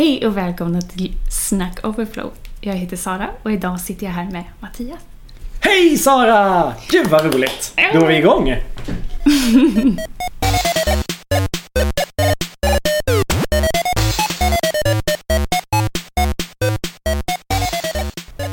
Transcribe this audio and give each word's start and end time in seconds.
Hej 0.00 0.26
och 0.26 0.36
välkomna 0.36 0.80
till 0.80 1.12
Snack 1.48 1.86
Overflow. 1.86 2.30
Jag 2.60 2.74
heter 2.74 2.96
Sara 2.96 3.30
och 3.42 3.52
idag 3.52 3.80
sitter 3.80 4.06
jag 4.06 4.12
här 4.12 4.30
med 4.30 4.44
Mattias. 4.60 4.98
Hej 5.60 5.96
Sara! 5.96 6.74
Gud 6.90 7.06
vad 7.06 7.34
roligt! 7.34 7.74
Då 7.92 8.00
är 8.00 8.06
vi 8.08 8.16
igång! 8.16 8.54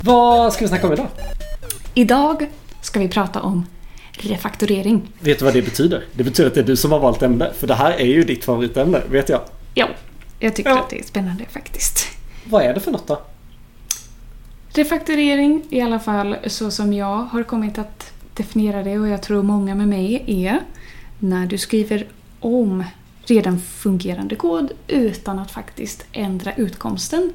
Vad 0.04 0.54
ska 0.54 0.66
vi 0.66 0.70
snacka 0.70 0.88
om 0.88 0.93
idag? 0.93 1.07
Idag 1.93 2.50
ska 2.82 3.00
vi 3.00 3.07
prata 3.07 3.41
om 3.41 3.66
refaktorering. 4.11 5.14
Vet 5.20 5.39
du 5.39 5.45
vad 5.45 5.54
det 5.54 5.61
betyder? 5.61 6.04
Det 6.14 6.23
betyder 6.23 6.50
att 6.50 6.55
det 6.55 6.61
är 6.61 6.66
du 6.66 6.75
som 6.75 6.91
har 6.91 7.00
valt 7.00 7.21
ämne. 7.21 7.52
För 7.54 7.68
det 7.68 7.75
här 7.75 7.91
är 7.91 8.05
ju 8.05 8.23
ditt 8.23 8.45
favoritämne, 8.45 9.02
vet 9.09 9.29
jag. 9.29 9.41
Ja, 9.73 9.88
jag 10.40 10.56
tycker 10.56 10.70
Ja. 10.70 10.80
att 10.80 10.90
det 10.90 11.00
är 11.00 11.04
spännande 11.04 11.46
faktiskt. 11.46 12.08
Vad 12.46 12.64
är 12.64 12.74
det 12.74 12.80
för 12.80 12.92
något 12.92 13.08
då? 13.08 13.22
Refaktorering, 14.70 15.64
i 15.70 15.82
alla 15.82 16.00
fall 16.00 16.38
så 16.48 16.72
som 16.72 16.94
jag 16.94 17.16
har 17.18 17.44
kommit 17.44 17.78
att 17.78 18.12
definiera 18.34 18.84
det 18.84 19.00
och 19.00 19.08
jag 19.08 19.22
tror 19.22 19.44
många 19.44 19.76
med 19.76 19.88
mig 19.88 20.23
är 20.28 20.59
när 21.20 21.45
du 21.45 21.58
skriver 21.58 22.08
om 22.40 22.84
redan 23.26 23.59
fungerande 23.59 24.36
kod 24.36 24.72
utan 24.88 25.40
att 25.40 25.52
faktiskt 25.52 26.05
ändra 26.12 26.54
utkomsten 26.54 27.34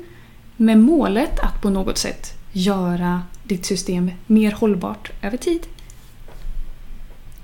med 0.56 0.78
målet 0.78 1.40
att 1.40 1.62
på 1.62 1.70
något 1.70 1.98
sätt 1.98 2.32
göra 2.52 3.22
ditt 3.44 3.66
system 3.66 4.10
mer 4.26 4.52
hållbart 4.52 5.10
över 5.22 5.36
tid. 5.36 5.66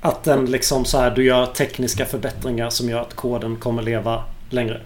Att 0.01 0.25
den 0.25 0.47
liksom 0.47 0.85
så 0.85 0.99
här, 0.99 1.11
du 1.11 1.25
gör 1.25 1.47
tekniska 1.47 2.05
förbättringar 2.07 2.71
som 2.71 2.89
gör 2.89 3.01
att 3.01 3.15
koden 3.15 3.57
kommer 3.57 3.83
leva 3.83 4.25
längre. 4.51 4.81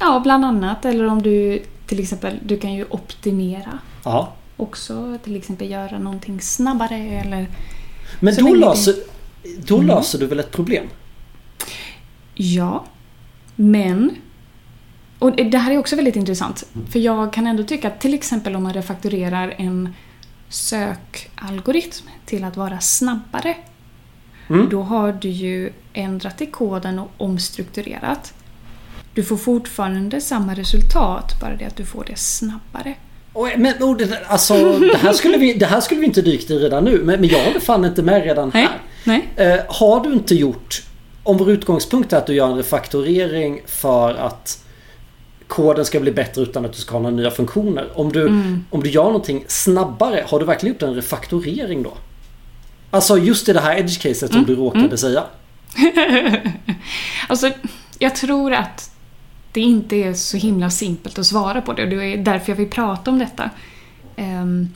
Ja, 0.00 0.20
bland 0.20 0.44
annat. 0.44 0.84
Eller 0.84 1.04
om 1.06 1.22
du 1.22 1.62
till 1.86 2.00
exempel, 2.00 2.38
du 2.46 2.56
kan 2.58 2.74
ju 2.74 2.84
optimera 2.90 3.78
Ja. 4.04 4.32
också. 4.56 5.18
Till 5.24 5.36
exempel 5.36 5.70
göra 5.70 5.98
någonting 5.98 6.40
snabbare 6.40 6.96
eller 6.96 7.46
Men 8.20 8.34
då, 8.36 8.54
löser, 8.54 8.94
då 9.66 9.74
Mm. 9.74 9.86
löser 9.86 10.18
du 10.18 10.26
väl 10.26 10.40
ett 10.40 10.52
problem? 10.52 10.86
Ja, 12.34 12.84
men... 13.56 14.10
Och 15.18 15.32
det 15.36 15.58
här 15.58 15.72
är 15.72 15.78
också 15.78 15.96
väldigt 15.96 16.16
intressant. 16.16 16.66
För 16.90 16.98
jag 16.98 17.32
kan 17.32 17.46
ändå 17.46 17.62
tycka 17.64 17.88
att 17.88 18.00
till 18.00 18.14
exempel 18.14 18.56
om 18.56 18.62
man 18.62 18.74
refaktorerar 18.74 19.54
en 19.58 19.94
sökalgoritm 20.48 22.06
till 22.26 22.44
att 22.44 22.56
vara 22.56 22.80
snabbare. 22.80 23.56
Mm. 24.48 24.68
Då 24.68 24.82
har 24.82 25.12
du 25.12 25.28
ju 25.28 25.72
ändrat 25.92 26.40
i 26.42 26.46
koden 26.46 26.98
och 26.98 27.10
omstrukturerat. 27.16 28.34
Du 29.14 29.24
får 29.24 29.36
fortfarande 29.36 30.20
samma 30.20 30.54
resultat, 30.54 31.40
bara 31.40 31.56
det 31.56 31.64
att 31.64 31.76
du 31.76 31.84
får 31.84 32.04
det 32.04 32.16
snabbare. 32.18 32.94
Och, 33.32 33.48
men 33.56 33.74
oh, 33.80 33.96
det, 33.96 34.18
alltså, 34.26 34.78
det, 34.78 34.96
här 34.96 35.12
skulle 35.12 35.38
vi, 35.38 35.52
det 35.54 35.66
här 35.66 35.80
skulle 35.80 36.00
vi 36.00 36.06
inte 36.06 36.22
dykt 36.22 36.50
i 36.50 36.58
redan 36.58 36.84
nu. 36.84 36.98
Men, 37.04 37.20
men 37.20 37.28
jag 37.28 37.44
håller 37.44 37.60
fan 37.60 37.84
inte 37.84 38.02
med 38.02 38.24
redan 38.24 38.50
Nej, 38.54 38.62
här. 38.62 38.78
nej. 39.04 39.28
Eh, 39.36 39.60
har 39.68 40.00
du 40.00 40.12
inte 40.12 40.34
gjort... 40.34 40.82
Om 41.22 41.36
vår 41.36 41.50
utgångspunkt 41.50 42.12
är 42.12 42.16
att 42.16 42.26
du 42.26 42.34
gör 42.34 42.46
en 42.50 42.56
refaktorering 42.56 43.60
för 43.66 44.14
att 44.14 44.64
koden 45.46 45.84
ska 45.84 46.00
bli 46.00 46.12
bättre 46.12 46.42
utan 46.42 46.64
att 46.64 46.72
du 46.72 46.78
ska 46.78 46.92
ha 46.92 47.00
några 47.00 47.16
nya 47.16 47.30
funktioner. 47.30 47.88
Om 47.94 48.12
du, 48.12 48.20
Mm. 48.26 48.64
om 48.70 48.82
du 48.82 48.90
gör 48.90 49.04
någonting 49.04 49.44
snabbare, 49.48 50.24
har 50.28 50.38
du 50.38 50.44
verkligen 50.44 50.74
gjort 50.74 50.82
en 50.82 50.94
refaktorering 50.94 51.82
då? 51.82 51.92
Alltså 52.90 53.18
just 53.18 53.48
i 53.48 53.52
det 53.52 53.60
här 53.60 53.76
edge-caset 53.78 54.26
som 54.28 54.36
Mm. 54.36 54.44
du 54.46 54.54
råkade 54.56 54.96
säga. 54.98 55.24
Alltså, 57.28 57.50
jag 57.98 58.16
tror 58.16 58.52
att 58.52 58.90
det 59.52 59.60
inte 59.60 59.96
är 59.96 60.14
så 60.14 60.36
himla 60.36 60.70
simpelt 60.70 61.18
att 61.18 61.26
svara 61.26 61.60
på 61.60 61.72
det 61.72 61.82
och 61.82 61.88
det 61.88 62.04
är 62.04 62.16
därför 62.16 62.52
jag 62.52 62.56
vill 62.56 62.70
prata 62.70 63.10
om 63.10 63.18
detta. 63.18 63.50
Ehm, 64.16 64.68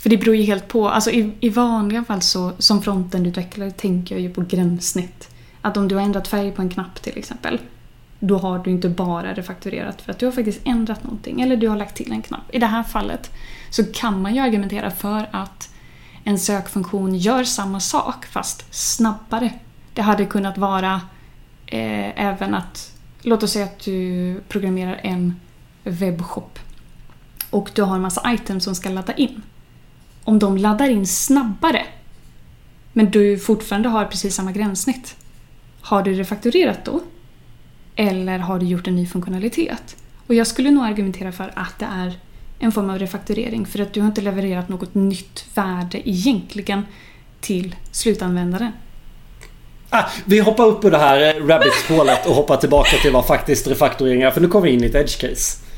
för 0.00 0.10
det 0.10 0.16
beror 0.16 0.36
ju 0.36 0.42
helt 0.42 0.68
på. 0.68 0.88
Alltså 0.88 1.10
i, 1.10 1.32
i 1.40 1.48
vanliga 1.48 2.04
fall 2.04 2.22
så 2.22 2.52
som 2.58 2.82
frontendutvecklare 2.82 3.70
tänker 3.70 4.14
jag 4.14 4.22
ju 4.22 4.30
på 4.30 4.40
gränssnitt. 4.40 5.28
Att 5.62 5.76
om 5.76 5.88
du 5.88 5.94
har 5.94 6.02
ändrat 6.02 6.28
färg 6.28 6.52
på 6.52 6.62
en 6.62 6.68
knapp 6.68 7.02
till 7.02 7.18
exempel. 7.18 7.58
Då 8.20 8.38
har 8.38 8.58
du 8.58 8.70
inte 8.70 8.88
bara 8.88 9.34
refakturerat 9.34 10.02
för 10.02 10.12
att 10.12 10.18
du 10.18 10.26
har 10.26 10.32
faktiskt 10.32 10.60
ändrat 10.64 11.04
någonting. 11.04 11.40
Eller 11.40 11.56
du 11.56 11.68
har 11.68 11.76
lagt 11.76 11.96
till 11.96 12.12
en 12.12 12.22
knapp. 12.22 12.54
I 12.54 12.58
det 12.58 12.66
här 12.66 12.82
fallet 12.82 13.30
så 13.70 13.84
kan 13.84 14.22
man 14.22 14.34
ju 14.34 14.40
argumentera 14.40 14.90
för 14.90 15.28
att 15.30 15.70
en 16.24 16.38
sökfunktion 16.38 17.14
gör 17.14 17.44
samma 17.44 17.80
sak 17.80 18.26
fast 18.26 18.74
snabbare. 18.74 19.52
Det 19.94 20.02
hade 20.02 20.26
kunnat 20.26 20.58
vara 20.58 21.00
eh, 21.66 22.26
även 22.26 22.54
att, 22.54 22.92
låt 23.22 23.42
oss 23.42 23.52
säga 23.52 23.64
att 23.64 23.78
du 23.84 24.40
programmerar 24.48 25.00
en 25.02 25.40
webbshop 25.84 26.58
och 27.50 27.70
du 27.74 27.82
har 27.82 27.94
en 27.96 28.02
massa 28.02 28.32
items 28.32 28.64
som 28.64 28.74
ska 28.74 28.88
ladda 28.88 29.14
in. 29.14 29.42
Om 30.24 30.38
de 30.38 30.56
laddar 30.56 30.88
in 30.88 31.06
snabbare 31.06 31.86
men 32.92 33.10
du 33.10 33.38
fortfarande 33.38 33.88
har 33.88 34.04
precis 34.04 34.34
samma 34.34 34.52
gränssnitt. 34.52 35.16
Har 35.80 36.02
du 36.02 36.12
refakturerat 36.12 36.84
då? 36.84 37.00
Eller 37.96 38.38
har 38.38 38.58
du 38.58 38.66
gjort 38.66 38.86
en 38.86 38.96
ny 38.96 39.06
funktionalitet? 39.06 39.96
Och 40.26 40.34
jag 40.34 40.46
skulle 40.46 40.70
nog 40.70 40.84
argumentera 40.84 41.32
för 41.32 41.52
att 41.56 41.78
det 41.78 41.86
är 41.86 42.18
en 42.58 42.72
form 42.72 42.90
av 42.90 42.98
refakturering 42.98 43.66
för 43.66 43.78
att 43.78 43.92
du 43.92 44.00
har 44.00 44.08
inte 44.08 44.20
levererat 44.20 44.68
något 44.68 44.94
nytt 44.94 45.44
värde 45.54 46.08
egentligen 46.08 46.82
till 47.40 47.76
slutanvändaren. 47.90 48.72
Ah, 49.90 50.04
vi 50.24 50.40
hoppar 50.40 50.66
upp 50.66 50.84
ur 50.84 50.90
det 50.90 50.98
här 50.98 51.36
eh, 51.36 51.46
rabbit-hålet 51.46 52.26
och 52.26 52.34
hoppar 52.34 52.56
tillbaka 52.56 52.96
till 53.02 53.12
vad 53.12 53.26
faktiskt 53.26 53.66
refaktorering 53.66 54.22
är. 54.22 54.30
För 54.30 54.40
nu 54.40 54.48
kommer 54.48 54.66
vi 54.66 54.72
in 54.72 54.84
i 54.84 54.86
ett 54.86 54.94
edge-case. 54.94 55.58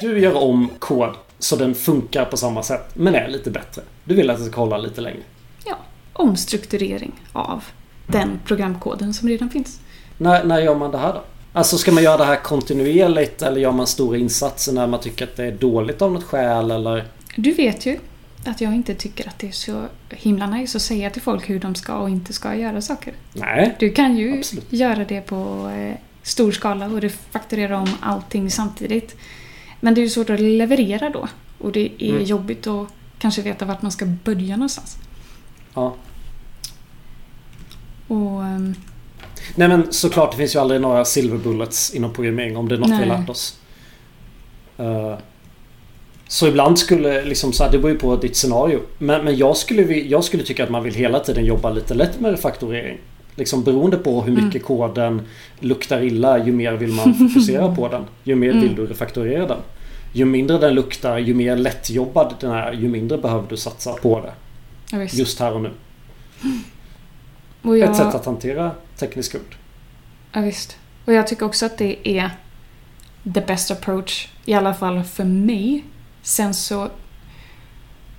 Du 0.00 0.20
gör 0.20 0.36
om 0.36 0.70
kod 0.78 1.14
så 1.38 1.56
den 1.56 1.74
funkar 1.74 2.24
på 2.24 2.36
samma 2.36 2.62
sätt 2.62 2.90
men 2.94 3.14
är 3.14 3.28
lite 3.28 3.50
bättre. 3.50 3.82
Du 4.04 4.14
vill 4.14 4.30
att 4.30 4.38
det 4.38 4.44
ska 4.44 4.60
hålla 4.60 4.78
lite 4.78 5.00
längre. 5.00 5.22
Ja, 5.64 5.76
omstrukturering 6.12 7.12
av 7.32 7.64
den 8.06 8.40
programkoden 8.44 9.14
som 9.14 9.28
redan 9.28 9.50
finns. 9.50 9.80
När, 10.18 10.44
när 10.44 10.60
gör 10.60 10.74
man 10.74 10.90
det 10.90 10.98
här 10.98 11.12
då? 11.12 11.22
Alltså 11.52 11.78
ska 11.78 11.92
man 11.92 12.02
göra 12.02 12.16
det 12.16 12.24
här 12.24 12.36
kontinuerligt 12.36 13.42
eller 13.42 13.60
gör 13.60 13.72
man 13.72 13.86
stora 13.86 14.16
insatser 14.18 14.72
när 14.72 14.86
man 14.86 15.00
tycker 15.00 15.24
att 15.24 15.36
det 15.36 15.44
är 15.44 15.52
dåligt 15.52 16.02
av 16.02 16.12
något 16.12 16.24
skäl 16.24 16.70
eller? 16.70 17.04
Du 17.36 17.52
vet 17.52 17.86
ju 17.86 17.98
att 18.44 18.60
jag 18.60 18.74
inte 18.74 18.94
tycker 18.94 19.28
att 19.28 19.38
det 19.38 19.48
är 19.48 19.52
så 19.52 19.86
himla 20.10 20.46
nice 20.46 20.78
att 20.78 20.82
säga 20.82 21.10
till 21.10 21.22
folk 21.22 21.50
hur 21.50 21.60
de 21.60 21.74
ska 21.74 21.94
och 21.96 22.10
inte 22.10 22.32
ska 22.32 22.54
göra 22.54 22.80
saker. 22.82 23.14
Nej. 23.32 23.76
Du 23.78 23.90
kan 23.90 24.16
ju 24.16 24.38
Absolut. 24.38 24.72
göra 24.72 25.04
det 25.04 25.20
på 25.20 25.68
eh, 25.76 25.94
stor 26.22 26.52
skala 26.52 26.86
och 26.86 27.00
refakturera 27.00 27.78
om 27.78 27.88
allting 28.00 28.50
samtidigt. 28.50 29.16
Men 29.80 29.94
det 29.94 30.00
är 30.00 30.02
ju 30.02 30.08
svårt 30.08 30.30
att 30.30 30.40
leverera 30.40 31.10
då. 31.10 31.28
Och 31.58 31.72
det 31.72 31.90
är 31.98 32.10
Mm. 32.10 32.24
jobbigt 32.24 32.66
att 32.66 32.88
kanske 33.18 33.42
veta 33.42 33.64
vart 33.64 33.82
man 33.82 33.92
ska 33.92 34.06
börja 34.06 34.56
någonstans. 34.56 34.96
Ja. 35.74 35.94
Och, 38.08 38.44
ehm, 38.44 38.74
Nej 39.54 39.68
men 39.68 39.92
såklart 39.92 40.30
det 40.30 40.36
finns 40.36 40.54
ju 40.54 40.58
aldrig 40.60 40.80
några 40.80 41.04
silver 41.04 41.38
bullets 41.38 41.94
inom 41.94 42.12
programmering 42.12 42.56
om 42.56 42.68
det 42.68 42.74
är 42.74 42.78
något 42.78 42.90
vi 42.90 42.94
Nej. 42.96 43.06
lärt 43.06 43.28
oss. 43.28 43.58
Eh, 44.78 45.18
så 46.28 46.46
ibland 46.46 46.78
skulle 46.78 47.24
liksom 47.24 47.52
så 47.52 47.64
här, 47.64 47.72
det 47.72 47.78
beror 47.78 47.90
ju 47.92 47.98
på 47.98 48.16
ditt 48.16 48.36
scenario. 48.36 48.80
Men, 48.98 49.24
men 49.24 49.36
jag, 49.36 49.56
skulle, 49.56 49.82
jag 49.94 50.24
skulle 50.24 50.42
tycka 50.42 50.64
att 50.64 50.70
man 50.70 50.82
vill 50.82 50.94
hela 50.94 51.20
tiden 51.20 51.44
jobba 51.44 51.70
lite 51.70 51.94
lätt 51.94 52.20
med 52.20 52.30
refaktorering. 52.30 52.98
Liksom 53.34 53.64
beroende 53.64 53.96
på 53.96 54.22
hur 54.22 54.32
mycket 54.42 54.64
koden 54.64 55.22
luktar 55.60 56.02
illa 56.02 56.44
ju 56.46 56.52
mer 56.52 56.72
vill 56.72 56.92
man 56.92 57.14
fokusera 57.14 57.74
på 57.74 57.88
den. 57.88 58.04
Ju 58.24 58.34
mer 58.34 58.50
Mm. 58.50 58.62
vill 58.62 58.74
du 58.74 58.86
refaktorera 58.86 59.46
den. 59.46 59.58
Ju 60.12 60.24
mindre 60.24 60.58
den 60.58 60.74
luktar, 60.74 61.18
ju 61.18 61.34
mer 61.34 61.56
lättjobbad 61.56 62.34
den 62.40 62.50
är, 62.50 62.72
ju 62.72 62.88
mindre 62.88 63.18
behöver 63.18 63.48
du 63.48 63.56
satsa 63.56 63.92
på 63.92 64.20
det. 64.20 64.32
ja. 64.96 65.04
Just 65.12 65.40
här 65.40 65.52
och 65.54 65.60
nu. 65.62 65.70
och 67.62 67.78
jag, 67.78 67.90
Ett 67.90 67.96
sätt 67.96 68.14
att 68.14 68.24
hantera 68.26 68.70
teknisk 68.98 69.28
skuld. 69.30 69.54
Ja, 70.32 70.40
visst. 70.40 70.76
Och 71.04 71.12
jag 71.12 71.26
tycker 71.26 71.46
också 71.46 71.66
att 71.66 71.78
det 71.78 72.08
är 72.08 72.30
the 73.34 73.40
best 73.40 73.70
approach. 73.70 74.28
I 74.44 74.54
alla 74.54 74.74
fall 74.74 75.04
för 75.04 75.24
mig. 75.24 75.84
Sen 76.28 76.54
så 76.54 76.90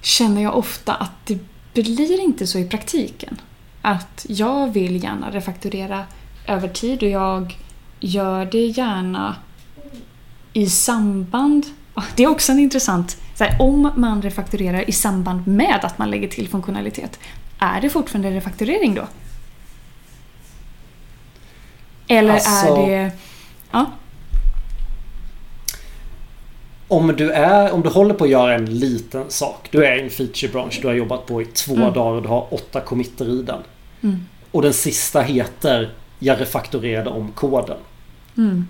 känner 0.01 0.41
jag 0.41 0.57
ofta 0.57 0.93
att 0.93 1.25
det 1.25 1.39
blir 1.73 2.19
inte 2.19 2.47
så 2.47 2.57
i 2.57 2.67
praktiken. 2.67 3.41
Att 3.81 4.25
jag 4.29 4.73
vill 4.73 5.03
gärna 5.03 5.31
refakturera 5.31 6.05
över 6.47 6.67
tid 6.67 7.03
och 7.03 7.09
jag 7.09 7.57
gör 7.99 8.45
det 8.45 8.65
gärna 8.65 9.35
i 10.53 10.69
samband... 10.69 11.65
Det 12.15 12.23
är 12.23 12.27
också 12.27 12.51
en 12.51 12.59
intressant... 12.59 13.17
Här, 13.39 13.61
om 13.61 13.91
man 13.95 14.21
refakturerar 14.21 14.89
i 14.89 14.91
samband 14.91 15.47
med 15.47 15.79
att 15.83 15.97
man 15.97 16.09
lägger 16.09 16.27
till 16.27 16.49
funktionalitet, 16.49 17.19
är 17.59 17.81
det 17.81 17.89
fortfarande 17.89 18.31
refakturering 18.31 18.95
då? 18.95 19.07
Eller 22.07 22.33
Alltså- 22.33 22.75
är 22.75 22.87
det... 22.87 23.11
Ja. 23.71 23.85
Om 26.91 27.13
du, 27.17 27.31
är, 27.31 27.71
om 27.71 27.81
du 27.81 27.89
håller 27.89 28.13
på 28.13 28.23
att 28.23 28.29
göra 28.29 28.53
en 28.55 28.65
liten 28.79 29.23
sak. 29.27 29.67
Du 29.71 29.85
är 29.85 29.97
i 29.97 30.01
en 30.01 30.09
featurebransch 30.09 30.79
du 30.81 30.87
har 30.87 30.95
jobbat 30.95 31.25
på 31.25 31.41
i 31.41 31.45
två 31.45 31.75
Mm. 31.75 31.93
dagar 31.93 32.11
och 32.15 32.21
du 32.21 32.27
har 32.27 32.53
åtta 32.53 32.81
committer 32.81 33.29
i 33.29 33.41
den. 33.41 33.59
Mm. 34.03 34.25
Och 34.51 34.61
den 34.61 34.73
sista 34.73 35.21
heter 35.21 35.93
Jag 36.19 36.41
refaktorerade 36.41 37.09
om 37.09 37.31
koden. 37.31 37.77
Mm. 38.37 38.67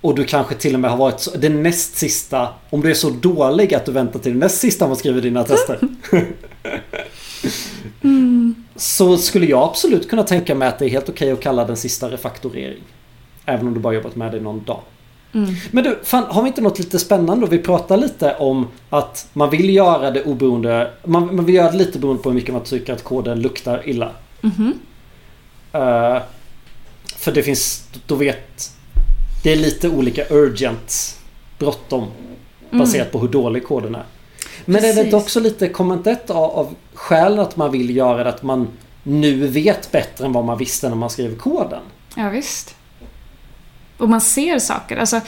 Och 0.00 0.14
du 0.14 0.24
kanske 0.24 0.54
till 0.54 0.74
och 0.74 0.80
med 0.80 0.90
har 0.90 0.98
varit 0.98 1.20
så, 1.20 1.30
den 1.36 1.62
näst 1.62 1.96
sista 1.96 2.48
Om 2.70 2.80
du 2.80 2.90
är 2.90 2.94
så 2.94 3.10
dålig 3.10 3.74
att 3.74 3.84
du 3.86 3.92
väntar 3.92 4.18
till 4.20 4.32
den 4.32 4.38
näst 4.40 4.58
sista 4.58 4.86
man 4.86 4.96
skriver 4.96 5.20
dina 5.20 5.44
tester. 5.44 5.78
Mm. 8.02 8.54
Så 8.76 9.16
skulle 9.16 9.46
jag 9.46 9.62
absolut 9.62 10.10
kunna 10.10 10.22
tänka 10.22 10.54
mig 10.54 10.68
att 10.68 10.78
det 10.78 10.84
är 10.84 10.88
helt 10.88 11.08
okej 11.08 11.32
att 11.32 11.40
kalla 11.40 11.64
den 11.64 11.76
sista 11.76 12.10
refaktorering. 12.10 12.82
Även 13.46 13.66
om 13.66 13.74
du 13.74 13.80
bara 13.80 13.94
jobbat 13.94 14.16
med 14.16 14.32
det 14.32 14.40
någon 14.40 14.64
dag. 14.64 14.80
Mm. 15.34 15.54
Men 15.70 15.84
du, 15.84 15.98
fan, 16.04 16.24
har 16.24 16.42
vi 16.42 16.48
inte 16.48 16.60
något 16.60 16.78
lite 16.78 16.98
spännande? 16.98 17.46
Vi 17.46 17.58
pratar 17.58 17.96
lite 17.96 18.34
om 18.34 18.68
att 18.90 19.28
man 19.32 19.50
vill 19.50 19.70
göra 19.70 20.10
det 20.10 20.22
oberoende 20.24 20.90
Man, 21.04 21.36
man 21.36 21.44
vill 21.44 21.54
göra 21.54 21.70
det 21.70 21.76
lite 21.76 21.98
beroende 21.98 22.22
på 22.22 22.28
hur 22.28 22.34
mycket 22.34 22.54
man 22.54 22.62
tycker 22.64 22.92
att 22.92 23.04
koden 23.04 23.40
luktar 23.40 23.88
illa. 23.88 24.10
Mhm. 24.40 24.72
Eh, 25.72 26.18
för 27.16 27.32
det 27.32 27.42
finns, 27.42 27.84
då 28.06 28.14
vet 28.14 28.70
Det 29.42 29.52
är 29.52 29.56
lite 29.56 29.88
olika 29.88 30.24
urgent 30.30 31.18
Bråttom 31.58 32.06
Baserat 32.70 33.12
på 33.12 33.18
hur 33.18 33.28
dålig 33.28 33.64
koden 33.64 33.94
är. 33.94 34.04
Men 34.64 34.76
är 34.76 34.80
det 34.80 34.88
inte 34.88 35.00
Mm. 35.00 35.10
Precis. 35.10 35.24
också 35.24 35.40
lite 35.40 35.68
comment 35.68 36.06
ett 36.06 36.30
av, 36.30 36.50
av 36.50 36.74
skälen 36.94 37.38
att 37.38 37.56
man 37.56 37.72
vill 37.72 37.96
göra 37.96 38.24
det 38.24 38.30
att 38.30 38.42
man 38.42 38.68
nu 39.02 39.46
vet 39.46 39.92
bättre 39.92 40.26
än 40.26 40.32
vad 40.32 40.44
man 40.44 40.58
visste 40.58 40.88
när 40.88 40.96
man 40.96 41.10
skrev 41.10 41.36
koden? 41.36 41.80
Ja, 42.16 42.28
visst. 42.28 42.74
Och 44.02 44.08
man 44.08 44.20
ser 44.20 44.58
saker. 44.58 44.96
Alltså, 44.96 45.20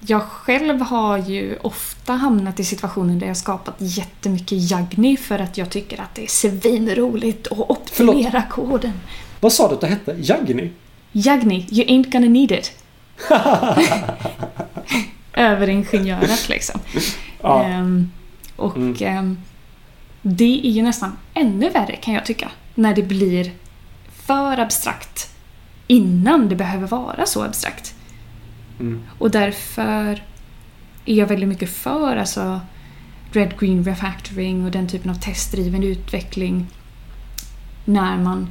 jag 0.00 0.22
själv 0.22 0.80
har 0.80 1.18
ju 1.18 1.56
ofta 1.62 2.12
hamnat 2.12 2.60
i 2.60 2.64
situationer 2.64 3.14
där 3.20 3.26
jag 3.26 3.36
skapat 3.36 3.74
jättemycket 3.78 4.70
Jagni 4.70 5.16
för 5.16 5.38
att 5.38 5.58
jag 5.58 5.70
tycker 5.70 6.00
att 6.00 6.14
det 6.14 6.24
är 6.24 6.28
svinroligt 6.28 7.46
att 7.52 7.58
optimera 7.70 8.42
koden. 8.42 8.92
Vad 9.40 9.52
sa 9.52 9.68
du 9.68 9.74
att 9.74 9.80
det 9.80 9.86
hette? 9.86 10.16
Jagni? 10.20 10.70
Jagni, 11.12 11.66
you 11.70 11.86
ain't 11.88 12.12
gonna 12.12 12.26
need 12.26 12.52
it. 12.52 12.72
Överingenjörat 15.32 16.48
liksom. 16.48 16.80
Ja. 17.42 17.64
Ehm, 17.64 18.10
och 18.56 18.76
Mm. 18.76 18.96
ehm, 19.00 19.38
det 20.22 20.60
är 20.66 20.70
ju 20.70 20.82
nästan 20.82 21.16
ännu 21.34 21.70
värre 21.70 21.96
kan 21.96 22.14
jag 22.14 22.24
tycka. 22.26 22.50
När 22.74 22.94
det 22.94 23.02
blir 23.02 23.52
för 24.26 24.58
abstrakt 24.58 25.30
innan 25.86 26.48
det 26.48 26.56
behöver 26.56 26.86
vara 26.86 27.26
så 27.26 27.42
abstrakt. 27.44 27.94
Mm. 28.80 29.02
Och 29.18 29.30
därför 29.30 30.22
är 31.04 31.14
jag 31.14 31.26
väldigt 31.26 31.48
mycket 31.48 31.70
för 31.70 32.16
alltså 32.16 32.60
Red 33.32 33.58
Green 33.60 33.84
Refactoring 33.84 34.64
och 34.64 34.70
den 34.70 34.88
typen 34.88 35.10
av 35.10 35.14
testdriven 35.14 35.82
utveckling. 35.82 36.66
När 37.84 38.18
man, 38.18 38.50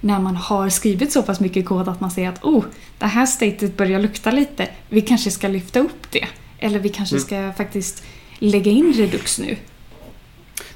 när 0.00 0.20
man 0.20 0.36
har 0.36 0.68
skrivit 0.68 1.12
så 1.12 1.22
pass 1.22 1.40
mycket 1.40 1.66
kod 1.66 1.88
att 1.88 2.00
man 2.00 2.10
ser 2.10 2.28
att 2.28 2.44
oh, 2.44 2.64
det 2.98 3.06
här 3.06 3.26
statet 3.26 3.76
börjar 3.76 4.00
lukta 4.00 4.30
lite. 4.30 4.68
Vi 4.88 5.00
kanske 5.00 5.30
ska 5.30 5.48
lyfta 5.48 5.80
upp 5.80 6.10
det. 6.10 6.26
Eller 6.58 6.78
vi 6.78 6.88
kanske 6.88 7.16
Mm. 7.16 7.26
ska 7.26 7.52
faktiskt 7.52 8.04
lägga 8.38 8.70
in 8.70 8.92
Redux 8.96 9.38
nu. 9.38 9.56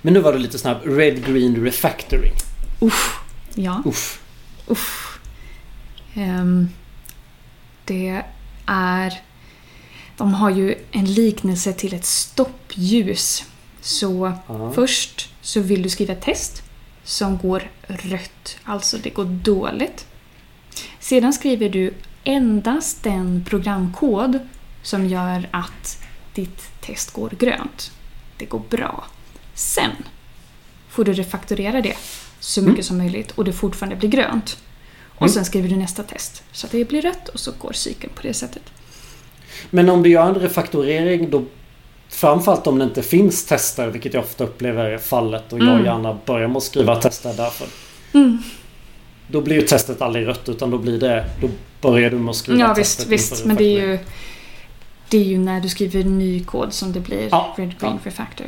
Men 0.02 0.14
nu 0.14 0.20
var 0.20 0.32
du 0.32 0.38
lite 0.38 0.58
snabb. 0.58 0.78
Red 0.84 1.26
Green 1.26 1.64
Refactoring. 1.64 2.32
Uff. 2.80 3.18
Ja. 3.54 3.82
Uff. 3.86 4.22
Uff. 4.66 5.18
Ehm, 6.14 6.68
det 7.84 8.22
är... 8.70 9.20
De 10.16 10.34
har 10.34 10.50
ju 10.50 10.74
en 10.90 11.04
liknelse 11.14 11.72
till 11.72 11.94
ett 11.94 12.04
stoppljus. 12.04 13.44
Så 13.80 14.32
Ja. 14.48 14.72
först 14.74 15.30
så 15.40 15.60
vill 15.60 15.82
du 15.82 15.88
skriva 15.90 16.12
ett 16.12 16.22
test 16.22 16.62
som 17.04 17.38
går 17.38 17.70
rött, 17.86 18.56
alltså 18.64 18.98
det 18.98 19.10
går 19.10 19.24
dåligt. 19.24 20.06
Sedan 20.98 21.32
skriver 21.32 21.68
du 21.68 21.94
endast 22.24 23.02
den 23.02 23.44
programkod 23.48 24.38
som 24.82 25.06
gör 25.08 25.48
att 25.50 26.02
ditt 26.34 26.80
test 26.80 27.10
går 27.12 27.30
grönt. 27.38 27.92
Det 28.38 28.44
går 28.44 28.62
bra. 28.70 29.04
Sen 29.54 29.90
får 30.88 31.04
du 31.04 31.12
refaktorera 31.12 31.80
det 31.80 31.96
så 32.40 32.60
mycket 32.60 32.74
Mm. 32.74 32.82
som 32.82 32.98
möjligt 32.98 33.30
och 33.30 33.44
det 33.44 33.52
fortfarande 33.52 33.96
blir 33.96 34.08
grönt. 34.10 34.58
Och 35.20 35.26
Mm. 35.26 35.34
sen 35.34 35.44
skriver 35.44 35.68
du 35.68 35.76
nästa 35.76 36.02
test 36.02 36.42
så 36.52 36.66
att 36.66 36.72
det 36.72 36.88
blir 36.88 37.02
rött 37.02 37.28
och 37.28 37.40
så 37.40 37.52
går 37.58 37.72
cykeln 37.72 38.12
på 38.14 38.22
det 38.22 38.34
sättet. 38.34 38.62
Men 39.70 39.88
om 39.88 40.02
du 40.02 40.10
gör 40.10 40.26
en 40.28 40.34
refaktorering 40.34 41.30
då 41.30 41.44
Framförallt 42.12 42.66
om 42.66 42.78
det 42.78 42.84
inte 42.84 43.02
finns 43.02 43.44
tester, 43.46 43.88
vilket 43.88 44.14
jag 44.14 44.22
ofta 44.24 44.44
upplever 44.44 44.84
är 44.84 44.98
fallet 44.98 45.52
och 45.52 45.58
jag 45.58 45.68
Mm. 45.68 45.84
gärna 45.84 46.18
börjar 46.26 46.48
med 46.48 46.56
att 46.56 46.62
skriva 46.62 46.96
tester 46.96 47.34
därför. 47.36 47.66
Mm. 48.12 48.38
Då 49.28 49.40
blir 49.40 49.56
ju 49.56 49.62
testet 49.62 50.02
aldrig 50.02 50.26
rött 50.26 50.48
utan 50.48 50.70
då 50.70 50.78
blir 50.78 51.00
det... 51.00 51.24
Då 51.40 51.48
börjar 51.80 52.10
du 52.10 52.18
med 52.18 52.30
att 52.30 52.36
skriva 52.36 52.60
Ja 52.60 52.74
testet 52.74 53.06
visst, 53.06 53.32
inför 53.32 53.34
visst. 53.34 53.44
Men 53.46 53.56
det 53.56 53.64
är 53.64 53.86
ju 53.86 53.98
det 55.08 55.18
är 55.18 55.24
ju 55.24 55.38
när 55.38 55.60
du 55.60 55.68
skriver 55.68 56.04
ny 56.04 56.44
kod 56.44 56.72
som 56.72 56.92
det 56.92 57.00
blir 57.00 57.28
Ja, 57.30 57.54
Red 57.58 57.78
Green 57.80 57.92
ja. 57.92 57.98
Refactor. 58.04 58.46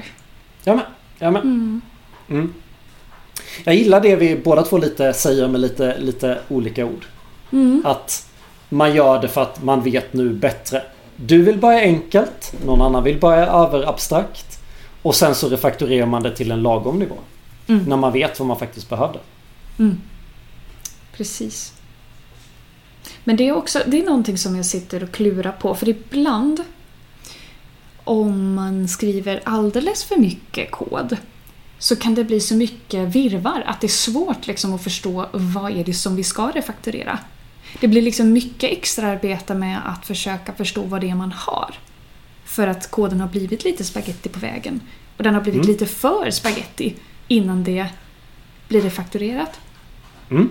Ja 0.64 0.74
men, 0.74 0.84
ja 1.18 1.30
men. 1.30 1.42
Mm. 2.30 2.54
Jag 3.64 3.74
gillar 3.74 4.00
det 4.00 4.16
vi 4.16 4.36
båda 4.36 4.62
två 4.62 4.78
lite 4.78 5.12
säger 5.12 5.48
med 5.48 5.60
lite, 5.60 5.98
lite 5.98 6.38
olika 6.48 6.84
ord. 6.84 7.06
Mm. 7.52 7.82
Att 7.84 8.28
man 8.68 8.94
gör 8.94 9.22
det 9.22 9.28
för 9.28 9.42
att 9.42 9.62
man 9.62 9.82
vet 9.82 10.12
nu 10.12 10.30
bättre. 10.30 10.82
Du 11.16 11.42
vill 11.42 11.58
börja 11.58 11.80
enkelt, 11.80 12.54
någon 12.64 12.82
annan 12.82 13.04
vill 13.04 13.20
börja 13.20 13.46
överabstrakt. 13.46 14.58
Och 15.02 15.14
sen 15.14 15.34
så 15.34 15.48
refaktorerar 15.48 16.06
man 16.06 16.22
det 16.22 16.36
till 16.36 16.50
en 16.50 16.62
lagom 16.62 16.98
nivå. 16.98 17.16
Mm. 17.66 17.84
När 17.84 17.96
man 17.96 18.12
vet 18.12 18.38
vad 18.38 18.48
man 18.48 18.58
faktiskt 18.58 18.88
behövde. 18.88 19.18
Mm. 19.78 20.00
Precis. 21.16 21.72
Men 23.24 23.36
det 23.36 23.48
är 23.48 23.52
också 23.52 23.82
det 23.86 24.00
är 24.00 24.06
någonting 24.06 24.38
som 24.38 24.56
jag 24.56 24.66
sitter 24.66 25.02
och 25.02 25.10
klurar 25.10 25.52
på. 25.52 25.74
För 25.74 25.88
ibland 25.88 26.64
om 28.04 28.54
man 28.54 28.88
skriver 28.88 29.40
alldeles 29.44 30.04
för 30.04 30.16
mycket 30.16 30.70
kod 30.70 31.16
så 31.82 31.96
kan 31.96 32.14
det 32.14 32.24
bli 32.24 32.40
så 32.40 32.54
mycket 32.54 33.08
virvar 33.08 33.62
att 33.66 33.80
det 33.80 33.86
är 33.86 33.88
svårt 33.88 34.46
liksom 34.46 34.74
att 34.74 34.84
förstå 34.84 35.28
vad 35.32 35.76
är 35.76 35.84
det 35.84 35.94
som 35.94 36.16
vi 36.16 36.24
ska 36.24 36.50
refakturera. 36.50 37.18
Det 37.80 37.88
blir 37.88 38.02
liksom 38.02 38.32
mycket 38.32 38.70
extraarbete 38.70 39.54
med 39.54 39.80
att 39.88 40.06
försöka 40.06 40.52
förstå 40.52 40.82
vad 40.82 41.00
det 41.00 41.10
är 41.10 41.14
man 41.14 41.32
har. 41.32 41.74
För 42.44 42.66
att 42.66 42.90
koden 42.90 43.20
har 43.20 43.28
blivit 43.28 43.64
lite 43.64 43.84
spaghetti 43.84 44.28
på 44.28 44.40
vägen. 44.40 44.80
Och 45.16 45.22
den 45.22 45.34
har 45.34 45.40
blivit 45.40 45.58
Mm. 45.58 45.72
lite 45.72 45.86
för 45.86 46.30
spaghetti 46.30 46.94
innan 47.28 47.64
det 47.64 47.86
blir 48.68 48.82
refakturerat. 48.82 49.60
Mm. 50.30 50.48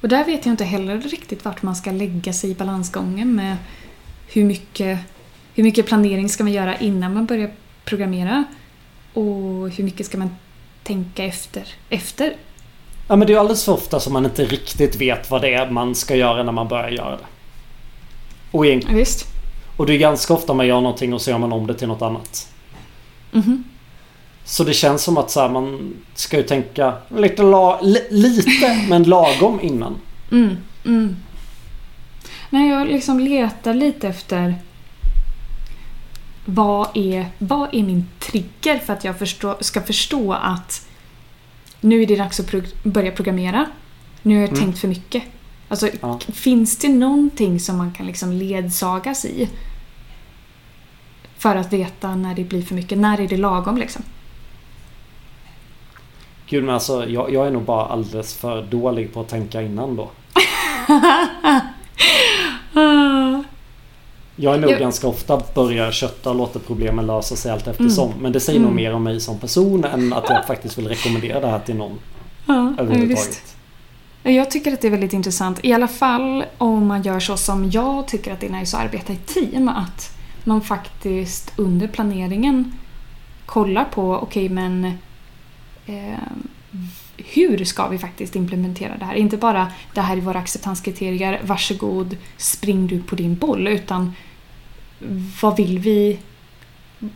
Och 0.00 0.08
där 0.08 0.24
vet 0.24 0.46
jag 0.46 0.52
inte 0.52 0.64
heller 0.64 1.00
riktigt 1.00 1.44
vart 1.44 1.62
man 1.62 1.76
ska 1.76 1.90
lägga 1.90 2.32
sig 2.32 2.50
i 2.50 2.54
balansgången 2.54 3.34
med 3.34 3.56
hur 4.26 4.44
mycket, 4.44 4.98
hur 5.54 5.62
mycket 5.62 5.86
planering 5.86 6.28
ska 6.28 6.44
man 6.44 6.52
göra 6.52 6.76
innan 6.76 7.14
man 7.14 7.26
börjar 7.26 7.50
programmera 7.84 8.44
och 9.14 9.70
hur 9.70 9.84
mycket 9.84 10.06
ska 10.06 10.18
man 10.18 10.30
tänka 10.82 11.24
efter. 11.24 11.62
efter. 11.88 12.36
Ja 13.08 13.16
men 13.16 13.26
det 13.26 13.32
är 13.32 13.38
alldeles 13.38 13.64
för 13.64 13.72
ofta 13.72 14.00
som 14.00 14.12
man 14.12 14.24
inte 14.24 14.44
riktigt 14.44 14.96
vet 14.96 15.30
vad 15.30 15.42
det 15.42 15.54
är 15.54 15.70
man 15.70 15.94
ska 15.94 16.16
göra 16.16 16.42
när 16.42 16.52
man 16.52 16.68
börjar 16.68 16.88
göra 16.88 17.10
det. 17.16 17.24
Och, 18.50 18.66
Ja, 18.66 18.80
visst. 18.90 19.26
och 19.76 19.86
det 19.86 19.94
är 19.94 19.98
ganska 19.98 20.34
ofta 20.34 20.54
man 20.54 20.66
gör 20.66 20.80
någonting 20.80 21.14
och 21.14 21.22
så 21.22 21.30
gör 21.30 21.38
man 21.38 21.52
om 21.52 21.66
det 21.66 21.74
till 21.74 21.88
något 21.88 22.02
annat. 22.02 22.48
Mhm. 23.32 23.64
Så 24.44 24.64
det 24.64 24.72
känns 24.74 25.02
som 25.02 25.18
att 25.18 25.30
så 25.30 25.40
här, 25.40 25.48
man 25.48 25.94
ska 26.14 26.36
ju 26.36 26.42
tänka 26.42 26.94
lite, 27.16 27.42
la, 27.42 27.80
li, 27.80 28.06
lite 28.10 28.84
men 28.88 29.02
lagom 29.02 29.60
innan. 29.62 29.96
Mm, 30.30 30.56
mm. 30.84 31.16
När 32.50 32.68
jag 32.70 32.88
liksom 32.88 33.20
letar 33.20 33.74
lite 33.74 34.08
efter 34.08 34.54
vad 36.44 36.88
är, 36.94 37.26
vad 37.38 37.68
är 37.74 37.82
min 37.82 38.06
trigger 38.18 38.78
för 38.78 38.92
att 38.92 39.04
jag 39.04 39.18
förstå, 39.18 39.56
ska 39.60 39.82
förstå 39.82 40.32
att 40.32 40.86
nu 41.80 42.02
är 42.02 42.06
det 42.06 42.16
dags 42.16 42.40
att 42.40 42.50
prog- 42.50 42.74
börja 42.82 43.12
programmera. 43.12 43.66
Nu 44.22 44.34
har 44.34 44.40
jag 44.42 44.48
Mm. 44.48 44.60
tänkt 44.60 44.78
för 44.78 44.88
mycket. 44.88 45.22
Alltså, 45.68 45.88
Ja. 46.00 46.18
finns 46.32 46.76
det 46.78 46.88
någonting 46.88 47.60
som 47.60 47.76
man 47.78 47.92
kan 47.92 48.06
liksom 48.06 48.32
ledsagas 48.32 49.24
i? 49.24 49.48
För 51.38 51.56
att 51.56 51.72
veta 51.72 52.14
när 52.16 52.34
det 52.34 52.44
blir 52.44 52.62
för 52.62 52.74
mycket. 52.74 52.98
När 52.98 53.20
är 53.20 53.28
det 53.28 53.36
lagom 53.36 53.76
liksom? 53.76 54.02
Gud 56.46 56.64
men 56.64 56.74
alltså 56.74 57.08
jag, 57.08 57.32
jag 57.32 57.46
är 57.46 57.50
nog 57.50 57.62
bara 57.62 57.86
alldeles 57.86 58.34
för 58.34 58.62
dålig 58.62 59.14
på 59.14 59.20
att 59.20 59.28
tänka 59.28 59.62
innan 59.62 59.96
då. 59.96 60.10
Jag 64.36 64.54
är 64.54 64.58
nog 64.58 64.70
Jag- 64.70 64.80
ganska 64.80 65.06
ofta 65.08 65.42
börjar 65.54 65.92
kötta 65.92 66.30
och 66.30 66.36
låter 66.36 66.60
problemen 66.60 67.06
lösa 67.06 67.36
sig 67.36 67.52
allt 67.52 67.66
eftersom. 67.68 68.12
Men 68.20 68.32
det 68.32 68.40
säger 68.40 68.60
nog 68.60 68.70
Mm. 68.70 68.82
mer 68.84 68.94
om 68.94 69.02
mig 69.04 69.20
som 69.20 69.38
person 69.38 69.84
än 69.84 70.12
att 70.12 70.24
jag 70.28 70.46
faktiskt 70.46 70.78
vill 70.78 70.88
rekommendera 70.88 71.40
det 71.40 71.46
här 71.46 71.58
till 71.58 71.74
någon 71.76 71.98
Ja, 72.46 72.74
överhuvudtaget. 72.78 73.56
Jag 74.22 74.50
tycker 74.50 74.72
att 74.72 74.80
det 74.80 74.86
är 74.88 74.90
väldigt 74.90 75.12
intressant. 75.12 75.58
I 75.62 75.72
alla 75.72 75.88
fall 75.88 76.44
om 76.58 76.86
man 76.86 77.02
gör 77.02 77.20
så 77.20 77.36
som 77.36 77.70
jag 77.70 78.08
tycker 78.08 78.32
att 78.32 78.40
det 78.40 78.46
är 78.46 78.50
nice 78.52 78.76
att 78.76 78.84
arbeta 78.84 79.12
i 79.12 79.16
team. 79.16 79.68
Att 79.68 80.16
man 80.44 80.60
faktiskt 80.60 81.52
under 81.56 81.88
planeringen 81.88 82.72
kollar 83.46 83.84
på, 83.84 84.14
okej 84.16 84.48
men 84.48 84.84
eh, 85.86 86.18
hur 87.16 87.64
ska 87.64 87.88
vi 87.88 87.98
faktiskt 87.98 88.36
implementera 88.36 88.96
det 88.96 89.04
här? 89.04 89.14
Inte 89.14 89.36
bara 89.36 89.72
det 89.94 90.00
här 90.00 90.16
är 90.16 90.20
våra 90.20 90.38
acceptanskriterier, 90.38 91.40
varsågod, 91.44 92.16
spring 92.36 92.86
du 92.86 93.02
på 93.02 93.14
din 93.16 93.34
boll. 93.36 93.68
Utan 93.68 94.12
vad 95.42 95.56
vill 95.56 95.78
vi... 95.78 96.18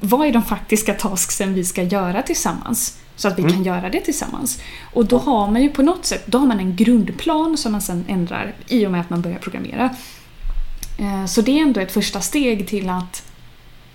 Vad 0.01 0.27
är 0.29 0.33
de 0.33 0.43
faktiska 0.45 0.95
tasksen 0.95 1.55
vi 1.55 1.65
ska 1.65 1.83
göra 1.83 2.23
tillsammans? 2.23 2.99
Så 3.17 3.29
att 3.29 3.39
vi 3.39 3.43
Mm. 3.43 3.55
kan 3.55 3.65
göra 3.65 3.91
det 3.91 4.01
tillsammans. 4.01 4.61
Och 4.95 5.07
då 5.07 5.19
har 5.19 5.51
man 5.51 5.63
ju 5.63 5.71
på 5.71 5.83
något 5.83 6.07
sätt 6.07 6.27
då 6.27 6.39
har 6.39 6.47
man 6.47 6.59
en 6.61 6.77
grundplan 6.77 7.57
som 7.57 7.73
man 7.73 7.81
sen 7.83 8.05
ändrar 8.09 8.55
i 8.69 8.87
och 8.87 8.91
med 8.91 9.01
att 9.01 9.11
man 9.11 9.23
börjar 9.23 9.39
programmera. 9.39 9.95
Eh, 10.99 11.27
Så 11.27 11.41
det 11.43 11.59
är 11.59 11.63
ändå 11.63 11.81
ett 11.81 11.93
första 11.93 12.21
steg 12.21 12.69
till 12.69 12.89
att 12.89 13.23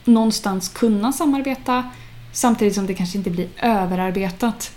någonstans 0.05 0.69
kunna 0.69 1.11
samarbeta 1.13 1.89
samtidigt 2.31 2.75
som 2.75 2.87
det 2.87 2.93
kanske 2.93 3.17
inte 3.17 3.29
blir 3.29 3.47
överarbetat. 3.61 4.71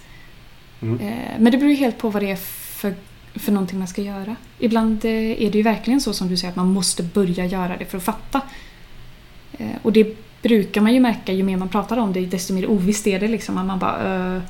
Mm. 0.84 1.00
Eh, 1.00 1.14
Men 1.38 1.52
det 1.52 1.58
beror 1.58 1.70
ju 1.70 1.76
helt 1.76 1.98
på 1.98 2.08
vad 2.10 2.22
det 2.22 2.30
är 2.30 2.36
för, 2.76 2.94
för 3.34 3.52
någonting 3.52 3.78
man 3.78 3.88
ska 3.88 4.02
göra. 4.02 4.36
Ibland 4.58 5.04
eh, 5.04 5.10
är 5.12 5.50
det 5.50 5.58
ju 5.58 5.62
verkligen 5.62 6.00
så 6.00 6.12
som 6.12 6.28
du 6.28 6.36
säger 6.36 6.50
att 6.50 6.56
man 6.56 6.72
måste 6.72 7.02
börja 7.02 7.46
göra 7.46 7.76
det 7.76 7.84
för 7.84 7.98
att 7.98 8.04
fatta. 8.04 8.40
Eh, 9.58 9.66
Och 9.82 9.92
det 9.92 10.16
brukar 10.42 10.80
man 10.80 10.94
ju 10.94 11.00
märka 11.00 11.32
ju 11.32 11.42
mer 11.42 11.56
man 11.56 11.68
pratar 11.68 11.96
om 11.96 12.12
det 12.12 12.20
desto 12.26 12.54
mer 12.54 12.70
ovisst 12.70 13.06
är 13.06 13.20
det 13.20 13.28
liksom. 13.28 13.54
Man 13.54 13.78
bara 13.78 14.34
eh, 14.36 14.42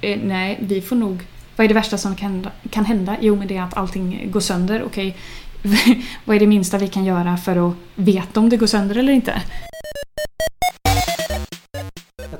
eh, 0.00 0.18
Nej, 0.24 0.58
vi 0.60 0.80
får 0.80 0.96
nog... 0.96 1.18
Vad 1.56 1.64
är 1.64 1.68
det 1.68 1.74
värsta 1.74 1.98
som 1.98 2.16
kan, 2.16 2.46
kan 2.70 2.84
hända? 2.84 3.16
Jo, 3.20 3.36
men 3.36 3.48
det 3.48 3.56
är 3.56 3.62
att 3.62 3.76
allting 3.76 4.30
går 4.30 4.40
sönder. 4.40 4.82
Okej, 4.82 5.16
vad 6.24 6.36
är 6.36 6.40
det 6.40 6.46
minsta 6.46 6.78
vi 6.78 6.88
kan 6.88 7.04
göra 7.04 7.36
för 7.36 7.68
att 7.68 7.74
veta 7.94 8.40
om 8.40 8.48
det 8.48 8.56
går 8.56 8.66
sönder 8.66 8.96
eller 8.96 9.12
inte? 9.12 9.42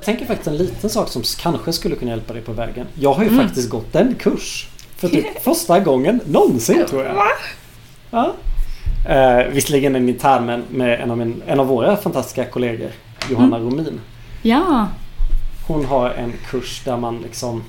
Jag 0.01 0.05
tänker 0.05 0.25
faktiskt 0.25 0.47
en 0.47 0.57
liten 0.57 0.89
sak 0.89 1.09
som 1.09 1.21
kanske 1.39 1.73
skulle 1.73 1.95
kunna 1.95 2.11
hjälpa 2.11 2.33
dig 2.33 2.41
på 2.41 2.51
vägen. 2.53 2.87
Jag 2.99 3.13
har 3.13 3.23
ju 3.23 3.29
Mm. 3.29 3.45
faktiskt 3.45 3.69
gått 3.69 3.95
en 3.95 4.15
kurs. 4.15 4.67
För 4.97 5.07
typ 5.07 5.25
första 5.43 5.79
gången 5.79 6.19
någonsin 6.25 6.85
tror 6.89 7.03
jag. 7.03 7.15
Ja. 8.11 8.33
Eh, 9.09 9.47
visserligen 9.53 9.95
en 9.95 10.09
intern 10.09 10.45
men 10.45 10.63
med 10.69 10.99
en 11.01 11.11
av, 11.11 11.17
min, 11.17 11.41
en 11.47 11.59
av 11.59 11.67
våra 11.67 11.97
fantastiska 11.97 12.45
kollegor. 12.45 12.89
Johanna 13.29 13.57
Mm. 13.57 13.69
Romin. 13.69 13.99
Ja, 14.41 14.87
Hon 15.67 15.85
har 15.85 16.09
en 16.09 16.33
kurs 16.49 16.81
där 16.85 16.97
man 16.97 17.17
liksom 17.21 17.63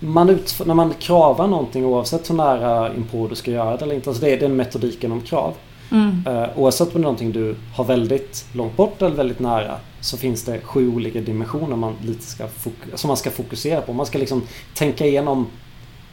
man 0.00 0.28
utför, 0.30 0.64
när 0.64 0.74
man 0.74 0.94
kravar 0.98 1.46
någonting 1.46 1.84
oavsett 1.84 2.30
hur 2.30 2.34
nära 2.34 2.94
inpå 2.94 3.26
du 3.28 3.34
ska 3.34 3.50
göra 3.50 3.76
det 3.76 3.84
eller 3.84 3.94
inte. 3.94 4.10
Alltså 4.10 4.24
det 4.24 4.32
är 4.32 4.40
den 4.40 4.56
metodiken 4.56 5.12
om 5.12 5.20
krav. 5.20 5.54
mm. 5.90 6.24
Eh, 6.26 6.48
oavsett 6.56 6.88
om 6.88 6.92
det 6.94 6.98
är 6.98 7.02
någonting 7.02 7.32
du 7.32 7.56
har 7.74 7.84
väldigt 7.84 8.44
långt 8.52 8.76
bort 8.76 9.02
eller 9.02 9.16
väldigt 9.16 9.40
nära 9.40 9.76
så 10.04 10.16
finns 10.16 10.42
det 10.42 10.60
sju 10.60 10.88
olika 10.88 11.20
dimensioner 11.20 11.76
man 11.76 11.94
lite 12.02 12.22
ska 12.26 12.48
som 12.94 13.08
man 13.08 13.16
ska 13.16 13.30
fokusera 13.30 13.80
på. 13.80 13.92
Man 13.92 14.06
ska 14.06 14.18
liksom 14.18 14.42
tänka 14.74 15.06
igenom 15.06 15.46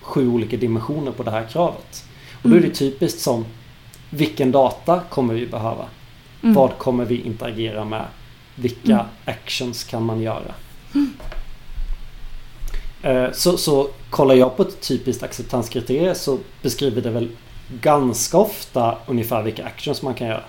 sju 0.02 0.28
olika 0.28 0.58
dimensioner 0.58 1.12
på 1.12 1.24
det 1.24 1.32
här 1.32 1.48
kravet. 1.48 2.06
Och 2.44 2.50
då 2.50 2.56
är 2.56 2.60
det 2.60 2.66
Mm. 2.66 2.76
typiskt 2.76 3.20
som 3.20 3.46
vilken 4.10 4.52
data 4.52 5.02
kommer 5.10 5.34
vi 5.34 5.46
behöva? 5.48 5.86
Mm. 6.44 6.56
Vad 6.56 6.78
kommer 6.78 7.06
vi 7.06 7.22
interagera 7.22 7.86
med? 7.86 8.06
Vilka 8.56 8.94
Mm. 8.94 9.06
actions 9.26 9.84
kan 9.84 10.04
man 10.06 10.22
göra? 10.22 10.54
Eh, 13.04 13.32
Så, 13.34 13.58
så 13.58 13.90
kollar 14.10 14.36
jag 14.36 14.58
på 14.58 14.64
ett 14.64 14.82
typiskt 14.82 15.24
acceptanskriterium 15.24 16.16
så 16.16 16.38
beskriver 16.62 17.02
det 17.02 17.10
väl 17.10 17.30
ganska 17.82 18.38
ofta 18.38 18.98
ungefär 19.08 19.44
vilka 19.44 19.66
actions 19.66 20.02
man 20.02 20.14
kan 20.14 20.28
göra. 20.28 20.44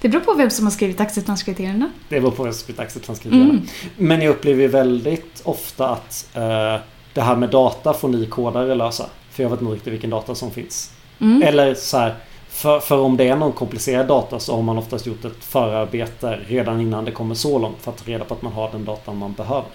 Det 0.00 0.08
beror 0.08 0.20
på 0.20 0.34
vem 0.34 0.50
som 0.50 0.66
har 0.66 0.70
skrivit 0.72 1.00
acceptanskriterierna. 1.00 1.90
Det 2.08 2.20
beror 2.20 2.30
på 2.30 2.42
vem 2.42 2.52
som 2.52 2.60
skrivit 2.60 2.80
acceptanskriterium. 2.80 3.50
Mm. 3.50 3.66
Men 3.96 4.22
jag 4.22 4.30
upplever 4.30 4.68
väldigt 4.68 5.40
ofta 5.44 5.88
att 5.88 6.28
eh, 6.34 6.76
det 7.14 7.20
här 7.20 7.36
med 7.36 7.50
data 7.50 7.92
får 7.92 8.08
ni 8.08 8.26
kodare 8.26 8.74
lösa. 8.74 9.06
För 9.30 9.42
jag 9.42 9.50
vet 9.50 9.60
inte 9.60 9.74
riktigt 9.74 9.92
vilken 9.92 10.10
data 10.10 10.34
som 10.34 10.50
finns. 10.50 10.92
Mm. 11.20 11.42
Eller 11.42 11.74
så 11.74 11.98
här, 11.98 12.14
för, 12.48 12.80
för 12.80 12.98
om 12.98 13.16
det 13.16 13.28
är 13.28 13.36
någon 13.36 13.52
komplicerad 13.52 14.06
data 14.06 14.38
så 14.38 14.56
har 14.56 14.62
man 14.62 14.78
oftast 14.78 15.06
gjort 15.06 15.24
ett 15.24 15.44
förarbete 15.44 16.38
redan 16.46 16.80
innan 16.80 17.04
det 17.04 17.10
kommer 17.10 17.34
så 17.34 17.58
långt 17.58 17.76
för 17.80 17.90
att 17.90 18.04
ta 18.04 18.10
reda 18.10 18.24
på 18.24 18.34
att 18.34 18.42
man 18.42 18.52
har 18.52 18.70
den 18.72 18.84
datan 18.84 19.18
man 19.18 19.32
behöver. 19.32 19.68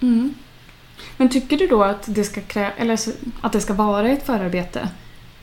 Mm. 0.00 0.34
Men 1.16 1.28
tycker 1.28 1.56
du 1.56 1.66
då 1.66 1.82
att 1.82 2.04
det 2.06 2.24
ska 2.24 2.40
krä- 2.40 2.72
eller 2.76 2.98
att 3.40 3.52
det 3.52 3.60
ska 3.60 3.74
vara 3.74 4.08
ett 4.08 4.26
förarbete 4.26 4.88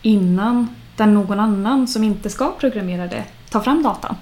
innan 0.02 0.76
där 0.96 1.06
någon 1.06 1.40
annan 1.40 1.88
som 1.88 2.04
inte 2.04 2.30
ska 2.30 2.52
programmera 2.52 3.08
det 3.08 3.24
tar 3.50 3.62
fram 3.62 3.84
datan? 3.84 4.16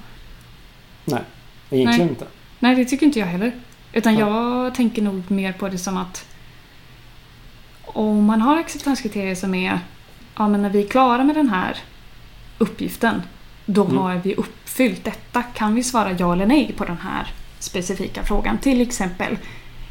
Nej, 1.06 1.22
egentligen 1.70 2.00
Nej. 2.08 2.10
inte. 2.10 2.28
Nej, 2.60 2.76
det 2.76 2.86
tycker 2.86 3.06
inte 3.06 3.20
jag 3.20 3.28
heller. 3.28 3.52
Utan 3.94 4.16
Ja. 4.18 4.28
jag 4.64 4.76
tänker 4.76 5.02
nog 5.02 5.32
mer 5.32 5.54
på 5.54 5.70
det 5.70 5.78
som 5.78 5.98
att 5.98 6.26
om 7.86 8.24
man 8.26 8.42
har 8.42 8.58
acceptanskriterier 8.58 9.36
som 9.36 9.56
är 9.56 9.80
ja 10.36 10.48
men 10.48 10.62
när 10.62 10.70
vi 10.70 10.84
är 10.84 10.88
klara 10.88 11.24
med 11.24 11.36
den 11.36 11.50
här 11.50 11.78
uppgiften 12.58 13.22
då 13.66 13.84
Mm. 13.86 13.98
har 13.98 14.16
vi 14.24 14.36
uppfyllt 14.36 15.04
detta. 15.04 15.44
Kan 15.44 15.76
vi 15.76 15.84
svara 15.84 16.12
ja 16.12 16.34
eller 16.34 16.46
nej 16.46 16.74
på 16.78 16.86
den 16.86 16.98
här 16.98 17.28
specifika 17.60 18.24
frågan? 18.24 18.58
Till 18.58 18.82
exempel 18.82 19.38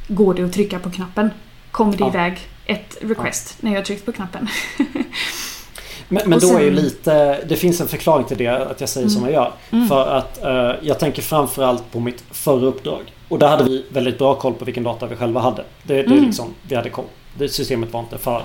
Går 0.09 0.35
det 0.35 0.43
att 0.45 0.53
trycka 0.53 0.79
på 0.79 0.91
knappen? 0.91 1.31
Kommer 1.71 1.93
det 1.93 1.99
Ja. 2.05 2.09
iväg 2.09 2.39
ett 2.67 2.97
request 3.01 3.63
när 3.63 3.71
jag 3.71 3.79
har 3.79 3.85
tryckt 3.85 4.07
på 4.07 4.13
knappen? 4.13 4.49
Men, 6.09 6.23
men 6.27 6.33
Och 6.33 6.41
då 6.41 6.49
är 6.49 6.53
sen- 6.59 6.75
lite, 6.75 7.45
det 7.49 7.57
finns 7.57 7.81
en 7.81 7.89
förklaring 7.89 8.25
till 8.27 8.37
det 8.39 8.47
att 8.49 8.81
jag 8.81 8.89
säger 8.89 9.09
som 9.09 9.23
jag 9.23 9.33
gör. 9.33 9.53
Mm. 9.71 9.89
För 9.89 10.07
att 10.07 10.43
eh, 10.45 10.71
jag 10.83 10.99
tänker 10.99 11.23
framförallt 11.23 11.93
på 11.93 12.01
mitt 12.01 12.25
förra 12.31 12.67
uppdrag. 12.67 13.01
Och 13.29 13.39
där 13.39 13.49
hade 13.49 13.65
vi 13.65 13.85
väldigt 13.89 14.19
bra 14.19 14.35
koll 14.35 14.55
på 14.55 14.65
vilken 14.65 14.83
data 14.85 15.07
vi 15.07 15.17
själva 15.17 15.41
hade. 15.41 15.65
Det, 15.83 15.95
det 15.95 16.03
Mm. 16.05 16.25
liksom, 16.25 16.55
vi 16.69 16.75
hade 16.77 16.91
koll. 16.91 17.05
Det 17.39 17.49
systemet 17.49 17.93
var 17.93 18.01
inte 18.01 18.19
för 18.19 18.43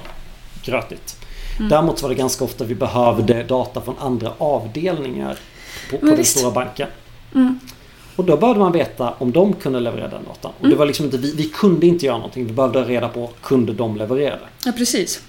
grötigt. 0.66 1.18
Mm. 1.58 1.70
Däremot 1.70 2.02
var 2.02 2.10
det 2.10 2.16
ganska 2.16 2.44
ofta 2.46 2.64
vi 2.64 2.76
behövde 2.76 3.44
data 3.44 3.82
från 3.82 3.96
andra 4.00 4.32
avdelningar 4.38 5.38
på, 5.92 5.98
på 5.98 6.06
den 6.06 6.16
visst. 6.16 6.38
stora 6.38 6.52
banken. 6.52 6.88
Mm. 7.36 7.60
Och 8.16 8.26
då 8.26 8.38
behövde 8.38 8.60
man 8.60 8.72
veta 8.72 9.14
om 9.18 9.32
de 9.32 9.54
kunde 9.54 9.80
leverera 9.80 10.08
den 10.08 10.24
datan. 10.24 10.52
Och 10.52 10.62
det 10.62 10.66
Mm. 10.68 10.78
var 10.78 10.86
liksom 10.86 11.06
inte, 11.06 11.18
vi, 11.18 11.36
vi 11.36 11.44
kunde 11.50 11.86
inte 11.88 12.06
göra 12.06 12.18
någonting. 12.18 12.46
Vi 12.46 12.54
behövde 12.54 12.84
reda 12.84 13.10
på, 13.10 13.30
kunde 13.42 13.74
de 13.74 13.98
leverera 13.98 14.36
det? 14.36 14.48
Ja, 14.66 14.72
precis. 14.78 15.22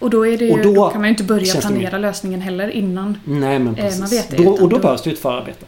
Och 0.00 0.10
då, 0.10 0.26
är 0.26 0.38
det, 0.38 0.52
Och 0.52 0.58
då, 0.62 0.74
då 0.74 0.88
kan 0.90 1.00
man 1.00 1.08
ju 1.08 1.10
inte 1.10 1.24
börja 1.24 1.54
planera 1.60 1.98
lösningen 1.98 2.40
heller 2.40 2.68
innan. 2.70 3.20
Nej 3.24 3.58
men 3.58 3.76
Eh, 3.76 3.84
precis. 3.84 4.00
man 4.00 4.08
vet 4.08 4.30
det, 4.30 4.36
då, 4.36 4.50
och 4.50 4.58
då 4.60 4.66
då- 4.68 4.78
behövs 4.78 5.02
det 5.02 5.10
ju 5.10 5.14
ett 5.14 5.22
förarbete. 5.22 5.66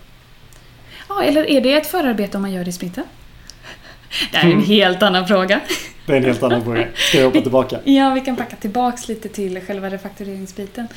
Ja, 1.09 1.23
eller 1.23 1.51
är 1.51 1.61
det 1.61 1.73
ett 1.75 1.87
förarbete 1.87 2.37
om 2.37 2.43
man 2.43 2.53
gör 2.53 2.65
det 2.65 2.71
i 2.71 2.73
sprinten? 2.73 3.05
Det 4.33 4.37
här 4.37 4.45
är 4.49 4.53
en 4.53 4.53
Mm. 4.53 4.65
helt 4.67 5.03
annan 5.03 5.27
fråga. 5.29 5.61
Det 6.07 6.13
är 6.13 6.17
en 6.17 6.25
helt 6.25 6.43
annan 6.43 6.65
fråga. 6.65 6.87
Ska 6.95 7.19
jag 7.19 7.25
hoppa 7.25 7.41
tillbaka? 7.41 7.79
Ja, 7.85 8.11
vi 8.15 8.21
kan 8.21 8.35
backa 8.35 8.57
tillbaks 8.57 9.09
lite 9.09 9.29
till 9.29 9.61
själva 9.61 9.91
refaktureringsbiten. 9.91 10.89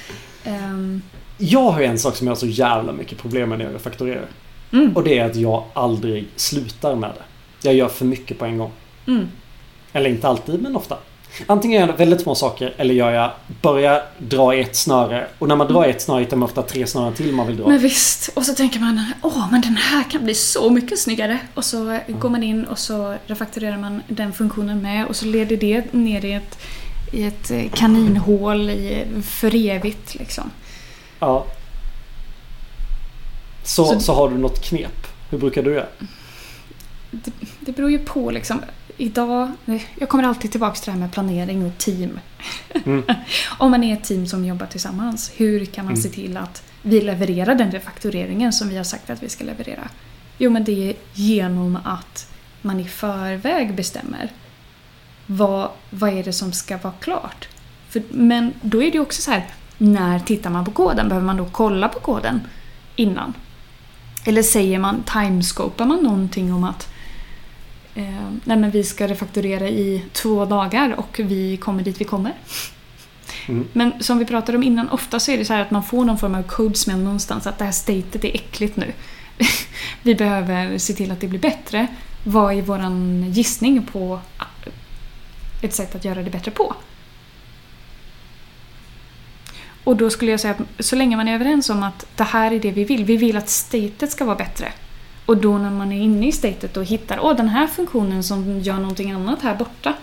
Ehm, 0.43 1.01
Jag 1.37 1.71
har 1.71 1.79
ju 1.79 1.85
en 1.85 1.99
sak 1.99 2.15
som 2.15 2.27
jag 2.27 2.31
har 2.31 2.39
så 2.39 2.45
jävla 2.47 2.91
mycket 2.93 3.17
problem 3.17 3.49
med 3.49 3.59
när 3.59 3.71
jag 3.71 3.81
fakturerar. 3.81 4.25
mm, 4.73 4.95
Och 4.95 5.03
det 5.03 5.19
är 5.19 5.25
att 5.25 5.35
jag 5.35 5.63
aldrig 5.73 6.27
slutar 6.35 6.95
med 6.95 7.09
det. 7.09 7.23
Jag 7.67 7.73
gör 7.75 7.87
för 7.87 8.05
mycket 8.05 8.39
på 8.39 8.45
en 8.45 8.57
gång. 8.57 8.71
mm, 9.07 9.27
Eller 9.93 10.09
inte 10.09 10.27
alltid, 10.27 10.61
men 10.61 10.75
ofta. 10.75 10.97
Antingen 11.47 11.81
gör 11.81 11.87
jag 11.87 11.97
väldigt 11.97 12.21
små 12.21 12.35
saker 12.35 12.73
eller 12.77 12.93
gör 12.93 13.11
jag 13.11 13.31
börjar 13.61 14.03
dra 14.17 14.55
i 14.55 14.61
ett 14.61 14.75
snöre. 14.75 15.27
Och 15.39 15.47
när 15.47 15.55
man 15.55 15.67
drar 15.67 15.85
i 15.85 15.89
ett 15.89 16.01
snöre 16.01 16.19
hittar 16.19 16.37
man 16.37 16.49
ofta 16.49 16.61
tre 16.61 16.87
snören 16.87 17.13
till 17.13 17.31
man 17.33 17.47
vill 17.47 17.57
dra. 17.57 17.67
Men 17.67 17.79
visst, 17.79 18.27
och 18.33 18.45
så 18.45 18.53
tänker 18.53 18.79
man 18.79 19.03
åh, 19.21 19.47
men 19.51 19.61
den 19.61 19.75
här 19.77 20.03
kan 20.03 20.23
bli 20.23 20.33
så 20.35 20.69
mycket 20.69 20.99
snyggare. 20.99 21.39
Och 21.53 21.65
så 21.65 21.99
går 22.19 22.29
man 22.29 22.43
in 22.43 22.65
och 22.65 22.79
så 22.79 23.15
refakturerar 23.27 23.77
man 23.77 24.03
den 24.07 24.33
funktionen 24.33 24.81
med 24.81 25.05
och 25.05 25.15
så 25.15 25.25
leder 25.25 25.57
det 25.57 25.93
ner 25.93 26.25
i 26.25 26.33
ett, 26.33 26.57
i 27.13 27.23
ett 27.23 27.51
kaninhål 27.73 28.69
i, 28.69 29.05
för 29.23 29.55
evigt. 29.55 30.15
Liksom. 30.15 30.51
Ja. 31.19 31.45
Så, 33.63 33.85
Så- 33.85 33.99
så 33.99 34.13
har 34.13 34.29
du 34.29 34.37
något 34.37 34.61
knep. 34.63 35.07
Hur 35.29 35.37
brukar 35.37 35.63
du 35.63 35.73
göra? 35.73 35.85
Det 37.59 37.71
beror 37.75 37.91
ju 37.91 37.99
på 37.99 38.31
liksom. 38.31 38.61
Idag, 38.97 39.51
jag 39.99 40.09
kommer 40.09 40.23
alltid 40.23 40.51
tillbaka 40.51 40.75
till 40.75 40.85
det 40.85 40.91
här 40.91 40.99
med 40.99 41.11
planering 41.11 41.65
och 41.65 41.77
team. 41.77 42.19
Mm. 42.85 43.03
Om 43.57 43.71
man 43.71 43.83
är 43.83 43.93
ett 43.93 44.03
team 44.03 44.27
som 44.27 44.45
jobbar 44.45 44.65
tillsammans, 44.65 45.31
hur 45.35 45.65
kan 45.65 45.85
man 45.85 45.93
Mm. 45.93 46.03
se 46.03 46.09
till 46.09 46.37
att 46.37 46.63
vi 46.81 47.01
levererar 47.01 47.55
den 47.55 47.71
refaktureringen 47.71 48.53
som 48.53 48.69
vi 48.69 48.77
har 48.77 48.83
sagt 48.83 49.09
att 49.09 49.23
vi 49.23 49.29
ska 49.29 49.43
leverera? 49.43 49.89
Jo, 50.37 50.51
men 50.51 50.63
det 50.63 50.89
är 50.89 50.95
genom 51.13 51.77
att 51.83 52.31
man 52.61 52.79
i 52.79 52.85
förväg 52.87 53.75
bestämmer 53.75 54.31
vad, 55.25 55.69
vad 55.89 56.09
är 56.17 56.23
det 56.23 56.33
som 56.33 56.53
ska 56.53 56.77
vara 56.77 56.93
klart. 56.99 57.47
För, 57.89 58.03
men 58.11 58.53
då 58.61 58.83
är 58.83 58.91
det 58.91 58.99
också 58.99 59.21
så 59.21 59.31
här, 59.31 59.45
när 59.77 60.19
tittar 60.19 60.49
man 60.49 60.65
på 60.65 60.71
koden? 60.71 61.09
Behöver 61.09 61.25
man 61.25 61.37
då 61.37 61.45
kolla 61.51 61.87
på 61.89 61.99
koden 61.99 62.41
innan? 62.95 63.33
Eller 64.25 64.43
säger 64.43 64.79
man, 64.79 65.03
timescopar 65.03 65.85
man 65.85 66.03
någonting 66.03 66.53
om 66.53 66.63
att 66.63 66.89
eh, 67.95 68.31
nej 68.43 68.57
men 68.57 68.71
vi 68.71 68.83
ska 68.83 69.07
refakturera 69.07 69.69
i 69.69 70.05
två 70.13 70.45
dagar 70.45 70.95
och 70.99 71.19
vi 71.23 71.57
kommer 71.57 71.83
dit 71.83 72.01
vi 72.01 72.05
kommer. 72.05 72.33
Mm. 73.47 73.67
Men 73.73 74.03
som 74.03 74.19
vi 74.19 74.25
pratade 74.25 74.57
om 74.57 74.63
innan, 74.63 74.89
ofta 74.89 75.19
så 75.19 75.31
är 75.31 75.37
det 75.37 75.45
så 75.45 75.53
här 75.53 75.61
att 75.61 75.71
man 75.71 75.83
får 75.83 76.05
någon 76.05 76.17
form 76.17 76.35
av 76.35 76.43
codesmell 76.43 76.99
någonstans 76.99 77.47
att 77.47 77.57
det 77.57 77.65
här 77.65 77.71
statet 77.71 78.23
är 78.25 78.35
äckligt 78.35 78.75
nu. 78.75 78.93
vi 80.03 80.15
behöver 80.15 80.77
se 80.77 80.93
till 80.93 81.11
att 81.11 81.19
det 81.19 81.27
blir 81.27 81.39
bättre. 81.39 81.87
vad 82.23 82.57
är 82.57 82.61
våran 82.61 83.25
gissning 83.31 83.85
på 83.85 84.19
ett 85.61 85.73
sätt 85.73 85.95
att 85.95 86.05
göra 86.05 86.23
det 86.23 86.29
bättre 86.29 86.51
på? 86.51 86.75
Och 89.83 89.95
då 89.95 90.09
skulle 90.09 90.31
jag 90.31 90.39
säga 90.39 90.53
att 90.53 90.85
så 90.85 90.95
länge 90.95 91.17
man 91.17 91.27
är 91.27 91.35
överens 91.35 91.69
om 91.69 91.83
att 91.83 92.05
det 92.15 92.23
här 92.23 92.51
är 92.51 92.59
det 92.59 92.71
vi 92.71 92.83
vill, 92.83 93.05
vi 93.05 93.17
vill 93.17 93.37
att 93.37 93.49
statet 93.49 94.11
ska 94.11 94.25
vara 94.25 94.35
bättre. 94.35 94.71
Och 95.25 95.37
då 95.37 95.57
när 95.57 95.71
man 95.71 95.91
är 95.91 96.01
inne 96.01 96.27
i 96.27 96.31
statet 96.31 96.77
och 96.77 96.85
hittar 96.85 97.19
åh 97.21 97.35
den 97.35 97.49
här 97.49 97.67
funktionen 97.67 98.23
som 98.23 98.59
gör 98.59 98.79
någonting 98.79 99.11
annat 99.11 99.41
här 99.41 99.55
borta. 99.55 99.93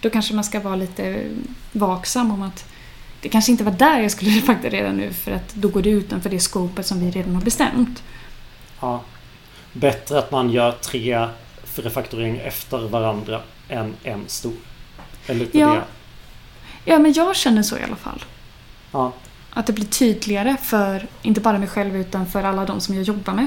Då 0.00 0.10
kanske 0.10 0.34
man 0.34 0.44
ska 0.44 0.60
vara 0.60 0.76
lite 0.76 1.22
vaksam 1.72 2.30
om 2.30 2.42
att 2.42 2.68
det 3.20 3.28
kanske 3.28 3.52
inte 3.52 3.64
var 3.64 3.72
där 3.72 4.00
jag 4.00 4.10
skulle 4.10 4.30
refaktorera 4.36 4.92
nu 4.92 5.12
för 5.12 5.32
att 5.32 5.54
då 5.54 5.68
går 5.68 5.82
det 5.82 5.90
utanför 5.90 6.30
det 6.30 6.40
skopet 6.40 6.86
som 6.86 7.00
vi 7.00 7.10
redan 7.10 7.34
har 7.34 7.42
bestämt. 7.42 8.02
Ja. 8.80 9.00
Bättre 9.72 10.18
att 10.18 10.30
man 10.30 10.50
gör 10.50 10.72
tre 10.72 11.28
refaktorering 11.76 12.36
efter 12.36 12.88
varandra 12.88 13.40
än 13.68 13.94
en 14.02 14.24
stor. 14.26 14.52
Eller 15.26 15.48
Ja. 15.52 15.74
det. 15.74 15.82
Ja, 16.84 16.98
men 16.98 17.12
jag 17.12 17.36
känner 17.36 17.62
så 17.62 17.78
i 17.78 17.82
alla 17.82 17.96
fall. 17.96 18.24
Ja. 18.92 19.12
Att 19.50 19.66
det 19.66 19.72
blir 19.72 19.84
tydligare 19.84 20.56
för, 20.62 21.06
inte 21.22 21.40
bara 21.40 21.58
mig 21.58 21.68
själv, 21.68 21.96
utan 21.96 22.26
för 22.26 22.44
alla 22.44 22.64
de 22.64 22.80
som 22.80 22.94
jag 22.94 23.04
jobbar 23.04 23.32
med. 23.32 23.46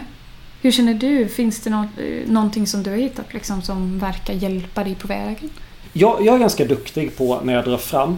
Hur 0.62 0.72
känner 0.72 0.94
du? 0.94 1.28
Finns 1.28 1.60
det 1.60 1.70
något, 1.70 1.88
eh, 1.98 2.32
någonting 2.32 2.68
som 2.68 2.84
du 2.84 2.90
har 2.90 2.98
hittat 2.98 3.34
liksom, 3.34 3.62
som 3.62 4.00
verkar 4.00 4.34
hjälpa 4.34 4.84
dig 4.84 4.96
på 4.96 5.08
vägen? 5.08 5.50
Jag, 5.94 6.26
jag 6.26 6.36
är 6.36 6.40
ganska 6.40 6.66
duktig 6.66 7.18
på 7.18 7.40
när 7.44 7.54
jag 7.54 7.66
drar 7.66 7.78
fram 7.78 8.18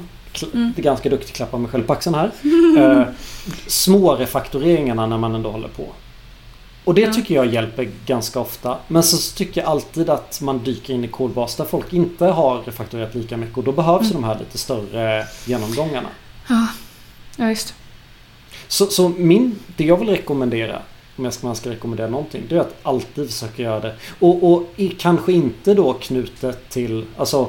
Mm. 0.53 0.73
Ganska 0.77 1.09
duktig 1.09 1.35
klappa 1.35 1.57
mig 1.57 1.71
själv 1.71 1.83
på 1.83 1.93
axeln 1.93 2.15
här. 2.15 2.31
eh, 3.01 3.07
små 3.67 4.15
refaktoreringarna 4.15 5.05
när 5.05 5.17
man 5.17 5.35
ändå 5.35 5.51
håller 5.51 5.67
på. 5.67 5.87
Och 6.83 6.93
det 6.93 7.01
Ja. 7.01 7.13
tycker 7.13 7.35
jag 7.35 7.45
hjälper 7.45 7.89
ganska 8.05 8.39
ofta. 8.39 8.77
Men 8.87 9.03
så 9.03 9.35
tycker 9.37 9.61
jag 9.61 9.69
alltid 9.69 10.09
att 10.09 10.41
man 10.41 10.63
dyker 10.63 10.93
in 10.93 11.03
i 11.03 11.07
kodbas 11.07 11.55
där 11.55 11.65
folk 11.65 11.93
inte 11.93 12.25
har 12.25 12.61
refaktorerat 12.65 13.15
lika 13.15 13.37
mycket. 13.37 13.57
Och 13.57 13.63
då 13.63 13.71
behövs 13.71 14.01
Mm. 14.11 14.21
de 14.21 14.23
här 14.27 14.39
lite 14.39 14.57
större 14.57 15.25
genomgångarna. 15.45 16.09
Ja, 16.49 16.67
ja 17.37 17.49
just. 17.49 17.73
Så, 18.67 18.85
så 18.85 19.09
min, 19.09 19.55
det 19.77 19.85
jag 19.85 19.97
vill 19.97 20.09
rekommendera 20.09 20.81
om 21.21 21.25
jag 21.25 21.33
ska, 21.33 21.47
man 21.47 21.55
ska 21.55 21.69
rekommendera 21.69 22.09
någonting. 22.09 22.43
Det 22.49 22.55
är 22.55 22.59
att 22.59 22.75
alltid 22.83 23.29
försöka 23.31 23.63
göra 23.63 23.79
det. 23.79 23.95
Och, 24.19 24.51
och 24.53 24.63
kanske 24.99 25.31
inte 25.31 25.73
då 25.73 25.93
knutet 25.93 26.69
till, 26.69 27.05
alltså 27.17 27.47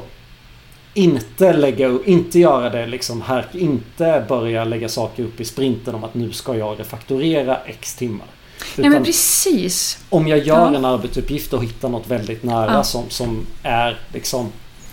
inte 0.94 1.52
lägga 1.52 1.86
upp, 1.86 2.08
inte 2.08 2.38
göra 2.38 2.70
det 2.70 2.86
liksom 2.86 3.22
här, 3.22 3.46
inte 3.52 4.24
börja 4.28 4.64
lägga 4.64 4.88
saker 4.88 5.22
upp 5.24 5.40
i 5.40 5.44
sprinten 5.44 5.94
om 5.94 6.04
att 6.04 6.14
nu 6.14 6.32
ska 6.32 6.56
jag 6.56 6.80
refaktorera 6.80 7.56
x 7.66 7.94
timmar. 7.94 8.26
Nej 8.60 8.70
men 8.76 8.92
Utan 8.92 9.04
precis. 9.04 9.98
om 10.10 10.28
jag 10.28 10.38
gör 10.38 10.44
Ja. 10.72 10.76
en 10.76 10.84
arbetsuppgift 10.84 11.52
och 11.52 11.62
hittar 11.64 11.88
något 11.88 12.06
väldigt 12.08 12.42
nära 12.42 12.72
Ja. 12.72 12.82
som, 12.84 13.04
som 13.08 13.46
är 13.62 13.98
liksom 14.12 14.48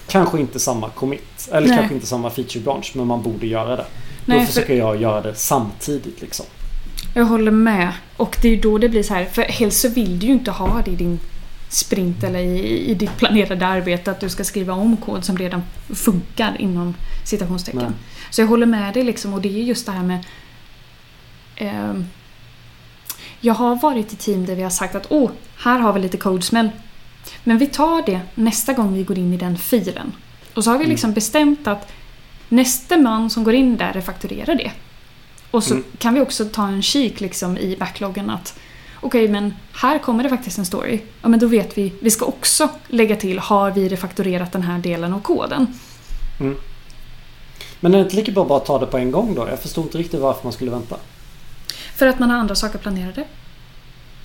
Kanske 0.07 0.39
inte 0.39 0.59
samma 0.59 0.89
commit. 0.89 1.49
Eller 1.51 1.67
Nej. 1.67 1.77
kanske 1.77 1.95
inte 1.95 2.07
samma 2.07 2.29
feature 2.29 2.59
branch 2.63 2.91
men 2.95 3.07
man 3.07 3.23
borde 3.23 3.47
göra 3.47 3.75
det. 3.75 3.85
Nej, 4.25 4.39
då 4.39 4.45
för- 4.45 4.53
försöker 4.53 4.73
jag 4.75 5.01
göra 5.01 5.21
det 5.21 5.35
samtidigt 5.35 6.21
liksom. 6.21 6.45
Jag 7.13 7.25
håller 7.25 7.51
med. 7.51 7.93
Och 8.17 8.37
det 8.41 8.47
är 8.47 8.51
ju 8.55 8.61
då 8.61 8.77
det 8.77 8.89
blir 8.89 9.03
så 9.03 9.13
här, 9.13 9.25
för 9.25 9.41
helst 9.41 9.81
så 9.81 9.89
vill 9.89 10.19
du 10.19 10.27
ju 10.27 10.33
inte 10.33 10.51
ha 10.51 10.81
det 10.85 10.91
i 10.91 10.95
din 10.95 11.19
sprint 11.69 12.23
eller 12.23 12.39
i, 12.39 12.85
i 12.85 12.93
ditt 12.93 13.17
planerade 13.17 13.67
arbete 13.67 14.11
att 14.11 14.19
du 14.19 14.29
ska 14.29 14.43
skriva 14.43 14.73
om 14.73 14.97
kod 14.97 15.25
som 15.25 15.37
redan 15.37 15.63
funkar 15.93 16.55
inom 16.61 16.95
citationstecken. 17.25 17.81
Nej. 17.81 17.91
Så 18.29 18.41
jag 18.41 18.47
håller 18.47 18.65
med 18.65 18.93
dig 18.93 19.03
liksom 19.03 19.33
och 19.33 19.41
det 19.41 19.49
är 19.49 19.63
just 19.63 19.85
det 19.85 19.91
här 19.91 20.03
med 20.03 20.25
ehm, 21.55 22.05
Jag 23.41 23.53
har 23.53 23.75
varit 23.75 24.13
i 24.13 24.15
team 24.15 24.45
där 24.45 24.55
vi 24.55 24.63
har 24.63 24.69
sagt 24.69 24.95
att 24.95 25.05
åh, 25.09 25.31
här 25.57 25.79
har 25.79 25.93
vi 25.93 25.99
lite 25.99 26.17
codesmäll. 26.17 26.69
Men 27.43 27.57
vi 27.57 27.67
tar 27.67 28.05
det 28.05 28.19
nästa 28.35 28.73
gång 28.73 28.93
vi 28.93 29.03
går 29.03 29.17
in 29.17 29.33
i 29.33 29.37
den 29.37 29.57
filen. 29.57 30.11
Och 30.53 30.63
så 30.63 30.69
har 30.69 30.77
vi 30.77 30.83
Mm. 30.83 30.91
liksom 30.91 31.13
bestämt 31.13 31.67
att 31.67 31.91
nästa 32.49 32.97
man 32.97 33.29
som 33.29 33.43
går 33.43 33.53
in 33.53 33.77
där 33.77 33.93
refakturerar 33.93 34.55
det. 34.55 34.71
Och 35.51 35.63
så 35.63 35.73
Mm. 35.73 35.83
kan 35.97 36.13
vi 36.13 36.19
också 36.21 36.45
ta 36.45 36.67
en 36.67 36.81
kik 36.81 37.19
liksom 37.21 37.57
i 37.57 37.75
backloggen 37.79 38.29
att 38.29 38.59
okej, 39.01 39.27
men 39.27 39.53
här 39.73 39.99
kommer 39.99 40.23
det 40.23 40.29
faktiskt 40.29 40.57
en 40.57 40.65
story. 40.65 40.99
Ja, 41.21 41.29
men 41.29 41.39
då 41.39 41.47
vet 41.47 41.77
vi. 41.77 41.93
Vi 42.01 42.11
ska 42.11 42.25
också 42.25 42.69
lägga 42.87 43.15
till 43.15 43.39
har 43.39 43.71
vi 43.71 43.89
refaktorerat 43.89 44.51
den 44.51 44.61
här 44.63 44.79
delen 44.79 45.13
av 45.13 45.19
koden. 45.21 45.67
Men 47.79 47.93
är 47.93 47.97
det 47.97 48.03
inte 48.03 48.15
lika 48.15 48.31
bra 48.31 48.41
att 48.43 48.49
bara 48.49 48.59
ta 48.59 48.79
det 48.79 48.85
på 48.85 48.97
en 48.97 49.11
gång 49.11 49.35
då? 49.35 49.47
Jag 49.49 49.59
förstår 49.59 49.83
inte 49.83 49.97
riktigt 49.97 50.19
varför 50.19 50.43
man 50.43 50.53
skulle 50.53 50.71
vänta. 50.71 50.95
För 51.95 52.07
att 52.07 52.19
man 52.19 52.29
har 52.29 52.37
andra 52.37 52.55
saker 52.55 52.79
planerade. 52.79 53.23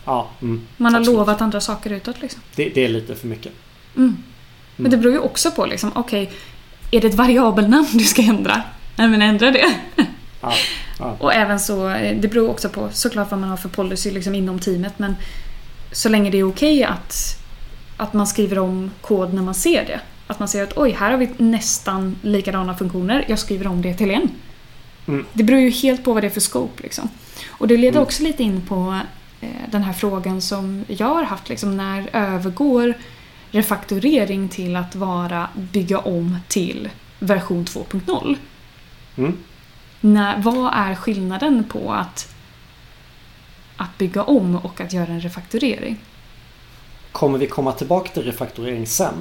Ja, 0.04 0.28
mm, 0.42 0.66
Man 0.76 0.92
har 0.94 1.00
absolut. 1.00 1.18
lovat 1.18 1.40
andra 1.40 1.60
saker 1.60 1.90
utåt 1.90 2.20
liksom. 2.22 2.40
Det, 2.56 2.68
det 2.68 2.84
är 2.84 2.88
lite 2.88 3.14
för 3.14 3.26
mycket. 3.26 3.52
Mm. 3.96 4.16
Men 4.76 4.90
det 4.90 4.96
beror 4.96 5.12
ju 5.12 5.18
också 5.18 5.50
på 5.50 5.66
liksom, 5.66 5.92
okej, 5.94 6.32
är 6.90 7.00
det 7.00 7.06
ett 7.06 7.14
variabelnamn 7.14 7.86
du 7.92 8.04
ska 8.04 8.22
ändra? 8.22 8.62
Nej 8.96 9.08
men 9.08 9.22
ändra 9.22 9.50
det. 9.50 9.74
Ja, 10.44 10.52
ja. 10.98 11.16
Och 11.18 11.34
även 11.34 11.60
så, 11.60 11.88
eh, 11.88 12.16
det 12.20 12.28
beror 12.28 12.50
också 12.50 12.68
på 12.68 12.88
såklart 12.92 13.30
vad 13.30 13.40
man 13.40 13.48
har 13.50 13.56
för 13.56 13.68
policy 13.68 14.10
liksom 14.10 14.34
inom 14.34 14.58
teamet 14.58 14.98
men 14.98 15.16
så 15.92 16.08
länge 16.08 16.30
det 16.30 16.38
är 16.38 16.48
okej 16.48 16.84
att, 16.84 17.36
att 17.96 18.12
man 18.12 18.26
skriver 18.26 18.58
om 18.58 18.90
kod 19.00 19.34
när 19.34 19.42
man 19.42 19.54
ser 19.54 19.84
det. 19.86 20.00
Att 20.26 20.38
man 20.38 20.48
ser 20.48 20.62
att 20.62 20.78
oj, 20.78 20.90
här 20.90 21.10
har 21.10 21.18
vi 21.18 21.30
nästan 21.38 22.16
likadana 22.22 22.74
funktioner, 22.76 23.24
jag 23.28 23.38
skriver 23.38 23.66
om 23.66 23.82
det 23.82 23.94
till 23.94 24.10
en. 24.10 24.30
Mm. 25.06 25.26
Det 25.32 25.42
beror 25.44 25.60
ju 25.60 25.70
helt 25.70 26.04
på 26.04 26.12
vad 26.12 26.22
det 26.22 26.26
är 26.26 26.30
för 26.30 26.40
scope 26.40 26.82
liksom. 26.82 27.08
Och 27.48 27.68
det 27.68 27.76
leder 27.76 27.96
Mm. 27.96 28.02
också 28.02 28.22
lite 28.22 28.42
in 28.42 28.60
på 28.60 29.00
eh, 29.40 29.48
den 29.70 29.82
här 29.82 29.92
frågan 29.92 30.42
som 30.42 30.84
jag 30.88 31.14
har 31.14 31.22
haft 31.22 31.48
liksom, 31.48 31.76
när 31.76 32.08
övergår 32.12 32.94
refaktorering 33.50 34.48
till 34.48 34.76
att 34.76 34.94
vara 34.94 35.48
bygga 35.54 35.98
om 35.98 36.38
till 36.48 36.88
version 37.18 37.64
2.0? 37.64 38.36
Mm. 39.16 39.36
När, 40.04 40.42
vad 40.42 40.74
är 40.74 40.94
skillnaden 40.94 41.64
på 41.64 41.92
att, 41.92 42.34
att 43.76 43.98
bygga 43.98 44.22
om 44.22 44.56
och 44.56 44.80
att 44.80 44.92
göra 44.92 45.06
en 45.06 45.20
refaktorering? 45.20 45.96
Kommer 47.12 47.38
vi 47.38 47.46
komma 47.46 47.72
tillbaka 47.72 48.12
till 48.12 48.22
refaktorering 48.22 48.86
sen? 48.86 49.14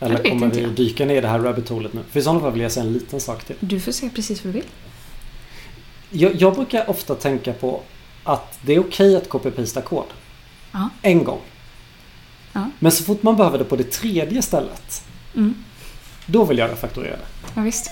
Eller 0.00 0.30
kommer 0.30 0.46
vi 0.46 0.62
jag. 0.62 0.70
dyka 0.70 1.04
ner 1.04 1.16
i 1.16 1.20
det 1.20 1.28
här 1.28 1.38
rabbit 1.38 1.68
holet 1.68 1.92
nu? 1.92 2.02
För 2.10 2.20
i 2.20 2.22
sådana 2.22 2.40
fall 2.40 2.52
vill 2.52 2.62
jag 2.62 2.72
säga 2.72 2.86
en 2.86 2.92
liten 2.92 3.20
sak 3.20 3.44
till. 3.44 3.56
Du 3.60 3.80
får 3.80 3.92
säga 3.92 4.10
precis 4.14 4.44
vad 4.44 4.54
du 4.54 4.58
vill. 4.58 4.68
Jag, 6.10 6.34
jag 6.34 6.54
brukar 6.54 6.90
ofta 6.90 7.14
tänka 7.14 7.52
på 7.52 7.82
att 8.24 8.58
det 8.62 8.74
är 8.74 8.80
okej 8.80 9.16
att 9.16 9.28
copy-pasta 9.28 9.80
kod. 9.82 10.06
Ja. 10.72 10.88
En 11.02 11.24
gång. 11.24 11.40
Ja. 12.52 12.70
Men 12.78 12.92
så 12.92 13.04
fort 13.04 13.22
man 13.22 13.36
behöver 13.36 13.58
det 13.58 13.64
på 13.64 13.76
det 13.76 13.90
tredje 13.92 14.42
stället. 14.42 15.04
Mm. 15.34 15.54
Då 16.26 16.44
vill 16.44 16.58
jag 16.58 16.70
refaktorera 16.70 17.16
det. 17.16 17.26
Ja, 17.54 17.62
visst. 17.62 17.90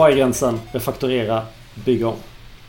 Vad 0.00 0.10
är 0.12 0.16
gränsen? 0.16 0.60
Refaktorera, 0.72 1.46
bygga 1.84 2.08
om. 2.08 2.16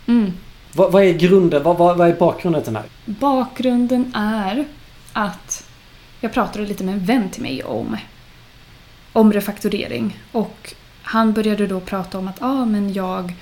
Mm. 0.08 0.34
Vad, 0.74 0.92
vad 0.92 1.04
är 1.04 1.14
grunden? 1.14 1.64
Vad, 1.64 1.78
vad, 1.78 1.98
vad 1.98 2.08
är 2.10 2.14
bakgrunden 2.14 2.64
till 2.64 2.74
den 2.74 2.84
här? 2.84 2.90
Bakgrunden 3.06 4.12
är 4.16 4.66
att 5.14 5.68
jag 6.20 6.34
pratade 6.34 6.66
lite 6.66 6.84
med 6.84 6.94
en 6.94 7.06
vän 7.06 7.30
till 7.30 7.42
mig 7.42 7.64
om, 7.64 7.98
om 9.14 9.34
refaktorering. 9.34 10.20
Och 10.32 10.74
han 11.02 11.34
började 11.34 11.68
då 11.68 11.80
prata 11.80 12.18
om 12.18 12.28
att 12.28 12.42
ah, 12.42 12.66
men 12.66 12.94
jag 12.94 13.34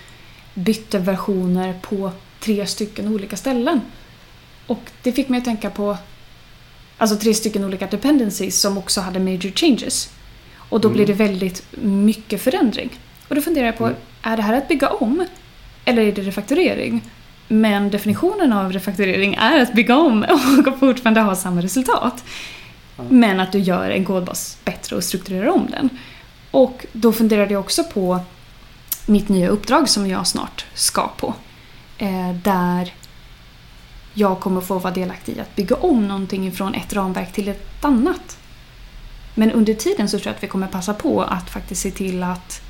bytte 0.54 1.00
versioner 1.00 1.74
på 1.82 2.12
tre 2.40 2.66
stycken 2.66 3.08
olika 3.08 3.38
ställen. 3.38 3.82
Och 4.68 4.82
det 5.04 5.12
fick 5.12 5.30
mig 5.30 5.38
att 5.38 5.46
tänka 5.46 5.70
på 5.70 5.98
alltså 6.98 7.16
tre 7.16 7.34
stycken 7.34 7.64
olika 7.64 7.88
dependencies 7.88 8.60
som 8.62 8.78
också 8.78 9.02
hade 9.02 9.20
major 9.20 9.52
changes. 9.56 10.10
Och 10.56 10.82
då 10.82 10.88
Mm. 10.88 10.96
blir 10.96 11.08
det 11.08 11.14
väldigt 11.14 11.64
mycket 11.82 12.42
förändring. 12.42 12.90
Och 13.30 13.36
då 13.36 13.42
funderar 13.42 13.66
jag 13.66 13.78
på, 13.78 13.86
Mm. 13.86 13.98
är 14.22 14.38
det 14.38 14.44
här 14.44 14.54
att 14.54 14.68
bygga 14.68 14.90
om? 14.90 15.26
Eller 15.86 16.02
är 16.02 16.12
det 16.12 16.22
refaktorering? 16.22 17.02
Men 17.48 17.90
definitionen 17.90 18.54
av 18.54 18.74
refaktorering 18.74 19.36
är 19.36 19.60
att 19.60 19.74
bygga 19.74 19.98
om 19.98 20.26
och 20.68 20.80
fortfarande 20.80 21.22
ha 21.22 21.36
samma 21.36 21.62
resultat. 21.62 22.24
Ja. 22.98 23.04
Men 23.10 23.40
att 23.40 23.52
du 23.52 23.60
gör 23.60 23.90
en 23.90 24.06
kodbas 24.06 24.58
bättre 24.66 24.96
och 24.96 25.04
strukturerar 25.04 25.48
om 25.48 25.68
den. 25.72 25.90
Och 26.52 26.86
då 26.92 27.14
funderade 27.14 27.54
jag 27.54 27.60
också 27.60 27.84
på 27.84 28.20
mitt 29.06 29.30
nya 29.30 29.50
uppdrag 29.50 29.90
som 29.90 30.08
jag 30.08 30.28
snart 30.28 30.66
ska 30.74 31.08
på. 31.08 31.34
Eh, 31.98 32.34
där 32.44 32.94
jag 34.14 34.40
kommer 34.40 34.62
få 34.62 34.80
vara 34.80 34.94
delaktig 34.94 35.38
i 35.38 35.40
att 35.40 35.56
bygga 35.56 35.76
om 35.76 36.08
någonting 36.08 36.52
från 36.52 36.74
ett 36.76 36.94
ramverk 36.94 37.34
till 37.34 37.48
ett 37.48 37.86
annat. 37.86 38.38
Men 39.36 39.52
under 39.52 39.74
tiden 39.74 40.10
så 40.10 40.18
tror 40.18 40.28
jag 40.28 40.36
att 40.36 40.44
vi 40.44 40.48
kommer 40.48 40.68
passa 40.68 40.94
på 40.94 41.24
att 41.24 41.50
faktiskt 41.50 41.82
se 41.82 41.92
till 41.92 42.24
att 42.24 42.62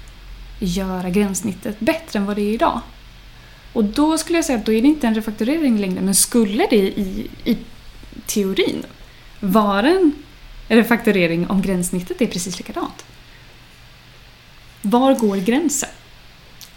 göra 0.59 1.09
gränssnittet 1.09 1.79
bättre 1.79 2.19
än 2.19 2.25
vad 2.25 2.35
det 2.35 2.41
är 2.41 2.53
idag. 2.53 2.81
Och 3.73 3.83
då 3.83 4.17
skulle 4.17 4.37
jag 4.37 4.45
säga 4.45 4.59
att 4.59 4.65
då 4.65 4.73
är 4.73 4.81
det 4.81 4.87
inte 4.87 5.07
en 5.07 5.15
refaktorering 5.15 5.77
längre, 5.77 6.01
men 6.01 6.15
skulle 6.15 6.67
det 6.69 6.75
i, 6.75 7.29
i 7.43 7.57
teorin 8.25 8.83
vara 9.39 9.89
en 9.89 10.13
refaktorering 10.67 11.47
om 11.49 11.61
gränssnittet 11.61 12.21
är 12.21 12.27
precis 12.27 12.57
likadant? 12.57 13.05
Var 14.81 15.13
går 15.13 15.37
gränsen? 15.37 15.89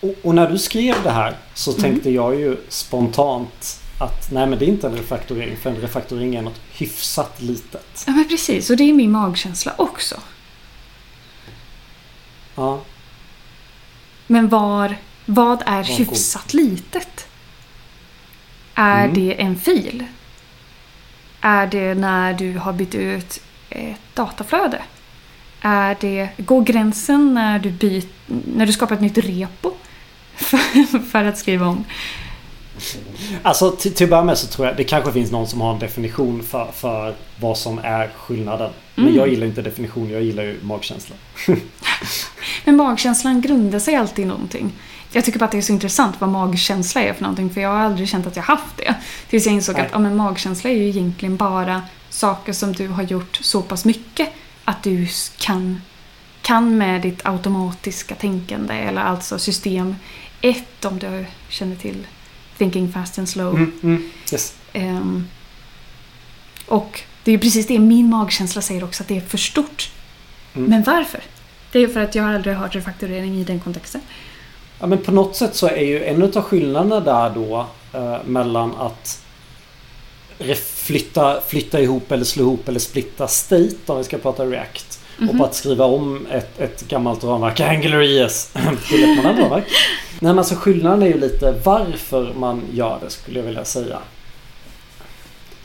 Och, 0.01 0.15
och 0.23 0.35
när 0.35 0.51
du 0.51 0.59
skrev 0.59 0.95
det 1.03 1.11
här 1.11 1.37
så 1.55 1.71
Mm. 1.71 1.83
tänkte 1.83 2.11
jag 2.11 2.35
ju 2.41 2.57
spontant 2.69 3.81
att 4.01 4.31
nej 4.33 4.47
men 4.47 4.59
det 4.59 4.65
är 4.65 4.69
inte 4.69 4.87
en 4.87 4.97
refaktorering 4.97 5.57
för 5.57 5.71
en 5.71 5.77
refaktorering 5.77 6.35
är 6.35 6.43
något 6.43 6.61
hyfsat 6.73 7.43
litet. 7.43 8.05
Ja 8.07 8.13
men 8.13 8.29
precis, 8.29 8.71
och 8.71 8.77
det 8.77 8.85
är 8.85 8.93
min 8.93 9.11
magkänsla 9.11 9.75
också. 9.79 10.21
Ja. 12.55 12.81
Men 14.27 14.49
var, 14.49 14.97
vad 15.27 15.63
är 15.67 15.75
Vad 15.77 15.87
hyfsat 15.87 16.55
litet? 16.55 17.27
Är 18.75 19.05
Mm. 19.05 19.15
det 19.15 19.41
en 19.43 19.57
fil? 19.59 20.05
Är 21.41 21.67
det 21.67 21.95
när 21.95 22.33
du 22.35 22.59
har 22.59 22.73
bytt 22.73 22.95
ut 22.95 23.41
ett 23.71 23.97
dataflöde? 24.15 24.83
Är 25.61 25.97
det, 26.01 26.29
går 26.37 26.63
gränsen 26.63 27.35
när 27.35 27.59
du, 27.59 27.71
byt, 27.71 28.09
när 28.57 28.67
du 28.67 28.73
skapar 28.73 28.95
ett 28.95 29.01
nytt 29.01 29.19
repo? 29.19 29.73
För, 30.37 30.99
för 31.11 31.25
att 31.25 31.39
skriva 31.39 31.67
om? 31.67 31.85
Alltså 33.43 33.71
till, 33.71 33.95
till 33.95 34.05
att 34.05 34.11
börja 34.11 34.25
med 34.25 34.39
så 34.39 34.47
tror 34.47 34.67
jag 34.69 34.77
det 34.77 34.85
kanske 34.85 35.13
finns 35.13 35.31
någon 35.31 35.47
som 35.49 35.61
har 35.61 35.73
en 35.73 35.79
definition 35.79 36.43
för, 36.43 36.73
för 36.73 37.15
vad 37.41 37.59
som 37.59 37.79
är 37.79 38.11
skillnaden. 38.17 38.71
Men 38.95 39.05
Mm. 39.05 39.17
jag 39.17 39.29
gillar 39.29 39.47
inte 39.47 39.63
definition, 39.63 40.11
jag 40.11 40.23
gillar 40.23 40.43
ju 40.43 40.59
magkänsla. 40.63 41.17
Men 42.65 42.77
magkänslan 42.77 43.41
grundar 43.41 43.79
sig 43.79 43.95
alltid 43.95 44.25
i 44.25 44.29
någonting. 44.29 44.73
Jag 45.13 45.25
tycker 45.25 45.39
bara 45.39 45.45
att 45.45 45.51
det 45.53 45.59
är 45.59 45.63
så 45.63 45.73
intressant 45.73 46.21
vad 46.21 46.31
magkänsla 46.31 47.03
är 47.03 47.13
för 47.13 47.23
någonting 47.23 47.51
för 47.51 47.61
jag 47.61 47.69
har 47.69 47.79
aldrig 47.79 48.09
känt 48.09 48.27
att 48.27 48.37
jag 48.37 48.43
haft 48.43 48.77
det. 48.77 48.95
Tills 49.29 49.47
jag 49.47 49.55
insåg 49.55 49.75
Nej. 49.75 49.87
att 49.87 49.93
ja, 49.93 49.99
men 49.99 50.17
magkänsla 50.17 50.71
är 50.71 50.75
ju 50.75 50.89
egentligen 50.89 51.37
bara 51.37 51.83
saker 52.11 52.53
som 52.53 52.73
du 52.73 52.89
har 52.89 53.03
gjort 53.03 53.39
så 53.43 53.63
pass 53.63 53.85
mycket 53.85 54.29
att 54.65 54.83
du 54.83 55.09
kan, 55.39 55.81
kan 56.43 56.79
med 56.79 57.03
ditt 57.03 57.27
automatiska 57.27 58.15
tänkande 58.15 58.75
eller 58.75 59.03
alltså 59.03 59.39
system 59.39 59.97
1 60.41 60.85
om 60.85 60.99
du 60.99 61.27
känner 61.49 61.77
till 61.77 62.07
Thinking 62.59 62.93
Fast 62.93 63.19
and 63.19 63.29
Slow. 63.29 63.57
Mm, 63.57 63.73
mm, 63.83 64.11
yes. 64.33 64.55
Ehm, 64.73 65.27
och 66.67 67.01
det 67.25 67.31
är 67.31 67.33
ju 67.33 67.39
precis 67.39 67.67
det 67.67 67.79
min 67.79 68.11
magkänsla 68.11 68.63
säger 68.63 68.85
också, 68.85 69.03
att 69.03 69.09
det 69.09 69.17
är 69.17 69.21
för 69.21 69.39
stort. 69.39 69.91
Mm. 70.55 70.71
Men 70.71 70.83
varför? 70.83 71.21
Det 71.73 71.79
är 71.79 71.89
för 71.89 72.01
att 72.01 72.15
jag 72.15 72.23
har 72.23 72.35
aldrig 72.35 72.57
hört 72.57 72.75
refaktorering 72.75 73.41
i 73.41 73.45
den 73.45 73.61
kontexten. 73.61 74.01
Ja, 74.81 74.87
men 74.87 74.99
på 74.99 75.13
något 75.13 75.37
sätt 75.37 75.55
så 75.55 75.67
är 75.69 75.85
ju 75.85 76.05
en 76.05 76.23
av 76.23 76.43
skillnaderna 76.43 77.01
där 77.01 77.31
då 77.35 77.67
eh, 77.93 78.17
mellan 78.25 78.75
att 78.75 79.23
flytta, 80.75 81.41
flytta 81.41 81.81
ihop 81.81 82.13
eller 82.13 82.25
slå 82.25 82.43
ihop 82.43 82.69
eller 82.69 82.81
splitta 82.81 83.29
state 83.29 83.77
om 83.87 83.99
vi 83.99 84.05
ska 84.05 84.19
prata 84.19 84.45
React. 84.47 84.99
Och 85.17 85.23
Mhm. 85.23 85.39
på 85.39 85.45
att 85.45 85.55
skriva 85.55 85.85
om 85.85 86.27
ett, 86.31 86.61
ett 86.61 86.89
gammalt 86.89 87.25
ramverk, 87.25 87.61
Angular 87.71 88.03
IS, 88.03 88.53
till 88.89 89.03
ett 89.03 89.17
modernt 89.17 89.39
ramverk. 89.39 89.65
Nej 90.21 90.33
men 90.33 90.39
alltså 90.39 90.55
skillnaden 90.55 91.03
är 91.03 91.07
ju 91.07 91.19
lite 91.21 91.55
varför 91.65 92.35
man 92.35 92.63
gör 92.73 92.99
det 93.05 93.11
skulle 93.11 93.39
jag 93.39 93.47
vilja 93.47 93.65
säga. 93.65 93.99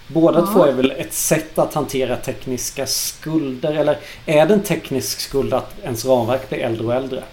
Båda 0.07 0.39
Ja. 0.39 0.45
två 0.53 0.63
är 0.65 0.71
väl 0.73 0.91
ett 0.91 1.13
sätt 1.13 1.57
att 1.59 1.73
hantera 1.73 2.17
tekniska 2.17 2.87
skulder 2.87 3.73
eller 3.73 3.97
är 4.25 4.45
det 4.47 4.53
en 4.53 4.63
teknisk 4.63 5.19
skuld 5.19 5.53
att 5.53 5.79
ens 5.83 6.05
ramverk 6.05 6.49
blir 6.49 6.59
äldre 6.59 6.85
och 6.87 6.93
äldre? 6.93 7.23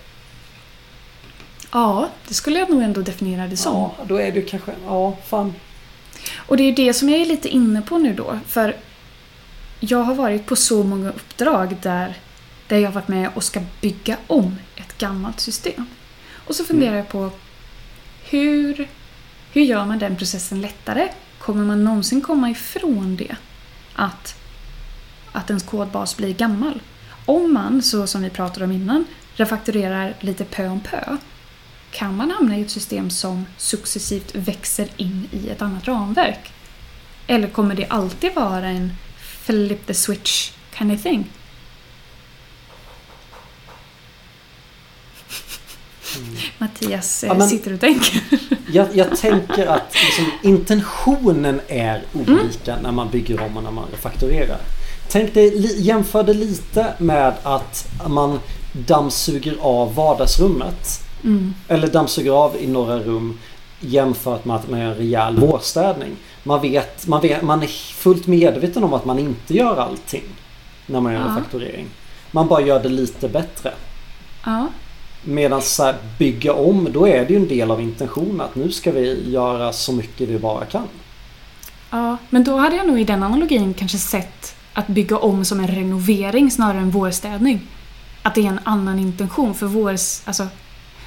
Ja, 1.72 2.08
det 2.28 2.34
skulle 2.34 2.58
jag 2.58 2.70
nog 2.70 2.82
ändå 2.82 3.00
definiera 3.00 3.46
det 3.46 3.56
som. 3.56 3.72
Ja, 3.74 3.94
då 4.04 4.20
är 4.20 4.32
det 4.32 4.42
kanske... 4.42 4.72
Ja, 4.86 5.16
fan. 5.26 5.54
Och 6.36 6.56
det 6.56 6.62
är 6.62 6.64
ju 6.64 6.72
det 6.72 6.94
som 6.94 7.08
jag 7.08 7.20
är 7.20 7.26
lite 7.26 7.48
inne 7.48 7.82
på 7.82 7.98
nu 7.98 8.14
då. 8.14 8.38
För 8.46 8.76
jag 9.80 9.98
har 9.98 10.14
varit 10.14 10.46
på 10.46 10.56
så 10.56 10.82
många 10.82 11.08
uppdrag 11.08 11.76
där, 11.82 12.14
där 12.68 12.78
jag 12.78 12.88
har 12.88 12.94
varit 12.94 13.08
med 13.08 13.28
och 13.34 13.44
ska 13.44 13.60
bygga 13.80 14.16
om 14.26 14.56
ett 14.76 14.98
gammalt 14.98 15.40
system. 15.40 15.86
Och 16.46 16.54
så 16.54 16.64
funderar 16.64 16.96
jag 16.96 17.08
på 17.08 17.30
hur, 18.24 18.88
hur 19.52 19.62
gör 19.62 19.84
man 19.84 19.98
den 19.98 20.16
processen 20.16 20.60
lättare? 20.60 21.08
Kommer 21.44 21.64
man 21.64 21.84
någonsin 21.84 22.20
komma 22.20 22.50
ifrån 22.50 23.16
det? 23.16 23.36
Att, 23.94 24.34
att 25.32 25.50
ens 25.50 25.62
kodbas 25.62 26.16
blir 26.16 26.34
gammal? 26.34 26.80
Om 27.26 27.54
man, 27.54 27.82
så 27.82 28.06
som 28.06 28.22
vi 28.22 28.30
pratade 28.30 28.64
om 28.64 28.72
innan, 28.72 29.04
refakturerar 29.34 30.14
lite 30.20 30.44
pö 30.44 30.68
om 30.68 30.80
pö 30.80 31.16
kan 31.90 32.16
man 32.16 32.30
hamna 32.30 32.56
i 32.56 32.62
ett 32.62 32.70
system 32.70 33.10
som 33.10 33.46
successivt 33.56 34.34
växer 34.34 34.88
in 34.96 35.28
i 35.32 35.48
ett 35.48 35.62
annat 35.62 35.88
ramverk? 35.88 36.52
Eller 37.26 37.48
kommer 37.48 37.74
det 37.74 37.86
alltid 37.86 38.34
vara 38.34 38.66
en 38.66 38.92
flip 39.16 39.86
the 39.86 39.94
switch 39.94 40.52
kind 40.78 40.92
of 40.92 41.02
thing? 41.02 41.30
Mattias 46.58 47.24
eh, 47.24 47.28
Ja, 47.28 47.34
men- 47.34 47.48
sitter 47.48 47.72
och 47.74 47.80
tänker. 47.80 48.22
Jag, 48.72 48.86
jag 48.94 49.16
tänker 49.16 49.66
att 49.66 49.94
liksom, 49.94 50.24
intentionen 50.42 51.60
är 51.68 52.02
olika 52.12 52.76
när 52.82 52.92
man 52.92 53.10
bygger 53.10 53.42
om 53.42 53.56
och 53.56 53.62
när 53.62 53.70
man 53.70 53.84
refaktorerar. 53.92 54.58
Tänk 55.08 55.34
dig, 55.34 55.82
jämför 55.82 56.22
det 56.22 56.34
lite 56.34 56.86
med 56.98 57.34
att 57.42 57.86
man 58.08 58.40
dammsuger 58.72 59.56
av 59.60 59.94
vardagsrummet. 59.94 61.00
Mm. 61.24 61.54
Eller 61.68 61.88
dammsuger 61.88 62.30
av 62.32 62.56
i 62.60 62.66
några 62.66 62.98
rum 62.98 63.38
jämfört 63.80 64.44
med 64.44 64.56
att 64.56 64.70
man 64.70 64.80
gör 64.80 64.86
en 64.90 64.94
rejäl 64.94 65.36
vårstädning. 65.38 66.16
Man, 66.42 66.60
vet, 66.62 67.06
man, 67.06 67.20
vet, 67.20 67.42
man 67.42 67.62
är 67.62 67.66
fullt 67.94 68.26
medveten 68.26 68.84
om 68.84 68.92
att 68.92 69.04
man 69.04 69.18
inte 69.18 69.54
gör 69.54 69.76
allting 69.76 70.22
när 70.86 71.00
man 71.00 71.12
gör 71.12 71.20
Ja. 71.20 71.26
refaktorering. 71.26 71.86
Man 72.30 72.48
bara 72.48 72.60
gör 72.60 72.82
det 72.82 72.88
lite 72.88 73.28
bättre. 73.28 73.72
Ja. 74.44 74.68
Medan 75.24 75.62
så 75.62 75.82
här, 75.84 75.96
bygga 76.18 76.52
om, 76.52 76.88
då 76.92 77.08
är 77.08 77.24
det 77.24 77.32
ju 77.32 77.36
en 77.36 77.48
del 77.48 77.70
av 77.70 77.80
intentionen 77.80 78.40
att 78.40 78.54
nu 78.54 78.70
ska 78.70 78.92
vi 78.92 79.30
göra 79.30 79.72
så 79.72 79.92
mycket 79.92 80.28
vi 80.28 80.38
bara 80.38 80.64
kan. 80.64 80.88
ja, 81.90 82.16
men 82.30 82.44
då 82.44 82.56
hade 82.56 82.76
jag 82.76 82.86
nog 82.86 83.00
i 83.00 83.04
den 83.04 83.22
analogin 83.22 83.74
kanske 83.74 83.98
sett 83.98 84.54
att 84.72 84.86
bygga 84.86 85.16
om 85.18 85.44
som 85.44 85.60
en 85.60 85.68
renovering 85.68 86.50
snarare 86.50 86.78
än 86.78 86.90
vårstädning. 86.90 87.60
Att 88.22 88.34
det 88.34 88.40
är 88.40 88.48
en 88.48 88.60
annan 88.64 88.98
intention 88.98 89.54
för 89.54 89.66
vårs... 89.66 90.20
Alltså, 90.24 90.46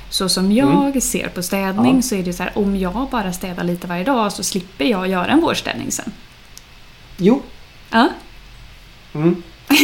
så 0.10 0.30
som 0.30 0.52
jag 0.52 1.04
ser 1.04 1.28
på 1.28 1.44
städning 1.44 1.96
Ja. 1.96 2.02
så 2.02 2.16
är 2.16 2.24
det 2.24 2.34
så 2.34 2.44
här 2.44 2.52
om 2.58 2.76
jag 2.76 3.08
bara 3.12 3.34
städar 3.34 3.64
lite 3.64 3.88
varje 3.88 4.04
dag 4.04 4.32
så 4.32 4.44
slipper 4.44 4.86
jag 4.86 5.08
göra 5.08 5.28
en 5.28 5.42
vårstädning 5.42 5.92
sen. 5.92 6.12
Jo, 7.18 7.42
Ja. 7.90 8.10
mm. 9.14 9.44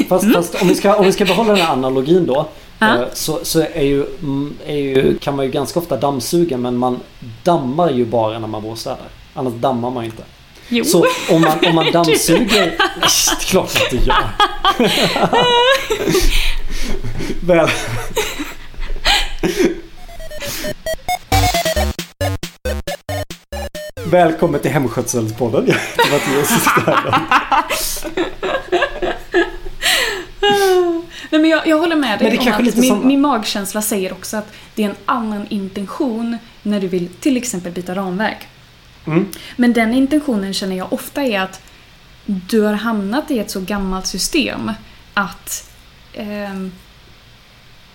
fast, 0.09 0.33
fast 0.33 0.61
om, 0.61 0.67
vi 0.67 0.75
ska, 0.75 0.95
om 0.95 1.05
vi 1.05 1.11
ska 1.11 1.25
behålla 1.25 1.53
den 1.53 1.61
här 1.61 1.73
analogin 1.73 2.25
då. 2.25 2.49
Ja. 2.87 3.01
eh, 3.01 3.07
Så, 3.13 3.39
så 3.43 3.59
är 3.73 3.81
ju, 3.83 4.05
mm, 4.21 4.57
är 4.67 4.75
ju, 4.77 5.17
kan 5.17 5.35
man 5.35 5.45
ju 5.45 5.51
ganska 5.51 5.79
ofta 5.79 5.97
dammsuga 5.97 6.57
men 6.57 6.77
man 6.77 6.99
dammar 7.43 7.91
ju 7.91 8.05
bara 8.05 8.39
när 8.39 8.47
man 8.47 8.63
vårstädar. 8.63 9.07
Annars 9.33 9.53
dammar 9.53 9.89
man 9.89 10.03
ju 10.03 10.09
inte. 10.09 10.23
Jo. 10.69 10.85
Så 10.85 11.05
om 11.29 11.41
man, 11.41 11.65
om 11.67 11.75
man 11.75 11.91
dammsuger... 11.93 12.65
Det 12.65 13.05
är 13.05 13.39
klart 13.49 13.75
att 13.75 13.89
du 13.91 13.97
gör. 13.97 14.29
Väl... 17.45 17.69
Välkommen 24.05 24.59
till 24.59 24.71
Hemskötselspodden. 24.71 25.65
Jag 25.67 25.75
heter 25.75 26.11
Mattias. 26.11 28.05
Nej, 31.33 31.41
men 31.41 31.49
jag, 31.51 31.67
jag 31.67 31.79
håller 31.79 31.95
med 31.95 32.19
dig 32.19 32.27
Men 32.27 32.31
det 32.31 32.37
om 32.39 32.43
kanske 32.43 32.61
att 32.61 32.65
lite 32.65 32.79
min, 32.79 32.89
samma- 32.89 33.05
min 33.05 33.21
magkänsla 33.21 33.81
säger 33.81 34.11
också 34.13 34.37
att 34.37 34.53
det 34.75 34.83
är 34.83 34.89
en 34.89 34.95
annan 35.05 35.47
intention 35.49 36.37
när 36.63 36.81
du 36.81 36.87
vill 36.87 37.07
till 37.07 37.37
exempel 37.37 37.71
byta 37.71 37.95
ramverk. 37.95 38.47
Mm. 39.07 39.27
Men 39.55 39.73
den 39.73 39.93
intentionen 39.93 40.53
känner 40.53 40.75
jag 40.75 40.93
ofta 40.93 41.23
är 41.23 41.39
att 41.41 41.61
du 42.25 42.61
har 42.61 42.73
hamnat 42.73 43.31
i 43.31 43.39
ett 43.39 43.51
så 43.51 43.59
gammalt 43.61 44.07
system 44.07 44.71
att, 45.13 45.71
ehm, 46.13 46.71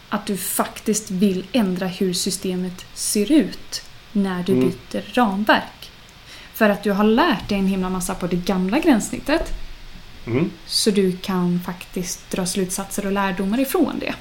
att 0.08 0.26
du 0.26 0.36
faktiskt 0.36 1.10
vill 1.10 1.44
ändra 1.52 1.86
hur 1.86 2.12
systemet 2.12 2.84
ser 2.94 3.32
ut 3.32 3.82
när 4.12 4.42
du 4.42 4.52
Mm. 4.52 4.68
byter 4.92 5.02
ramverk. 5.14 5.90
För 6.54 6.68
att 6.70 6.82
du 6.82 6.92
har 6.92 7.04
lärt 7.04 7.48
dig 7.48 7.58
en 7.58 7.66
himla 7.66 7.88
massa 7.90 8.14
på 8.14 8.26
det 8.26 8.36
gamla 8.36 8.78
gränssnittet 8.78 9.52
Mm. 10.30 10.50
så 10.66 10.90
du 10.90 11.16
kan 11.16 11.60
faktiskt 11.66 12.30
dra 12.30 12.46
slutsatser 12.46 13.06
och 13.06 13.12
lärdomar 13.12 13.60
ifrån 13.60 13.98
det. 13.98 14.14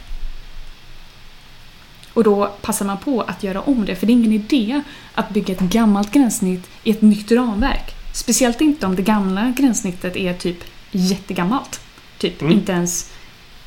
Och 2.14 2.24
då 2.24 2.52
passar 2.62 2.86
man 2.86 2.98
på 2.98 3.22
att 3.22 3.44
göra 3.44 3.62
om 3.62 3.86
det, 3.86 3.96
för 3.96 4.08
det 4.08 4.12
är 4.12 4.16
ingen 4.16 4.34
idé 4.34 4.82
att 5.14 5.30
bygga 5.30 5.54
ett 5.54 5.60
gammalt 5.60 6.12
gränssnitt 6.12 6.68
i 6.84 6.92
ett 6.92 7.02
nytt 7.02 7.32
ramverk. 7.32 7.94
Speciellt 8.14 8.62
inte 8.62 8.86
om 8.86 8.96
det 8.96 9.02
gamla 9.02 9.54
gränssnittet 9.58 10.16
är 10.16 10.34
typ 10.34 10.58
jättegammalt. 10.92 11.80
Typ 12.18 12.42
Mm. 12.42 12.54
inte 12.54 12.72
ens 12.72 13.12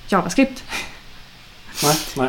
JavaScript. 0.09 0.64
Nej, 1.83 1.96
nej. 2.16 2.29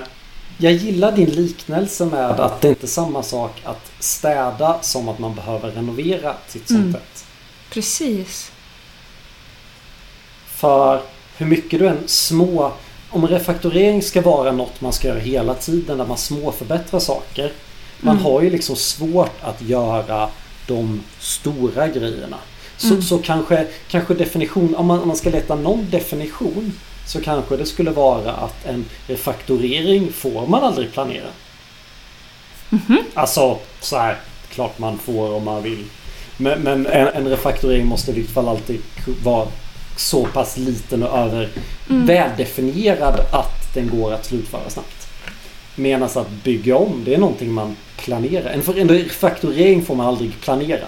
Jag 0.58 0.74
gillar 0.74 1.12
din 1.12 1.30
liknelse 1.30 2.06
med 2.06 2.30
att 2.39 2.62
det 2.62 2.69
inte 2.69 2.86
är 2.86 2.88
samma 2.88 3.24
sak 3.24 3.62
att 3.65 3.91
städa 4.00 4.78
som 4.82 5.10
att 5.10 5.19
man 5.19 5.36
behöver 5.36 5.71
renovera 5.71 6.34
sitt 6.47 6.69
Mm. 6.69 6.93
sätt. 6.93 7.26
Precis. 7.69 8.52
För 10.62 11.02
hur 11.38 11.45
mycket 11.45 11.80
du 11.80 11.88
än 11.88 11.97
små... 12.06 12.71
Om 13.10 13.28
refaktorering 13.28 14.02
ska 14.02 14.21
vara 14.21 14.52
något 14.52 14.82
man 14.82 14.93
ska 14.93 15.08
göra 15.08 15.19
hela 15.19 15.54
tiden 15.54 15.97
där 15.97 16.06
man 16.06 16.17
småförbättrar 16.17 17.00
saker. 17.00 17.52
Man 18.00 18.15
Mm. 18.15 18.26
har 18.26 18.41
ju 18.41 18.50
liksom 18.50 18.76
svårt 18.76 19.32
att 19.41 19.62
göra 19.62 20.30
de 20.67 21.04
stora 21.19 21.88
grejerna. 21.88 22.38
Så, 22.78 22.88
Mm. 22.88 23.02
så 23.02 23.17
kanske, 23.17 23.67
kanske 23.88 24.13
definition, 24.13 24.76
om 24.76 24.86
man, 24.86 25.00
om 25.00 25.08
man 25.08 25.17
ska 25.17 25.30
leta 25.30 25.56
någon 25.56 25.88
definition 25.89 26.74
så 27.08 27.21
kanske 27.21 27.58
det 27.58 27.65
skulle 27.65 27.91
vara 27.91 28.32
att 28.32 28.65
en 28.65 28.86
refaktorering 29.08 30.12
får 30.13 30.47
man 30.47 30.63
aldrig 30.63 30.91
planera. 30.93 31.28
Mhm. 32.69 32.97
Alltså 33.13 33.58
så 33.82 33.97
här, 33.97 34.17
klart 34.50 34.80
man 34.80 34.97
får 34.97 35.34
om 35.36 35.45
man 35.45 35.63
vill. 35.63 35.86
Men, 36.38 36.60
men 36.62 36.86
en, 36.88 37.08
en 37.08 37.28
refaktorering 37.30 37.86
måste 37.86 38.12
i 38.12 38.13
vilket 38.13 38.34
fall 38.34 38.47
alltid 38.47 38.82
vara 39.24 39.47
så 40.01 40.25
pass 40.25 40.57
liten 40.57 41.03
och 41.03 41.17
över 41.17 41.49
Mm. 41.89 42.05
väldefinierad 42.05 43.19
att 43.31 43.73
den 43.73 43.89
går 43.89 44.13
att 44.13 44.25
slutföra 44.25 44.69
snabbt. 44.69 45.07
Medan 45.75 46.03
att 46.15 46.29
bygga 46.43 46.75
om, 46.75 47.01
det 47.05 47.13
är 47.13 47.17
någonting 47.17 47.51
man 47.51 47.75
planerar. 47.97 48.49
En, 48.51 48.61
för- 48.63 48.77
en 48.79 48.89
refaktorering 48.89 49.85
får 49.85 49.95
man 49.95 50.07
aldrig 50.07 50.41
planera. 50.41 50.85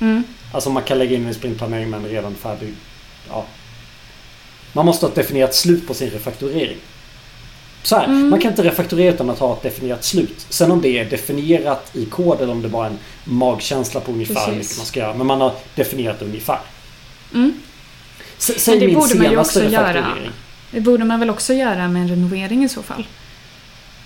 Mm. 0.00 0.22
Alltså 0.52 0.70
man 0.70 0.82
kan 0.82 0.98
lägga 0.98 1.16
in 1.16 1.26
en 1.26 1.34
sprintplanering 1.34 1.90
men 1.90 2.04
redan 2.06 2.34
färdig. 2.34 2.74
Ja. 3.28 3.44
Man 4.72 4.86
måste 4.86 5.06
ha 5.06 5.10
ett 5.10 5.14
definierat 5.16 5.54
slut 5.54 5.86
på 5.88 5.94
sin 5.94 6.10
refaktorering. 6.10 6.76
Så 7.82 7.96
här, 7.96 8.04
Mm. 8.04 8.30
man 8.30 8.40
kan 8.40 8.50
inte 8.50 8.62
refaktorera 8.64 9.14
utan 9.14 9.30
att 9.30 9.38
ha 9.38 9.52
ett 9.52 9.62
definierat 9.62 10.04
slut. 10.04 10.46
Sen 10.48 10.70
om 10.70 10.80
det 10.82 10.98
är 10.98 11.04
definierat 11.04 11.90
i 11.96 12.04
kod 12.04 12.40
eller 12.40 12.52
om 12.52 12.62
det 12.62 12.68
bara 12.68 12.86
är 12.86 12.90
en 12.90 12.98
magkänsla 13.24 14.00
på 14.00 14.12
ungefär 14.12 14.46
hur 14.46 14.56
mycket 14.56 14.76
man 14.76 14.86
ska 14.86 15.00
göra. 15.00 15.14
Men 15.14 15.26
man 15.26 15.40
har 15.40 15.52
definierat 15.74 16.22
ungefär. 16.22 16.58
Mm. 17.34 17.52
S- 18.50 18.64
Säg 18.64 18.80
det 18.80 18.86
min 18.86 18.94
borde 18.94 19.14
man 19.14 19.30
ju 19.30 19.36
också 19.36 19.64
göra. 19.64 20.06
Det 20.70 20.80
borde 20.80 21.04
man 21.04 21.20
väl 21.20 21.30
också 21.30 21.54
göra 21.54 21.88
med 21.88 22.02
en 22.02 22.08
renovering 22.08 22.64
i 22.64 22.68
så 22.68 22.82
fall. 22.82 23.06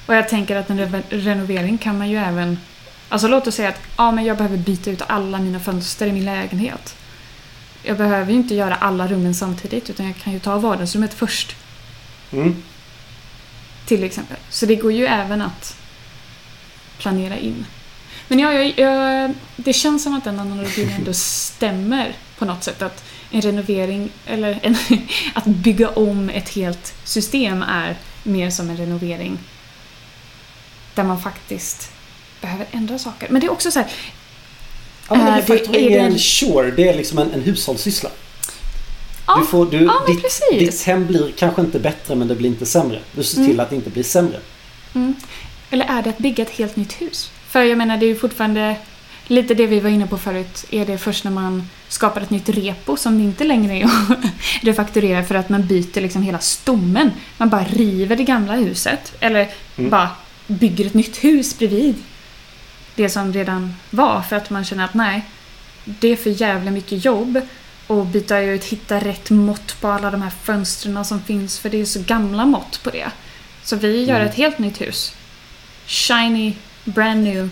Och 0.07 0.15
jag 0.15 0.29
tänker 0.29 0.57
att 0.57 0.71
en 0.71 0.81
re- 0.81 1.03
renovering 1.11 1.79
kan 1.79 1.99
man 1.99 2.11
ju 2.11 2.17
även... 2.17 2.59
Alltså 3.09 3.29
låt 3.29 3.47
oss 3.47 3.55
säga 3.55 3.69
att 3.69 3.81
ja, 3.97 4.11
men 4.11 4.25
jag 4.25 4.37
behöver 4.37 4.57
byta 4.57 4.91
ut 4.91 5.03
alla 5.07 5.39
mina 5.39 5.61
fönster 5.61 6.07
i 6.07 6.13
min 6.13 6.25
lägenhet. 6.25 6.97
Jag 7.83 7.97
behöver 7.97 8.33
ju 8.33 8.39
inte 8.39 8.55
göra 8.55 8.75
alla 8.75 9.07
rummen 9.09 9.35
samtidigt 9.35 9.91
utan 9.91 10.07
jag 10.07 10.17
kan 10.17 10.33
ju 10.33 10.39
ta 10.39 10.59
vardagsrummet 10.59 11.15
först. 11.15 11.57
Mm. 12.33 12.63
Till 13.87 14.05
exempel. 14.05 14.37
Så 14.51 14.67
det 14.67 14.77
går 14.77 14.93
ju 14.93 15.07
även 15.07 15.43
att 15.43 15.77
planera 16.99 17.39
in. 17.39 17.67
Men 18.29 18.39
ja, 18.39 18.53
jag, 18.53 18.79
jag, 18.79 19.35
det 19.57 19.73
känns 19.73 20.03
som 20.03 20.15
att 20.15 20.25
den 20.25 20.41
analogin 20.41 20.91
ändå 20.99 21.13
stämmer 21.13 22.13
på 22.39 22.45
något 22.45 22.65
sätt. 22.65 22.83
Att 22.83 23.05
en 23.31 23.41
renovering, 23.43 24.11
eller 24.27 24.59
en, 24.63 24.77
att 25.35 25.45
bygga 25.47 25.89
om 25.89 26.31
ett 26.31 26.49
helt 26.49 26.95
system 27.05 27.63
är 27.63 27.97
mer 28.23 28.51
som 28.51 28.71
en 28.71 28.77
renovering. 28.77 29.39
Där 30.95 31.05
man 31.05 31.21
faktiskt 31.23 31.91
behöver 32.41 32.67
ändra 32.73 32.99
saker. 32.99 33.29
Men 33.31 33.41
det 33.41 33.47
är 33.47 33.53
också 33.53 33.71
så 33.71 33.79
här, 33.79 33.89
Ja, 35.09 35.15
men 35.17 35.27
det 35.47 35.55
är 35.55 35.73
det 35.73 35.95
är 35.95 36.01
en- 36.01 36.19
sure. 36.19 36.71
Det 36.71 36.89
är 36.89 36.97
liksom 36.97 37.19
en, 37.19 37.33
en 37.33 37.43
hushållssyssla. 37.43 38.11
Ja, 39.27 39.37
du 39.41 39.47
får, 39.47 39.67
du, 39.67 39.77
ja, 39.85 39.95
men 40.07 40.15
ditt, 40.15 40.23
precis. 40.25 40.59
ditt 40.79 40.83
hem 40.87 41.07
blir 41.07 41.33
kanske 41.37 41.61
inte 41.61 41.79
bättre 41.79 42.15
men 42.15 42.29
det 42.29 42.35
blir 42.35 42.49
inte 42.49 42.67
sämre. 42.67 43.01
Du 43.13 43.23
ser 43.23 43.39
Mm. 43.39 43.51
till 43.51 43.61
att 43.61 43.71
det 43.71 43.77
inte 43.77 43.91
blir 43.91 44.03
sämre. 44.03 44.39
Mm. 44.95 45.15
Eller 45.71 45.85
är 45.85 46.03
det 46.03 46.11
att 46.11 46.19
bygga 46.19 46.43
ett 46.45 46.51
helt 46.51 46.77
nytt 46.77 46.93
hus? 46.93 47.31
För 47.49 47.63
jag 47.63 47.79
menar, 47.79 47.97
det 47.97 48.07
är 48.07 48.09
ju 48.09 48.17
fortfarande 48.17 48.77
lite 49.27 49.55
det 49.55 49.67
vi 49.67 49.81
var 49.81 49.91
inne 49.91 50.07
på 50.07 50.19
förut. 50.19 50.65
Är 50.71 50.87
det 50.87 50.99
först 50.99 51.25
när 51.25 51.31
man 51.31 51.69
skapar 51.89 52.21
ett 52.21 52.31
nytt 52.31 52.49
repo 52.49 52.97
som 52.97 53.19
det 53.19 53.25
inte 53.25 53.45
längre 53.45 53.75
är 53.75 53.85
att 53.85 54.19
refakturera 54.63 55.25
för 55.25 55.35
att 55.35 55.49
man 55.49 55.67
byter 55.67 56.01
liksom 56.01 56.23
hela 56.23 56.39
stommen. 56.39 57.11
Man 57.37 57.49
bara 57.51 57.65
river 57.65 58.17
det 58.17 58.25
gamla 58.25 58.53
huset. 58.55 59.13
Eller 59.21 59.49
Mm. 59.79 59.91
bara 59.91 60.11
bygger 60.47 60.87
ett 60.87 60.95
nytt 60.95 61.25
hus 61.25 61.59
bredvid 61.59 61.95
det 62.95 63.09
som 63.09 63.33
redan 63.33 63.75
var. 63.91 64.23
För 64.23 64.37
att 64.37 64.51
man 64.51 64.65
känner 64.65 64.85
att 64.85 64.95
nej, 64.95 65.23
det 65.85 66.09
är 66.09 66.17
för 66.17 66.41
jävla 66.43 66.71
mycket 66.71 67.05
jobb 67.05 67.41
och 67.87 68.07
byta 68.07 68.39
ut, 68.41 68.65
hitta 68.65 68.99
rätt 69.01 69.31
mått 69.31 69.81
på 69.81 69.89
alla 69.89 70.11
de 70.11 70.23
här 70.23 70.31
fönstren 70.43 71.05
som 71.05 71.23
finns 71.23 71.59
för 71.59 71.71
det 71.71 71.81
är 71.81 71.85
så 71.85 72.01
gamla 72.03 72.45
mått 72.47 72.81
på 72.83 72.91
det. 72.91 73.07
Så 73.63 73.77
vi 73.77 74.05
gör 74.05 74.17
Mm. 74.17 74.29
ett 74.29 74.35
helt 74.35 74.59
nytt 74.59 74.81
hus. 74.81 75.15
Shiny, 75.87 76.55
brand 76.85 77.23
new. 77.23 77.49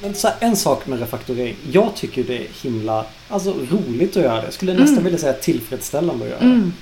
Men 0.00 0.14
så 0.14 0.28
här, 0.28 0.36
en 0.40 0.56
sak 0.56 0.86
med 0.86 1.00
refaktorering. 1.00 1.56
Jag 1.72 1.94
tycker 1.96 2.24
det 2.24 2.38
är 2.38 2.48
himla 2.62 3.06
alltså, 3.28 3.52
roligt 3.70 4.16
att 4.16 4.22
göra 4.22 4.36
det. 4.36 4.44
Jag 4.44 4.52
skulle 4.52 4.72
nästan 4.72 4.88
Mm. 4.92 5.04
vilja 5.04 5.18
säga 5.18 5.32
tillfredsställande 5.32 6.24
att 6.24 6.30
göra 6.30 6.40
det. 6.40 6.46
Mm. 6.46 6.72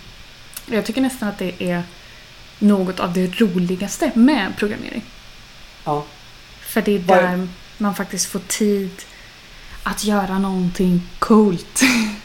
Jag 0.66 0.84
tycker 0.86 1.00
nästan 1.00 1.28
att 1.28 1.38
det 1.38 1.52
är 1.62 1.82
något 2.58 3.00
av 3.00 3.12
det 3.12 3.40
roligaste 3.40 4.10
med 4.14 4.56
programmering. 4.56 5.04
Ja. 5.84 6.04
För 6.60 6.82
det 6.82 6.94
är 6.94 6.98
där 6.98 7.48
man 7.78 7.94
faktiskt 7.94 8.26
får 8.26 8.40
tid 8.48 8.90
att 9.82 10.04
göra 10.04 10.38
någonting 10.38 11.02
coolt. 11.18 11.80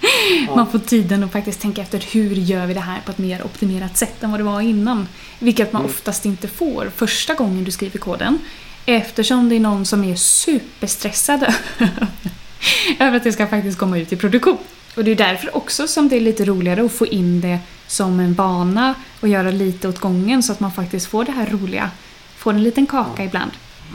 Man 0.56 0.70
får 0.70 0.78
tiden 0.78 1.24
att 1.24 1.32
faktiskt 1.32 1.60
tänka 1.60 1.82
efter 1.82 2.04
hur 2.12 2.34
gör 2.34 2.66
vi 2.66 2.74
det 2.74 2.80
här 2.80 3.00
på 3.04 3.10
ett 3.10 3.18
mer 3.18 3.42
optimerat 3.44 3.96
sätt 3.96 4.22
än 4.22 4.30
vad 4.30 4.40
det 4.40 4.44
var 4.44 4.60
innan. 4.60 5.08
Vilket 5.38 5.72
man 5.72 5.82
Mm. 5.82 5.90
oftast 5.94 6.24
inte 6.26 6.48
får 6.48 6.90
första 6.96 7.34
gången 7.34 7.64
du 7.64 7.70
skriver 7.70 7.98
koden. 7.98 8.38
Eftersom 8.86 9.48
det 9.48 9.56
är 9.56 9.60
någon 9.60 9.86
som 9.86 10.04
är 10.04 10.16
superstressad 10.16 11.54
över 12.98 13.16
att 13.16 13.24
det 13.24 13.32
ska 13.32 13.46
faktiskt 13.46 13.78
komma 13.78 13.98
ut 13.98 14.12
i 14.12 14.16
produktion. 14.16 14.58
Och 14.96 15.04
det 15.04 15.10
är 15.10 15.16
därför 15.16 15.56
också 15.56 15.88
som 15.88 16.08
det 16.08 16.16
är 16.16 16.20
lite 16.20 16.44
roligare 16.44 16.84
att 16.84 16.92
få 16.92 17.06
in 17.06 17.40
det 17.40 17.58
som 17.86 18.20
en 18.20 18.34
vana 18.34 18.94
och 19.20 19.28
göra 19.28 19.50
lite 19.50 19.88
åt 19.88 19.98
gången 19.98 20.42
så 20.42 20.52
att 20.52 20.60
man 20.60 20.72
faktiskt 20.72 21.06
får 21.06 21.24
det 21.24 21.32
här 21.32 21.46
roliga. 21.46 21.90
Får 22.36 22.52
en 22.52 22.62
liten 22.62 22.86
kaka 22.86 23.24
ibland. 23.24 23.50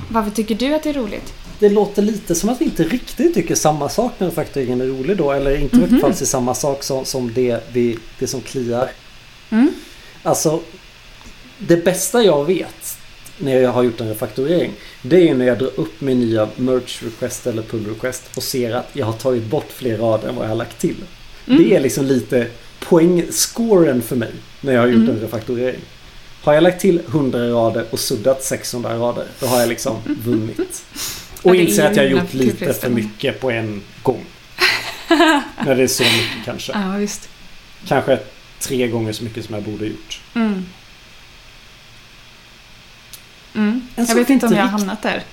Varför 0.10 0.32
tycker 0.32 0.56
du 0.56 0.76
att 0.76 0.84
det 0.84 0.90
är 0.90 0.94
roligt? 0.94 1.34
Det 1.60 1.70
låter 1.70 2.02
lite 2.02 2.36
som 2.36 2.50
att 2.50 2.62
vi 2.62 2.66
inte 2.66 2.84
riktigt 2.84 3.34
tycker 3.34 3.56
samma 3.56 3.90
sak 3.90 4.12
när 4.18 4.28
refaktoreringen 4.28 4.82
är 4.82 4.86
rolig 4.86 5.18
då. 5.18 5.32
Eller 5.32 5.58
inte 5.58 5.76
mm 5.76 5.90
-hmm. 5.90 6.26
samma 6.26 6.56
sak 6.56 6.84
som, 6.84 7.06
som 7.06 7.34
det, 7.34 7.64
vi, 7.74 7.98
det 8.20 8.28
som 8.28 8.42
kliar. 8.42 8.92
Mm? 9.50 9.74
Alltså, 10.24 10.62
det 11.58 11.78
bästa 11.78 12.24
jag 12.24 12.46
vet 12.46 12.98
när 13.38 13.60
jag 13.60 13.72
har 13.72 13.84
gjort 13.84 14.02
en 14.02 14.08
refaktorering. 14.08 14.72
Det 15.02 15.16
är 15.16 15.22
ju 15.22 15.34
när 15.34 15.46
jag 15.46 15.58
drar 15.58 15.80
upp 15.80 16.02
min 16.02 16.20
nya 16.20 16.50
merge 16.56 17.06
request 17.06 17.48
eller 17.48 17.62
pull 17.62 17.86
request 17.88 18.24
och 18.36 18.44
ser 18.44 18.76
att 18.76 18.90
jag 18.94 19.06
har 19.06 19.14
tagit 19.14 19.44
bort 19.44 19.72
fler 19.72 19.98
rader 19.98 20.30
än 20.30 20.36
vad 20.36 20.44
jag 20.44 20.50
har 20.50 20.56
lagt 20.56 20.80
till. 20.80 20.96
Mm. 21.48 21.64
Det 21.64 21.76
är 21.76 21.80
liksom 21.80 22.06
lite 22.06 22.48
poängscoren 22.80 24.02
för 24.02 24.16
mig 24.16 24.32
när 24.62 24.74
jag 24.74 24.82
har 24.82 24.88
gjort 24.88 24.96
Mm. 24.96 25.10
en 25.10 25.22
refaktorering. 25.22 25.82
Har 26.44 26.54
jag 26.54 26.64
lagt 26.64 26.82
till 26.82 27.02
100 27.08 27.50
rader 27.50 27.86
och 27.90 28.00
suddat 28.00 28.44
600 28.44 29.00
rader, 29.00 29.26
då 29.40 29.46
har 29.46 29.60
jag 29.60 29.70
liksom 29.70 29.96
vunnit. 30.24 30.84
Och 31.42 31.56
inser 31.56 31.86
att 31.86 31.96
jag 31.96 32.04
har 32.04 32.10
gjort 32.10 32.34
lite 32.34 32.74
för 32.74 32.90
mycket 32.90 33.42
på 33.42 33.52
en 33.52 33.82
gång. 34.04 34.26
när 35.66 35.76
det 35.76 35.84
är 35.84 35.88
så 35.88 36.04
mycket 36.04 36.46
kanske. 36.46 36.72
Ja, 36.72 36.98
visst. 36.98 37.30
Kanske 37.88 38.20
tre 38.60 38.88
gånger 38.88 39.14
så 39.14 39.24
mycket 39.24 39.46
som 39.46 39.56
jag 39.56 39.64
borde 39.64 39.86
gjort. 39.86 40.22
Mm. 40.36 40.66
Mm. 43.56 43.88
Jag 43.96 44.16
vet 44.16 44.30
inte 44.30 44.46
om 44.46 44.54
jag 44.54 44.62
har 44.62 44.70
hamnat 44.70 45.02
där. 45.02 45.24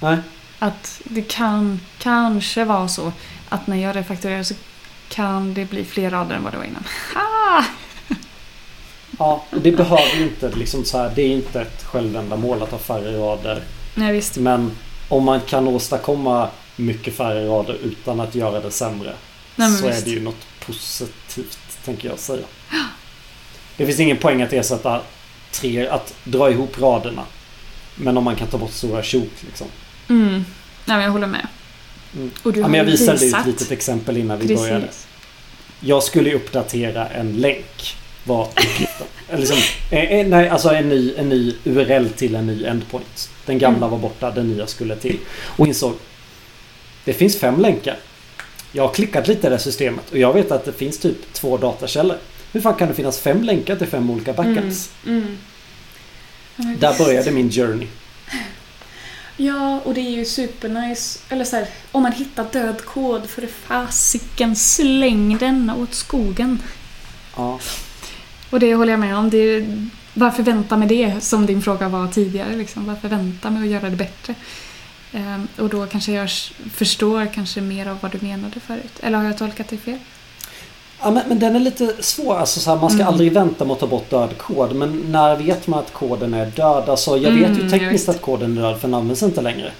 Nej. 0.00 0.18
Att 0.58 1.00
det 1.04 1.22
kan 1.22 1.80
kanske 1.98 2.64
vara 2.64 2.88
så 2.88 3.12
att 3.48 3.66
när 3.66 3.76
jag 3.76 3.96
refaktorerar 3.96 4.42
så 4.42 4.54
kan 5.08 5.54
det 5.54 5.64
bli 5.64 5.84
fler 5.84 6.10
rader 6.10 6.36
än 6.36 6.42
vad 6.42 6.52
det 6.52 6.56
var 6.56 6.64
innan. 6.64 6.84
Ah! 7.14 7.64
Ja, 9.18 9.44
det 9.50 9.72
behöver 9.72 10.22
inte 10.22 10.50
liksom 10.50 10.84
så 10.84 10.98
här. 10.98 11.12
Det 11.14 11.22
är 11.22 11.28
inte 11.28 11.60
ett 11.60 11.82
självändamål 11.82 12.62
att 12.62 12.70
ha 12.70 12.78
färre 12.78 13.18
rader. 13.18 13.62
Nej, 13.94 14.12
visst. 14.12 14.36
Men 14.36 14.70
om 15.08 15.24
man 15.24 15.40
kan 15.40 15.68
åstadkomma 15.68 16.48
mycket 16.76 17.14
färre 17.14 17.48
rader 17.48 17.74
utan 17.74 18.20
att 18.20 18.34
göra 18.34 18.60
det 18.60 18.70
sämre. 18.70 19.12
Nej, 19.56 19.72
så 19.72 19.86
är 19.86 19.90
visst. 19.90 20.04
det 20.04 20.10
ju 20.10 20.20
något 20.20 20.46
positivt, 20.66 21.58
tänker 21.84 22.08
jag 22.08 22.18
säga. 22.18 22.46
Det 23.76 23.86
finns 23.86 24.00
ingen 24.00 24.16
poäng 24.16 24.42
att 24.42 24.52
ersätta 24.52 25.00
tre, 25.52 25.88
att 25.88 26.14
dra 26.24 26.50
ihop 26.50 26.80
raderna. 26.80 27.24
Men 27.94 28.16
om 28.16 28.24
man 28.24 28.36
kan 28.36 28.48
ta 28.48 28.58
bort 28.58 28.72
stora 28.72 29.02
tjok 29.02 29.32
liksom. 29.40 29.66
Mm. 30.08 30.32
Nej, 30.32 30.44
men 30.96 31.00
jag 31.00 31.10
håller 31.10 31.26
med. 31.26 31.46
Mm. 32.16 32.30
Och 32.42 32.52
du 32.52 32.60
Ja, 32.60 32.68
men 32.68 32.78
jag 32.78 32.84
visade 32.84 33.26
ju 33.26 33.32
ett 33.32 33.46
litet 33.46 33.70
exempel 33.70 34.16
innan 34.16 34.38
vi 34.38 34.48
Precis. 34.48 34.60
började. 34.60 34.88
Jag 35.80 36.02
skulle 36.02 36.34
uppdatera 36.34 37.08
en 37.08 37.32
länk. 37.32 37.96
Var 38.28 38.44
uppgiften. 38.48 39.06
Liksom, 39.36 39.56
eh, 39.90 40.04
eh, 40.04 40.26
nej, 40.26 40.48
alltså 40.48 40.68
en 40.68 40.88
ny, 40.88 41.14
en 41.16 41.28
ny 41.28 41.54
URL 41.64 42.08
till 42.08 42.34
en 42.34 42.46
ny 42.46 42.64
endpoint. 42.64 43.30
Den 43.46 43.58
gamla 43.58 43.78
Mm. 43.86 43.90
var 43.90 43.98
borta, 43.98 44.30
den 44.30 44.48
nya 44.48 44.66
skulle 44.66 44.96
till. 44.96 45.18
Och 45.56 45.66
insåg 45.66 45.94
det 47.04 47.12
finns 47.12 47.36
fem 47.38 47.60
länkar. 47.60 47.96
Jag 48.72 48.82
har 48.86 48.94
klickat 48.94 49.28
lite 49.28 49.46
i 49.46 49.50
det 49.50 49.58
systemet 49.58 50.10
och 50.10 50.18
jag 50.18 50.32
vet 50.32 50.50
att 50.52 50.64
det 50.64 50.72
finns 50.72 50.98
typ 50.98 51.32
två 51.32 51.56
datakällor. 51.56 52.16
Hur 52.52 52.60
fan 52.60 52.74
kan 52.74 52.88
det 52.88 52.94
finnas 52.94 53.18
fem 53.18 53.42
länkar 53.42 53.76
till 53.76 53.86
fem 53.86 54.10
olika 54.10 54.32
backends? 54.32 54.90
Mm. 55.06 55.18
Mm. 55.22 55.36
Ja, 56.56 56.64
Där 56.90 56.98
började 57.04 57.30
min 57.30 57.50
journey. 57.50 57.88
Ja, 59.40 59.80
och 59.84 59.94
det 59.94 60.00
är 60.00 60.10
ju 60.10 60.24
supernice. 60.24 61.18
Eller 61.28 61.44
så 61.44 61.56
här, 61.56 61.66
om 61.92 62.02
man 62.02 62.12
hittar 62.12 62.46
död 62.52 62.84
kod 62.84 63.30
för 63.30 63.46
fasiken 63.46 64.56
släng 64.56 65.38
den 65.38 65.70
åt 65.70 65.94
skogen. 65.94 66.62
Ja. 67.36 67.58
Och 68.50 68.60
det 68.60 68.74
håller 68.74 68.92
jag 68.92 69.00
med 69.00 69.16
om. 69.16 69.30
Det, 69.30 69.66
varför 70.14 70.42
vänta 70.42 70.76
med 70.76 70.88
det 70.88 71.14
som 71.20 71.46
din 71.46 71.62
fråga 71.62 71.88
var 71.88 72.08
tidigare? 72.08 72.56
Liksom? 72.56 72.86
Varför 72.86 73.08
vänta 73.08 73.50
med 73.50 73.62
att 73.62 73.68
göra 73.68 73.90
det 73.90 73.96
bättre? 73.96 74.34
Ehm, 75.12 75.48
och 75.58 75.68
då 75.68 75.86
kanske 75.86 76.12
jag 76.12 76.30
förstår 76.74 77.26
kanske 77.34 77.60
mer 77.60 77.88
av 77.88 77.98
vad 78.00 78.12
du 78.12 78.18
menade 78.22 78.60
förut. 78.60 78.92
Eller 79.00 79.18
har 79.18 79.24
jag 79.24 79.38
tolkat 79.38 79.68
det 79.68 79.76
fel? 79.76 79.98
Ja, 81.00 81.10
men, 81.10 81.28
men 81.28 81.38
den 81.38 81.56
är 81.56 81.60
lite 81.60 81.94
svår. 82.00 82.38
Alltså, 82.38 82.60
så 82.60 82.70
här, 82.70 82.80
man 82.80 82.90
ska 82.90 83.00
mm. 83.00 83.08
aldrig 83.08 83.32
vänta 83.32 83.64
med 83.64 83.72
att 83.72 83.80
ta 83.80 83.86
bort 83.86 84.10
död 84.10 84.38
kod. 84.38 84.74
Men 84.74 85.04
när 85.08 85.36
vet 85.36 85.66
man 85.66 85.78
att 85.78 85.92
koden 85.92 86.34
är 86.34 86.46
död? 86.46 86.88
Alltså, 86.88 87.16
jag 87.16 87.30
vet 87.30 87.50
ju 87.50 87.60
mm, 87.60 87.70
tekniskt 87.70 88.08
att 88.08 88.20
koden 88.20 88.58
är 88.58 88.62
död 88.62 88.80
för 88.80 88.88
den 88.88 88.94
används 88.94 89.22
inte 89.22 89.40
längre. 89.40 89.72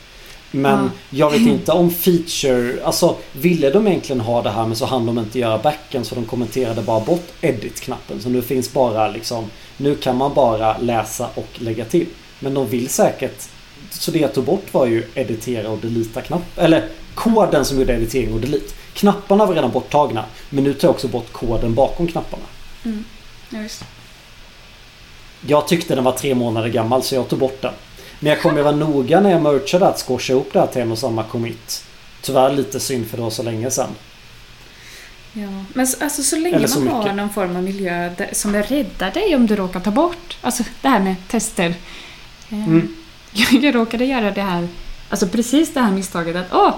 Men 0.51 0.79
mm. 0.79 0.91
jag 1.11 1.31
vet 1.31 1.41
inte 1.41 1.73
om 1.73 1.91
feature, 1.91 2.85
alltså 2.85 3.17
ville 3.33 3.71
de 3.71 3.87
egentligen 3.87 4.21
ha 4.21 4.43
det 4.43 4.51
här 4.51 4.67
men 4.67 4.77
så 4.77 4.87
hann 4.87 5.07
de 5.07 5.19
inte 5.19 5.39
göra 5.39 5.59
backen 5.59 6.05
så 6.05 6.15
de 6.15 6.25
kommenterade 6.25 6.83
bara 6.83 7.01
bort 7.01 7.27
edit-knappen. 7.41 8.21
Så 8.21 8.29
nu 8.29 8.43
finns 8.43 8.73
bara 8.73 9.09
liksom, 9.09 9.51
nu 9.77 9.95
kan 9.95 10.17
man 10.17 10.35
bara 10.35 10.79
läsa 10.79 11.29
och 11.35 11.49
lägga 11.55 11.85
till. 11.85 12.07
Men 12.41 12.55
de 12.55 12.67
vill 12.69 12.89
säkert, 12.89 13.49
så 13.91 14.11
det 14.11 14.19
jag 14.19 14.35
tog 14.35 14.45
bort 14.45 14.75
var 14.75 14.87
ju 14.87 15.05
editera 15.15 15.71
och 15.71 15.79
delita 15.79 16.21
knapp 16.21 16.43
Eller 16.57 16.89
koden 17.15 17.65
som 17.65 17.79
gjorde 17.79 17.95
editering 17.95 18.35
och 18.35 18.41
delete. 18.41 18.75
Knapparna 18.93 19.47
var 19.47 19.55
redan 19.55 19.71
borttagna 19.71 20.25
men 20.51 20.65
nu 20.65 20.75
tar 20.75 20.89
jag 20.89 20.95
också 20.95 21.09
bort 21.09 21.33
koden 21.33 21.75
bakom 21.75 22.07
knapparna. 22.07 22.45
Mm. 22.85 23.05
Ja. 23.51 23.59
Jag 25.47 25.69
tyckte 25.69 25.95
den 25.95 26.05
var 26.05 26.13
tre 26.13 26.35
månader 26.35 26.69
gammal 26.69 27.03
så 27.03 27.15
jag 27.15 27.29
tog 27.29 27.39
bort 27.39 27.63
den. 27.63 27.73
Men 28.21 28.31
jag 28.31 28.43
kommer 28.43 28.63
vara 28.63 28.77
noga 28.77 29.21
när 29.21 29.31
jag 29.31 29.43
merchade 29.43 29.89
att 29.89 30.03
squasha 30.07 30.33
ihop 30.33 30.51
det 30.53 30.61
här 30.61 30.67
till 30.67 30.83
en 30.83 30.93
och 30.93 30.99
samma 30.99 31.23
commit. 31.25 31.85
Tyvärr 32.23 32.53
lite 32.53 32.81
synd 32.81 33.07
för 33.07 33.17
det 33.17 33.23
var 33.23 33.31
så 33.31 33.43
länge 33.43 33.71
sedan. 33.71 33.89
Ja, 35.33 35.49
men 35.73 35.87
alltså 36.01 36.23
så 36.23 36.37
länge 36.37 36.69
så 36.69 36.81
man 36.81 36.95
har 36.95 37.13
någon 37.13 37.31
form 37.31 37.57
av 37.57 37.63
miljö 37.63 38.11
som 38.33 38.55
räddar 38.55 39.11
dig 39.11 39.37
om 39.37 39.47
du 39.47 39.57
råkar 39.57 39.81
ta 39.81 39.91
bort. 39.91 40.37
Alltså 40.41 40.63
det 40.83 40.89
här 40.89 41.01
med 41.01 41.15
tester. 41.29 41.75
Eh, 42.51 42.69
mm. 42.69 42.95
Jag, 43.33 43.53
jag 43.65 43.75
råkade 43.75 44.05
göra 44.05 44.31
det 44.31 44.43
här, 44.43 44.69
alltså 45.11 45.27
precis 45.27 45.75
det 45.75 45.81
här 45.81 45.91
misstaget 45.91 46.37
att 46.37 46.53
åh, 46.53 46.75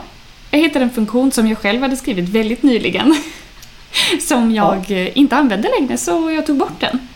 jag 0.51 0.59
hittade 0.59 0.85
en 0.85 0.91
funktion 0.91 1.33
som 1.33 1.47
jag 1.47 1.59
själv 1.59 1.83
hade 1.83 1.97
skrivit 1.97 2.29
väldigt 2.29 2.63
nyligen. 2.63 3.17
som 4.21 4.55
jag 4.55 4.85
ja. 4.89 4.97
Eh, 4.97 5.19
inte 5.19 5.37
använde 5.37 5.71
längre 5.81 5.97
så 5.97 6.31
jag 6.31 6.47
tog 6.47 6.57
bort 6.57 6.81
den. 6.81 7.09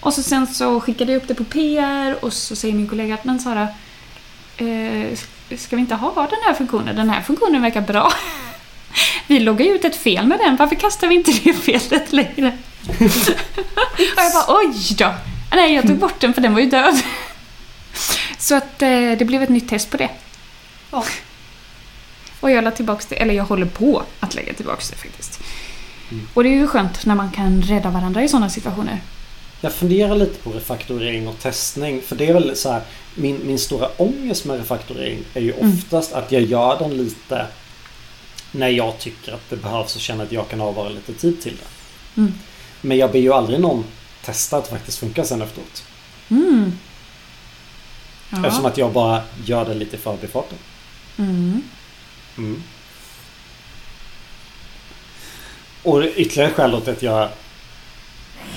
Och 0.00 0.14
så 0.14 0.22
sen 0.22 0.46
så 0.46 0.80
skickade 0.80 1.12
jag 1.12 1.22
upp 1.22 1.28
det 1.28 1.34
på 1.34 1.44
PR 1.44 2.24
och 2.24 2.32
så 2.32 2.56
säger 2.56 2.74
min 2.74 2.88
kollega 2.88 3.14
att 3.14 3.24
men 3.24 3.40
Sara, 3.40 3.68
eh, 4.56 5.18
ska 5.56 5.76
vi 5.76 5.82
inte 5.82 5.94
ha 5.94 6.14
den 6.14 6.38
här 6.46 6.54
funktionen? 6.54 6.96
Den 6.96 7.10
här 7.10 7.22
funktionen 7.22 7.62
verkar 7.62 7.80
bra. 7.80 8.12
Vi 9.26 9.40
loggar 9.40 9.66
ut 9.66 9.84
ett 9.84 9.96
fel 9.96 10.26
med 10.26 10.38
den, 10.38 10.56
varför 10.56 10.76
kastar 10.76 11.08
vi 11.08 11.14
inte 11.14 11.32
det 11.32 11.52
felet 11.52 12.12
längre? 12.12 12.58
och 13.88 14.22
jag 14.22 14.32
bara 14.32 14.58
oj 14.58 14.74
då! 14.98 15.14
Nej, 15.54 15.74
jag 15.74 15.86
tog 15.86 15.98
bort 15.98 16.20
den 16.20 16.34
för 16.34 16.40
den 16.40 16.54
var 16.54 16.60
ju 16.60 16.70
död. 16.70 17.02
Så 18.38 18.54
att 18.54 18.82
eh, 18.82 18.88
det 19.18 19.26
blev 19.26 19.42
ett 19.42 19.48
nytt 19.48 19.68
test 19.68 19.90
på 19.90 19.96
det. 19.96 20.10
Ja. 20.90 21.04
Och 22.40 22.50
jag 22.50 22.64
la 22.64 22.70
tillbaka 22.70 23.04
det, 23.08 23.16
eller 23.16 23.34
jag 23.34 23.44
håller 23.44 23.66
på 23.66 24.02
att 24.20 24.34
lägga 24.34 24.54
tillbaka 24.54 24.82
det 24.90 24.96
faktiskt. 24.96 25.40
Mm. 26.10 26.28
Och 26.34 26.42
det 26.42 26.48
är 26.48 26.54
ju 26.54 26.66
skönt 26.66 27.06
när 27.06 27.14
man 27.14 27.30
kan 27.30 27.62
rädda 27.62 27.90
varandra 27.90 28.22
i 28.22 28.28
sådana 28.28 28.50
situationer. 28.50 29.00
Jag 29.60 29.72
funderar 29.72 30.16
lite 30.16 30.38
på 30.38 30.50
refaktorering 30.50 31.28
och 31.28 31.38
testning. 31.38 32.02
För 32.02 32.16
det 32.16 32.26
är 32.26 32.34
väl 32.34 32.56
så 32.56 32.70
här, 32.70 32.82
min, 33.14 33.40
min 33.46 33.58
stora 33.58 33.88
ångest 33.96 34.44
med 34.44 34.58
refaktorering 34.58 35.18
är 35.34 35.40
ju 35.40 35.52
mm. 35.52 35.72
oftast 35.72 36.12
att 36.12 36.32
jag 36.32 36.42
gör 36.42 36.78
den 36.78 36.96
lite 36.96 37.46
när 38.52 38.68
jag 38.68 38.98
tycker 38.98 39.32
att 39.32 39.50
det 39.50 39.56
behövs 39.56 39.94
och 39.94 40.00
känner 40.00 40.24
att 40.24 40.32
jag 40.32 40.48
kan 40.48 40.60
avvara 40.60 40.88
lite 40.88 41.12
tid 41.12 41.42
till 41.42 41.56
det. 41.56 42.20
Mm. 42.20 42.34
Men 42.80 42.96
jag 42.96 43.12
ber 43.12 43.18
ju 43.18 43.32
aldrig 43.32 43.60
någon 43.60 43.84
testa 44.24 44.56
att 44.56 44.64
det 44.64 44.70
faktiskt 44.70 44.98
funkar 44.98 45.24
sen 45.24 45.42
efteråt. 45.42 45.84
Mm. 46.28 46.72
Ja. 48.30 48.46
Eftersom 48.46 48.66
att 48.66 48.78
jag 48.78 48.92
bara 48.92 49.22
gör 49.44 49.64
det 49.64 49.74
lite 49.74 49.96
i 49.96 49.98
förbifarten. 49.98 50.58
Mm. 51.18 51.62
Mm. 52.38 52.62
Och 55.82 56.02
ytterligare 56.16 56.50
skäl 56.50 56.80
till 56.82 56.92
att 56.92 57.02
jag 57.02 57.28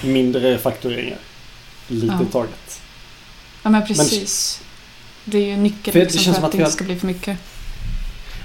mindre 0.04 0.58
faktureringar. 0.58 1.20
Lite 1.88 2.18
ja. 2.20 2.26
taget. 2.32 2.82
Ja 3.64 3.70
men 3.70 3.88
precis. 3.88 4.62
Men, 4.62 5.32
det 5.32 5.38
är 5.38 5.46
ju 5.46 5.58
nyckeln 5.58 5.94
för, 5.94 6.00
liksom, 6.00 6.34
för 6.34 6.42
att, 6.42 6.44
att 6.44 6.52
det 6.52 6.58
inte 6.58 6.72
ska 6.72 6.84
bli 6.84 6.96
för 6.96 7.08
mycket. 7.08 7.38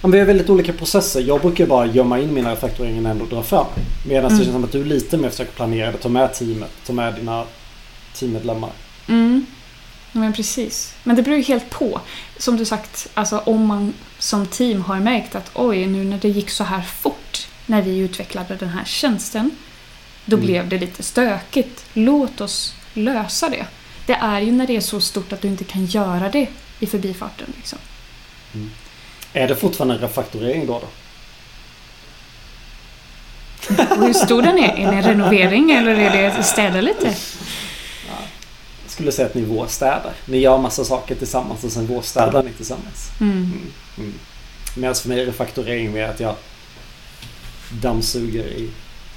Ja, 0.03 0.09
vi 0.09 0.19
har 0.19 0.27
väldigt 0.27 0.51
olika 0.51 0.73
processer. 0.73 1.21
Jag 1.21 1.41
brukar 1.41 1.67
bara 1.67 1.87
gömma 1.87 2.19
in 2.19 2.35
mina 2.35 2.57
faktureringar 2.57 3.23
och 3.23 3.29
dra 3.29 3.43
fram. 3.43 3.67
Medan 4.09 4.25
mm. 4.25 4.39
det 4.39 4.45
känns 4.45 4.55
som 4.55 4.65
att 4.65 4.73
du 4.73 4.85
lite 4.85 5.17
mer 5.17 5.31
försöker 5.31 5.53
planera 5.53 5.93
det. 5.93 5.99
Ta 5.99 6.09
med 6.09 6.35
teamet. 6.35 6.71
Ta 6.87 6.93
med 6.93 7.15
dina 7.15 7.45
teammedlemmar. 8.15 8.71
Mm. 9.09 9.47
Men 10.13 10.33
precis. 10.33 10.95
Men 11.03 11.17
det 11.17 11.23
beror 11.23 11.37
ju 11.37 11.43
helt 11.43 11.71
på. 11.71 12.01
Som 12.39 12.57
du 12.57 12.65
sagt, 12.65 13.09
alltså 13.15 13.39
om 13.39 13.67
man 13.67 13.95
som 14.19 14.47
team 14.47 14.83
har 14.83 15.01
märkt 15.01 15.35
att 15.35 15.51
oj, 15.55 15.87
nu 15.87 16.05
när 16.05 16.19
det 16.19 16.29
gick 16.29 16.51
så 16.51 16.65
här 16.65 16.83
fort 16.83 17.49
när 17.67 17.83
vi 17.83 17.99
utvecklade 17.99 18.57
den 18.57 18.69
här 18.69 18.85
tjänsten 18.85 19.51
då 20.25 20.37
mm. 20.37 20.47
blev 20.47 20.69
det 20.69 20.79
lite 20.79 21.03
stökigt. 21.03 21.85
Låt 21.93 22.41
oss 22.41 22.75
lösa 22.95 23.49
det. 23.49 23.67
Det 24.07 24.13
är 24.13 24.41
ju 24.41 24.53
när 24.53 24.67
det 24.67 24.77
är 24.77 24.81
så 24.81 25.01
stort 25.01 25.33
att 25.33 25.41
du 25.41 25.49
inte 25.49 25.65
kan 25.65 25.87
göra 25.87 26.29
det 26.29 26.49
i 26.81 26.87
förbifarten. 26.87 27.53
Liksom. 27.57 27.79
Mm. 28.55 28.71
Är 29.33 29.49
det 29.49 29.57
fortfarande 29.57 29.95
en 29.95 30.01
refaktorering 30.01 30.67
då? 30.67 30.73
då? 30.73 30.87
Och 33.69 34.07
hur 34.07 34.13
stor 34.13 34.43
den 34.43 34.59
är? 34.59 34.77
Är 34.77 34.91
det 34.91 34.97
en 34.97 35.03
renovering 35.03 35.71
eller 35.71 35.95
är 35.95 36.37
det 36.37 36.43
städa 36.43 36.81
lite? 36.81 37.07
Jag 38.83 38.91
skulle 38.91 39.13
säga 39.13 39.27
att 39.27 39.35
ni 39.35 39.43
vårstädar. 39.43 40.13
Ni 40.27 40.39
gör 40.39 40.59
massa 40.59 40.85
saker 40.85 41.15
tillsammans 41.15 41.65
och 41.65 41.73
sen 41.73 41.87
vårstädar 41.87 42.43
ni 42.43 42.53
tillsammans. 42.53 43.11
Mm. 43.21 43.33
Mm. 43.33 43.73
Mm. 43.99 44.15
Medan 44.77 44.95
för 44.95 45.09
mig 45.09 45.21
är 45.21 45.27
refaktorering 45.27 45.93
med 45.93 46.11
att 46.11 46.21
jag 46.21 46.35
dammsuger 47.71 48.47
i 48.47 48.71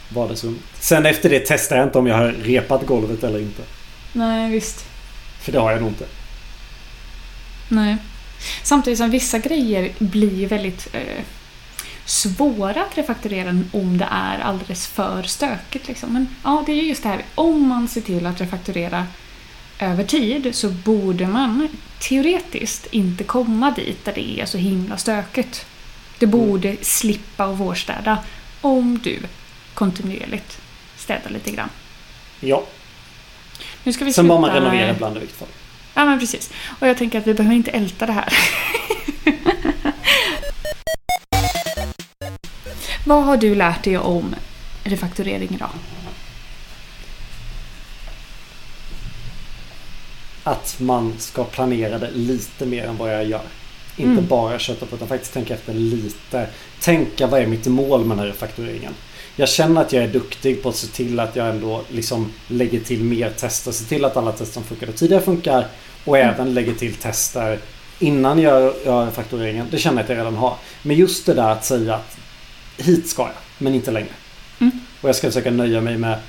vardagsrummet. 0.10 0.62
Sen 0.80 1.06
efter 1.06 1.30
det 1.30 1.40
testar 1.48 1.76
jag 1.76 1.86
inte 1.86 1.98
om 1.98 2.08
jag 2.08 2.16
har 2.16 2.28
repat 2.28 2.86
golvet 2.86 3.24
eller 3.24 3.40
inte. 3.40 3.62
Nej, 4.14 4.52
visst. 4.52 4.86
För 5.42 5.52
det 5.52 5.60
har 5.60 5.72
jag 5.72 5.82
nog 5.82 5.90
inte. 5.90 6.06
Nej. 7.70 7.98
Samtidigt 8.64 9.00
som 9.00 9.10
vissa 9.10 9.40
grejer 9.40 9.92
blir 10.00 10.48
väldigt 10.48 10.88
eh, 10.94 11.24
svåra 12.06 12.84
att 12.84 12.98
refakturera 12.98 13.50
om 13.72 13.98
det 13.98 14.08
är 14.12 14.40
alldeles 14.40 14.88
för 14.88 15.24
stökigt. 15.24 15.88
Liksom. 15.88 16.14
Men 16.14 16.28
ja, 16.44 16.64
det 16.66 16.72
är 16.72 16.84
just 16.84 17.04
det 17.04 17.10
här. 17.10 17.26
Om 17.36 17.68
man 17.68 17.88
ser 17.88 18.02
till 18.02 18.26
att 18.26 18.42
refakturera 18.42 19.08
över 19.80 20.04
tid 20.04 20.56
så 20.56 20.70
borde 20.70 21.28
man 21.28 21.68
teoretiskt 22.00 22.88
inte 22.92 23.24
komma 23.24 23.72
dit 23.72 24.06
där 24.06 24.14
det 24.14 24.42
är 24.42 24.46
så 24.46 24.58
himla 24.58 24.98
stökigt. 24.98 25.66
Du 26.20 26.26
borde 26.26 26.70
mm. 26.70 26.80
slippa 26.82 27.46
att 27.46 27.58
vårstäda 27.58 28.18
om 28.62 29.00
du 29.04 29.20
kontinuerligt 29.78 30.62
städa 30.96 31.30
lite 31.30 31.52
grann. 31.52 31.70
Ja. 32.40 32.64
Nu 33.84 33.94
ska 33.94 34.06
vi 34.06 34.14
Sen 34.14 34.28
bara 34.28 34.42
man 34.42 34.54
renovera 34.54 34.92
ibland 34.92 35.18
i 35.18 35.20
vilket 35.20 35.38
fall. 35.38 35.48
Ja 35.94 36.06
men 36.06 36.20
precis. 36.20 36.52
Och 36.80 36.88
jag 36.88 36.98
tänker 36.98 37.20
att 37.20 37.28
vi 37.28 37.34
behöver 37.34 37.56
inte 37.56 37.72
älta 37.72 38.06
det 38.06 38.12
här. 38.12 38.34
Vad 43.06 43.24
har 43.24 43.38
du 43.38 43.56
lärt 43.56 43.84
dig 43.84 43.98
om 43.98 44.36
refakturering 44.84 45.50
idag? 45.56 45.70
Att 50.44 50.80
man 50.80 51.14
ska 51.20 51.44
planera 51.44 52.00
det 52.00 52.12
lite 52.12 52.66
mer 52.66 52.86
än 52.86 52.98
vad 52.98 53.14
jag 53.14 53.26
gör. 53.26 53.46
Inte 53.96 54.12
mm. 54.12 54.28
bara 54.28 54.60
köta 54.60 54.86
på 54.86 54.96
utan 54.96 55.08
faktiskt 55.08 55.34
tänka 55.34 55.54
efter 55.54 55.74
lite. 55.74 56.48
Tänka 56.80 57.28
vad 57.28 57.42
är 57.42 57.48
mitt 57.48 57.66
mål 57.66 58.06
med 58.06 58.18
den 58.18 58.20
här 58.20 58.28
refaktureringen? 58.28 58.94
Jag 59.40 59.50
känner 59.50 59.82
att 59.82 59.94
jag 59.94 60.04
är 60.04 60.08
duktig 60.08 60.64
på 60.64 60.70
att 60.70 60.76
se 60.76 60.88
till 60.88 61.20
att 61.20 61.36
jag 61.36 61.50
ändå 61.50 61.84
liksom 61.90 62.32
lägger 62.48 62.80
till 62.80 63.04
mer 63.04 63.30
tester. 63.30 63.72
Se 63.72 63.86
till 63.86 64.06
att 64.06 64.18
alla 64.18 64.32
tester 64.32 64.54
som 64.54 64.64
funkade 64.64 64.92
tidigare 64.92 65.24
funkar. 65.24 65.68
Och 66.06 66.18
mm. 66.18 66.34
även 66.34 66.54
lägger 66.54 66.74
till 66.74 66.96
tester 66.96 67.60
innan 68.00 68.40
jag 68.40 68.74
gör 68.86 69.12
faktureringen. 69.12 69.68
Det 69.72 69.78
känner 69.78 69.98
jag 69.98 70.04
att 70.04 70.10
jag 70.10 70.18
redan 70.18 70.36
har. 70.36 70.56
Men 70.82 70.96
just 70.96 71.26
det 71.26 71.34
där 71.34 71.50
att 71.50 71.66
säga 71.66 71.96
att 71.96 72.18
hit 72.78 73.10
ska 73.10 73.22
jag, 73.22 73.32
men 73.58 73.76
inte 73.76 73.92
längre. 73.92 74.10
Mm. 74.60 74.80
Och 75.02 75.10
jag 75.10 75.16
ska 75.16 75.28
försöka 75.28 75.52
nöja 75.52 75.82
mig 75.82 75.98
med 75.98 76.20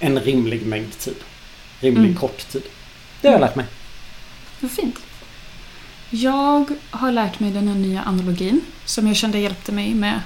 en 0.00 0.20
rimlig 0.20 0.66
mängd 0.66 0.98
tid. 0.98 1.16
Rimlig 1.80 2.08
mm. 2.08 2.16
kort 2.16 2.48
tid. 2.48 2.62
Det 3.20 3.28
har 3.28 3.32
jag 3.32 3.40
lärt 3.40 3.56
mig. 3.56 3.66
Vad 4.60 4.70
fint. 4.70 4.98
Jag 6.10 6.70
har 6.90 7.12
lärt 7.12 7.40
mig 7.40 7.50
den 7.50 7.68
här 7.68 7.74
nya 7.74 8.02
analogin 8.02 8.60
som 8.84 9.06
jag 9.06 9.16
kände 9.16 9.38
hjälpte 9.38 9.72
mig 9.72 9.94
med 9.94 10.20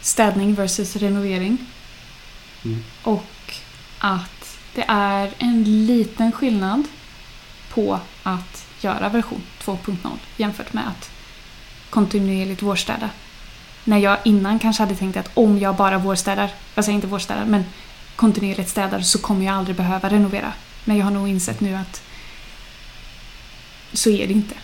städning 0.00 0.54
versus 0.54 0.96
renovering. 0.96 1.58
Mm. 2.64 2.84
Och 3.02 3.54
att 3.98 4.58
det 4.74 4.84
är 4.88 5.30
en 5.38 5.86
liten 5.86 6.32
skillnad 6.32 6.82
på 7.70 8.00
att 8.22 8.66
göra 8.80 9.08
version 9.08 9.42
2.0 9.64 9.96
jämfört 10.36 10.72
med 10.72 10.88
att 10.88 11.10
kontinuerligt 11.90 12.62
vårstäda. 12.62 13.10
När 13.84 13.98
jag 13.98 14.18
innan 14.24 14.58
kanske 14.58 14.82
hade 14.82 14.96
tänkt 14.96 15.16
att 15.16 15.30
om 15.34 15.58
jag 15.58 15.76
bara 15.76 15.98
vårstädar, 15.98 16.50
jag 16.74 16.84
säger 16.84 16.94
inte 16.96 17.06
vårstädar, 17.06 17.44
men 17.44 17.64
kontinuerligt 18.16 18.70
städar 18.70 19.00
så 19.00 19.18
kommer 19.18 19.46
jag 19.46 19.54
aldrig 19.54 19.76
behöva 19.76 20.10
renovera. 20.10 20.52
Men 20.84 20.96
jag 20.96 21.04
har 21.04 21.10
nog 21.10 21.28
insett 21.28 21.60
nu 21.60 21.74
att 21.74 22.02
så 23.92 24.10
är 24.10 24.26
det 24.26 24.32
inte. 24.32 24.54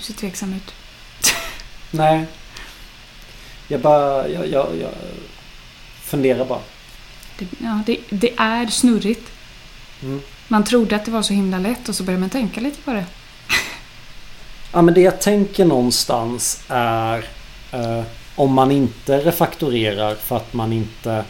Du 0.00 0.04
ser 0.04 0.14
tveksam 0.14 0.54
ut. 0.54 0.74
Nej. 1.90 2.24
Jag 3.68 3.80
bara... 3.80 4.28
Jag, 4.28 4.46
jag, 4.46 4.66
jag 4.80 4.90
funderar 6.02 6.44
bara. 6.44 6.60
Det, 7.38 7.46
ja, 7.58 7.80
det, 7.86 7.98
det 8.10 8.34
är 8.36 8.66
snurrigt. 8.66 9.32
Mm. 10.02 10.20
Man 10.48 10.64
trodde 10.64 10.96
att 10.96 11.04
det 11.04 11.10
var 11.10 11.22
så 11.22 11.32
himla 11.32 11.58
lätt 11.58 11.88
och 11.88 11.94
så 11.94 12.02
började 12.02 12.20
man 12.20 12.30
tänka 12.30 12.60
lite 12.60 12.82
på 12.82 12.92
det. 12.92 13.04
Ja 14.72 14.82
men 14.82 14.94
det 14.94 15.00
jag 15.00 15.20
tänker 15.20 15.64
någonstans 15.64 16.64
är 16.68 17.24
eh, 17.72 18.02
om 18.34 18.52
man 18.52 18.70
inte 18.70 19.18
refaktorerar 19.18 20.14
för 20.14 20.36
att 20.36 20.54
man 20.54 20.72
inte 20.72 21.24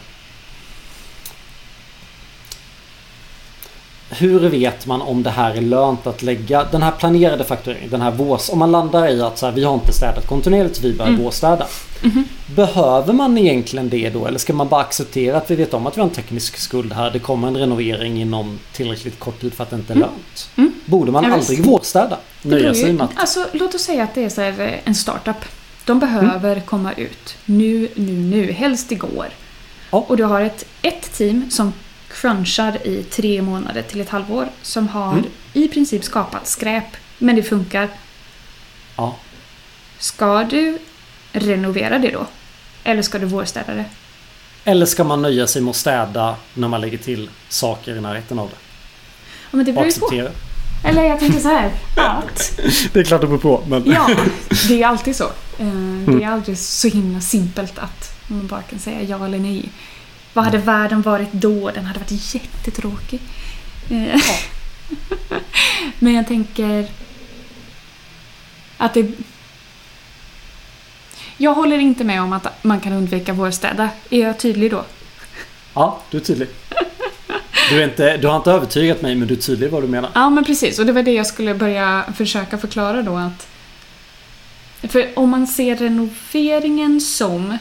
Hur 4.13 4.39
vet 4.49 4.85
man 4.85 5.01
om 5.01 5.23
det 5.23 5.29
här 5.29 5.55
är 5.55 5.61
lönt 5.61 6.07
att 6.07 6.21
lägga 6.21 6.63
den 6.71 6.81
här 6.83 6.91
planerade 6.91 7.43
faktureringen, 7.43 7.89
den 7.89 8.01
här 8.01 8.11
vårs... 8.11 8.49
Om 8.49 8.59
man 8.59 8.71
landar 8.71 9.07
i 9.09 9.21
att 9.21 9.37
så 9.37 9.45
här, 9.45 9.53
vi 9.53 9.63
har 9.63 9.73
inte 9.73 9.93
städat 9.93 10.27
kontinuerligt, 10.27 10.81
vi 10.83 10.93
börjar 10.93 11.09
Mm. 11.11 11.23
vårstäda. 11.23 11.67
Mhm. 12.03 12.23
Behöver 12.55 13.13
man 13.13 13.37
egentligen 13.37 13.89
det 13.89 14.09
då? 14.09 14.25
Eller 14.27 14.39
ska 14.39 14.53
man 14.53 14.67
bara 14.67 14.81
acceptera 14.81 15.37
att 15.37 15.51
vi 15.51 15.55
vet 15.55 15.73
om 15.73 15.87
att 15.87 15.97
vi 15.97 16.01
har 16.01 16.07
en 16.07 16.13
teknisk 16.15 16.57
skuld 16.57 16.93
här? 16.93 17.11
Det 17.11 17.19
kommer 17.19 17.47
en 17.47 17.57
renovering 17.57 18.21
inom 18.21 18.59
tillräckligt 18.73 19.19
kort 19.19 19.41
tid 19.41 19.53
för 19.53 19.63
att 19.63 19.69
det 19.69 19.75
inte 19.75 19.93
är 19.93 19.95
Mm. 19.97 20.07
lönt. 20.09 20.49
Mm. 20.57 20.71
Borde 20.85 21.11
man 21.11 21.23
Ja, 21.23 21.33
aldrig 21.33 21.57
visst. 21.57 21.69
vårstäda? 21.69 22.17
Nöja 22.41 22.73
sig 22.73 22.93
med 22.93 23.03
att... 23.05 23.11
Alltså, 23.15 23.45
låt 23.51 23.75
oss 23.75 23.81
säga 23.81 24.03
att 24.03 24.15
det 24.15 24.23
är 24.23 24.29
så 24.29 24.41
här, 24.41 24.59
eh, 24.61 24.73
en 24.83 24.95
startup. 24.95 25.35
De 25.85 25.99
behöver 25.99 26.59
komma 26.59 26.93
ut 26.93 27.35
nu, 27.45 27.87
nu, 27.95 28.11
nu. 28.11 28.51
Helst 28.51 28.91
igår. 28.91 29.25
Ja. 29.91 30.05
Och 30.07 30.17
du 30.17 30.23
har 30.23 30.41
ett, 30.41 30.65
ett 30.81 31.13
team 31.17 31.51
som 31.51 31.73
crunchar 32.13 32.87
i 32.87 33.03
tre 33.03 33.41
månader 33.41 33.81
till 33.81 34.01
ett 34.01 34.09
halvår. 34.09 34.47
Som 34.61 34.87
har 34.87 35.11
Mm. 35.13 35.25
i 35.53 35.67
princip 35.67 36.03
skapat 36.03 36.47
skräp. 36.47 36.85
Men 37.17 37.35
det 37.35 37.43
funkar. 37.43 37.87
Ja. 38.97 39.15
Ska 39.99 40.43
du 40.43 40.79
renovera 41.31 41.99
det 41.99 42.11
då? 42.11 42.25
Eller 42.83 43.01
ska 43.01 43.19
du 43.19 43.25
vårstäda 43.25 43.73
det? 43.73 43.85
Eller 44.65 44.85
ska 44.85 45.03
man 45.03 45.21
nöja 45.21 45.47
sig 45.47 45.61
med 45.61 45.69
att 45.69 45.75
städa 45.75 46.35
när 46.53 46.67
man 46.67 46.81
lägger 46.81 46.97
till 46.97 47.29
saker 47.49 47.95
i 47.95 48.01
närheten 48.01 48.39
av 48.39 48.49
det? 48.49 48.55
Ja, 49.51 49.57
men 49.57 49.65
det 49.65 49.73
beror 49.73 49.85
ju 49.87 49.91
på. 49.99 50.29
Eller 50.87 51.03
jag 51.03 51.19
tänker 51.19 51.39
så 51.39 51.47
här. 51.47 51.71
Att 51.97 52.59
Det 52.93 52.99
är 52.99 53.03
klart 53.03 53.21
det 53.21 53.27
beror 53.27 53.39
på. 53.39 53.63
Men... 53.67 53.83
Ja, 53.91 54.09
det 54.67 54.83
är 54.83 54.87
alltid 54.87 55.15
så. 55.15 55.23
Eh, 55.59 55.67
Mm. 55.67 56.17
Det 56.19 56.23
är 56.23 56.27
aldrig 56.29 56.57
så 56.57 56.87
himla 56.87 57.21
simpelt 57.21 57.77
att 57.79 58.15
man 58.27 58.47
bara 58.47 58.61
kan 58.61 58.79
säga 58.79 59.01
ja 59.01 59.25
eller 59.25 59.39
nej. 59.39 59.69
Vad 60.33 60.45
hade 60.45 60.57
världen 60.57 61.01
varit 61.01 61.31
då? 61.31 61.71
Den 61.71 61.85
hade 61.85 61.99
varit 61.99 62.35
jättetråkig. 62.35 63.19
Eh, 63.89 64.21
Men 65.99 66.13
jag 66.13 66.27
tänker 66.27 66.87
att 68.77 68.93
det... 68.93 69.11
Jag 71.37 71.53
håller 71.53 71.77
inte 71.77 72.03
med 72.03 72.21
om 72.21 72.33
att 72.33 72.63
man 72.63 72.79
kan 72.79 72.93
undvika 72.93 73.33
vårstäda. 73.33 73.89
Är 74.09 74.19
jag 74.19 74.39
tydlig 74.39 74.71
då? 74.71 74.85
Ja, 75.73 76.01
du 76.09 76.17
är 76.17 76.21
tydlig. 76.21 76.47
Du, 77.69 77.81
är 77.81 77.83
inte, 77.83 78.17
du 78.17 78.27
har 78.27 78.37
inte 78.37 78.51
övertygat 78.51 79.01
mig 79.01 79.15
men 79.15 79.27
du 79.27 79.33
är 79.33 79.39
tydlig 79.39 79.71
vad 79.71 79.83
du 79.83 79.87
menar. 79.87 80.09
Ja, 80.13 80.29
men 80.29 80.45
precis. 80.45 80.79
Och 80.79 80.85
det 80.85 80.91
var 80.91 81.03
det 81.03 81.13
jag 81.13 81.27
skulle 81.27 81.53
börja 81.53 82.03
försöka 82.17 82.57
förklara 82.57 83.01
då 83.01 83.15
att... 83.17 83.47
För 84.91 85.09
om 85.15 85.29
man 85.29 85.47
ser 85.47 85.75
renoveringen 85.75 87.01
som 87.01 87.57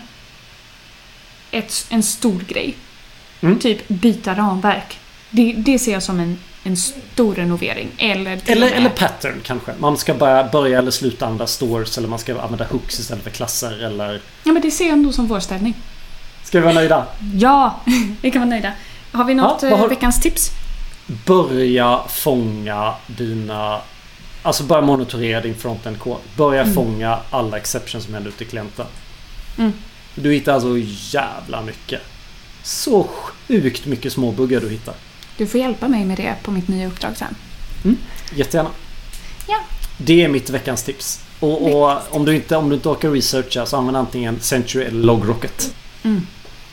ett, 1.51 1.86
en 1.90 2.03
stor 2.03 2.40
grej. 2.48 2.74
Mm. 3.40 3.59
Typ 3.59 3.88
byta 3.88 4.34
ramverk. 4.34 4.98
Det, 5.30 5.53
det 5.53 5.78
ser 5.78 5.92
jag 5.92 6.03
som 6.03 6.20
en, 6.20 6.38
en 6.64 6.76
stor 6.76 7.34
renovering. 7.34 7.88
Eller 7.98 8.40
Eller, 8.46 8.70
eller 8.70 8.90
pattern 8.90 9.40
kanske. 9.44 9.72
Man 9.78 9.96
ska 9.96 10.14
börja, 10.14 10.44
börja 10.53 10.78
eller 10.78 10.90
sluta 10.90 11.26
använda 11.26 11.46
stores 11.46 11.98
eller 11.98 12.09
man 12.09 12.18
ska 12.18 12.40
använda 12.40 12.64
hooks 12.70 13.01
istället 13.01 13.24
för 13.24 13.30
klasser 13.30 13.84
eller... 13.84 14.20
Ja, 14.44 14.53
men 14.53 14.62
det 14.62 14.70
ser 14.70 14.84
jag 14.84 14.92
ändå 14.92 15.12
som 15.12 15.26
vårstädning. 15.26 15.74
Ska 16.44 16.59
vi 16.59 16.64
vara 16.64 16.74
nöjda? 16.74 17.07
Ja, 17.34 17.80
vi 18.22 18.30
kan 18.30 18.40
vara 18.42 18.51
nöjda. 18.51 18.72
Har 19.12 19.24
vi 19.24 19.34
något 19.34 19.62
vad 19.62 19.72
har- 19.72 19.78
eh, 19.84 19.88
veckans 19.88 20.20
tips? 20.22 20.51
Börja 21.26 22.01
fånga 22.09 22.94
dina... 23.07 23.80
Alltså 24.42 24.62
börja 24.64 24.82
monitorera 24.82 25.40
din 25.40 25.55
frontend-kod. 25.55 26.16
Börja 26.36 26.62
Mm. 26.62 26.74
fånga 26.74 27.18
alla 27.30 27.57
exceptions 27.57 28.05
som 28.05 28.14
händer 28.14 28.28
ute 28.30 28.44
i 28.44 28.46
klienten. 28.46 28.86
Mm. 29.59 29.72
Du 30.14 30.32
hittar 30.32 30.61
så 30.61 30.78
jävla 31.18 31.62
mycket. 31.62 32.00
Så 32.62 33.08
sjukt 33.48 33.86
mycket 33.86 34.12
småbuggar 34.12 34.61
du 34.61 34.68
hittar. 34.68 34.94
Du 35.36 35.46
får 35.46 35.61
hjälpa 35.61 35.88
mig 35.88 36.04
med 36.04 36.16
det 36.16 36.34
på 36.42 36.50
mitt 36.50 36.68
nya 36.68 36.86
uppdrag 36.86 37.16
sen. 37.16 37.34
Jättegärna. 38.34 38.70
Ja. 39.48 39.56
Det 39.98 40.24
är 40.24 40.28
mitt 40.28 40.50
veckans 40.50 40.82
tips. 40.82 41.20
Och, 41.40 41.74
och 41.74 42.00
om, 42.16 42.24
du 42.24 42.34
inte, 42.34 42.56
om 42.56 42.68
du 42.68 42.74
inte 42.74 42.88
orkar 42.88 43.11
researcha 43.11 43.66
så 43.66 43.76
använd 43.76 43.96
antingen 43.96 44.40
Century 44.40 44.84
eller 44.84 45.04
LogRocket. 45.04 45.74
Mm. 46.02 46.26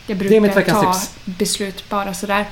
Jag 0.08 0.18
Det 0.18 0.36
är 0.38 0.42
mitt 0.42 0.54
brukar 0.54 0.56
veckans 0.74 0.86
ta 0.86 0.94
tips. 0.94 1.38
beslut 1.38 1.90
bara 1.90 2.14
sådär. 2.14 2.46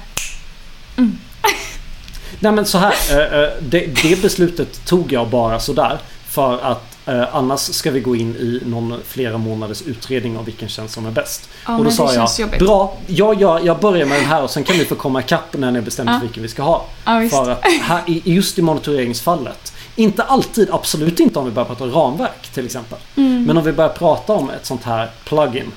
Nej 2.39 2.51
men 2.51 2.65
så 2.65 2.77
här. 2.77 2.93
eh, 3.09 3.39
eh, 3.43 3.49
det, 3.61 4.01
det 4.03 4.21
beslutet 4.21 4.85
tog 4.85 5.11
jag 5.11 5.29
bara 5.29 5.59
sådär. 5.59 5.99
För 6.27 6.59
att 6.59 6.94
eh, 7.05 7.35
annars 7.35 7.59
ska 7.59 7.91
vi 7.91 7.99
gå 7.99 8.15
in 8.15 8.35
i 8.35 8.61
någon 8.65 8.99
flera 9.07 9.37
månaders 9.37 9.81
utredning 9.81 10.37
av 10.37 10.45
vilken 10.45 10.69
tjänst 10.69 10.93
som 10.93 11.05
är 11.05 11.11
bäst. 11.11 11.49
Ja, 11.67 11.77
och 11.77 11.83
då 11.83 11.91
sa 11.91 12.13
jag 12.13 12.29
jobbigt. 12.39 12.59
bra, 12.59 12.97
ja, 13.07 13.33
ja, 13.39 13.59
jag 13.59 13.79
börjar 13.79 14.05
med 14.05 14.17
den 14.19 14.25
här 14.25 14.43
och 14.43 14.49
sen 14.49 14.63
kan 14.63 14.77
vi 14.77 14.85
få 14.85 14.95
komma 14.95 15.19
ikapp 15.19 15.57
när 15.57 15.71
ni 15.71 15.79
har 15.79 15.85
bestämt 15.85 16.09
Ja. 16.09 16.19
vilken 16.21 16.43
vi 16.43 16.49
ska 16.49 16.63
ha. 16.63 16.85
Ja. 17.05 17.29
För 17.29 17.49
att 17.51 17.63
här, 17.81 18.01
just 18.07 18.59
i 18.59 18.61
monitoreringsfallet. 18.61 19.73
Inte 19.95 20.23
alltid, 20.23 20.69
absolut 20.71 21.19
inte 21.19 21.39
om 21.39 21.45
vi 21.45 21.51
börjar 21.51 21.67
prata 21.67 21.85
ramverk 21.85 22.47
till 22.53 22.65
exempel. 22.65 22.97
Mm. 23.15 23.43
Men 23.43 23.57
om 23.57 23.63
vi 23.63 23.71
börjar 23.71 23.89
prata 23.89 24.33
om 24.33 24.49
ett 24.49 24.65
sånt 24.65 24.83
här 24.83 25.09
plugin. 25.25 25.71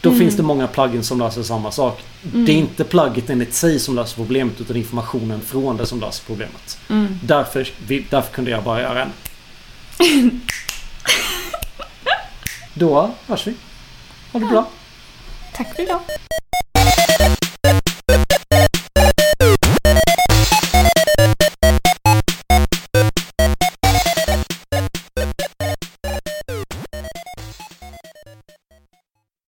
Då 0.00 0.08
Mm. 0.08 0.20
finns 0.20 0.36
det 0.36 0.42
många 0.42 0.66
plugins 0.66 1.06
som 1.06 1.18
löser 1.18 1.42
samma 1.42 1.70
sak. 1.70 2.00
Mm. 2.32 2.44
Det 2.44 2.52
är 2.52 2.56
inte 2.56 2.84
plugget 2.84 3.30
i 3.30 3.46
sig 3.50 3.78
som 3.78 3.94
löser 3.96 4.16
problemet 4.16 4.60
utan 4.60 4.76
informationen 4.76 5.40
från 5.40 5.76
det 5.76 5.86
som 5.86 6.00
löser 6.00 6.24
problemet. 6.26 6.78
Mm. 6.90 7.18
Därför, 7.22 7.68
därför 8.10 8.32
kunde 8.32 8.50
jag 8.50 8.62
bara 8.62 8.80
göra 8.80 9.02
en. 9.02 9.08
Då 12.74 13.14
hörs 13.26 13.46
vi. 13.46 13.54
Ha 14.32 14.40
det 14.40 14.46
bra. 14.46 14.70
Tack 15.54 15.76
för 15.76 15.82
idag. 15.82 16.00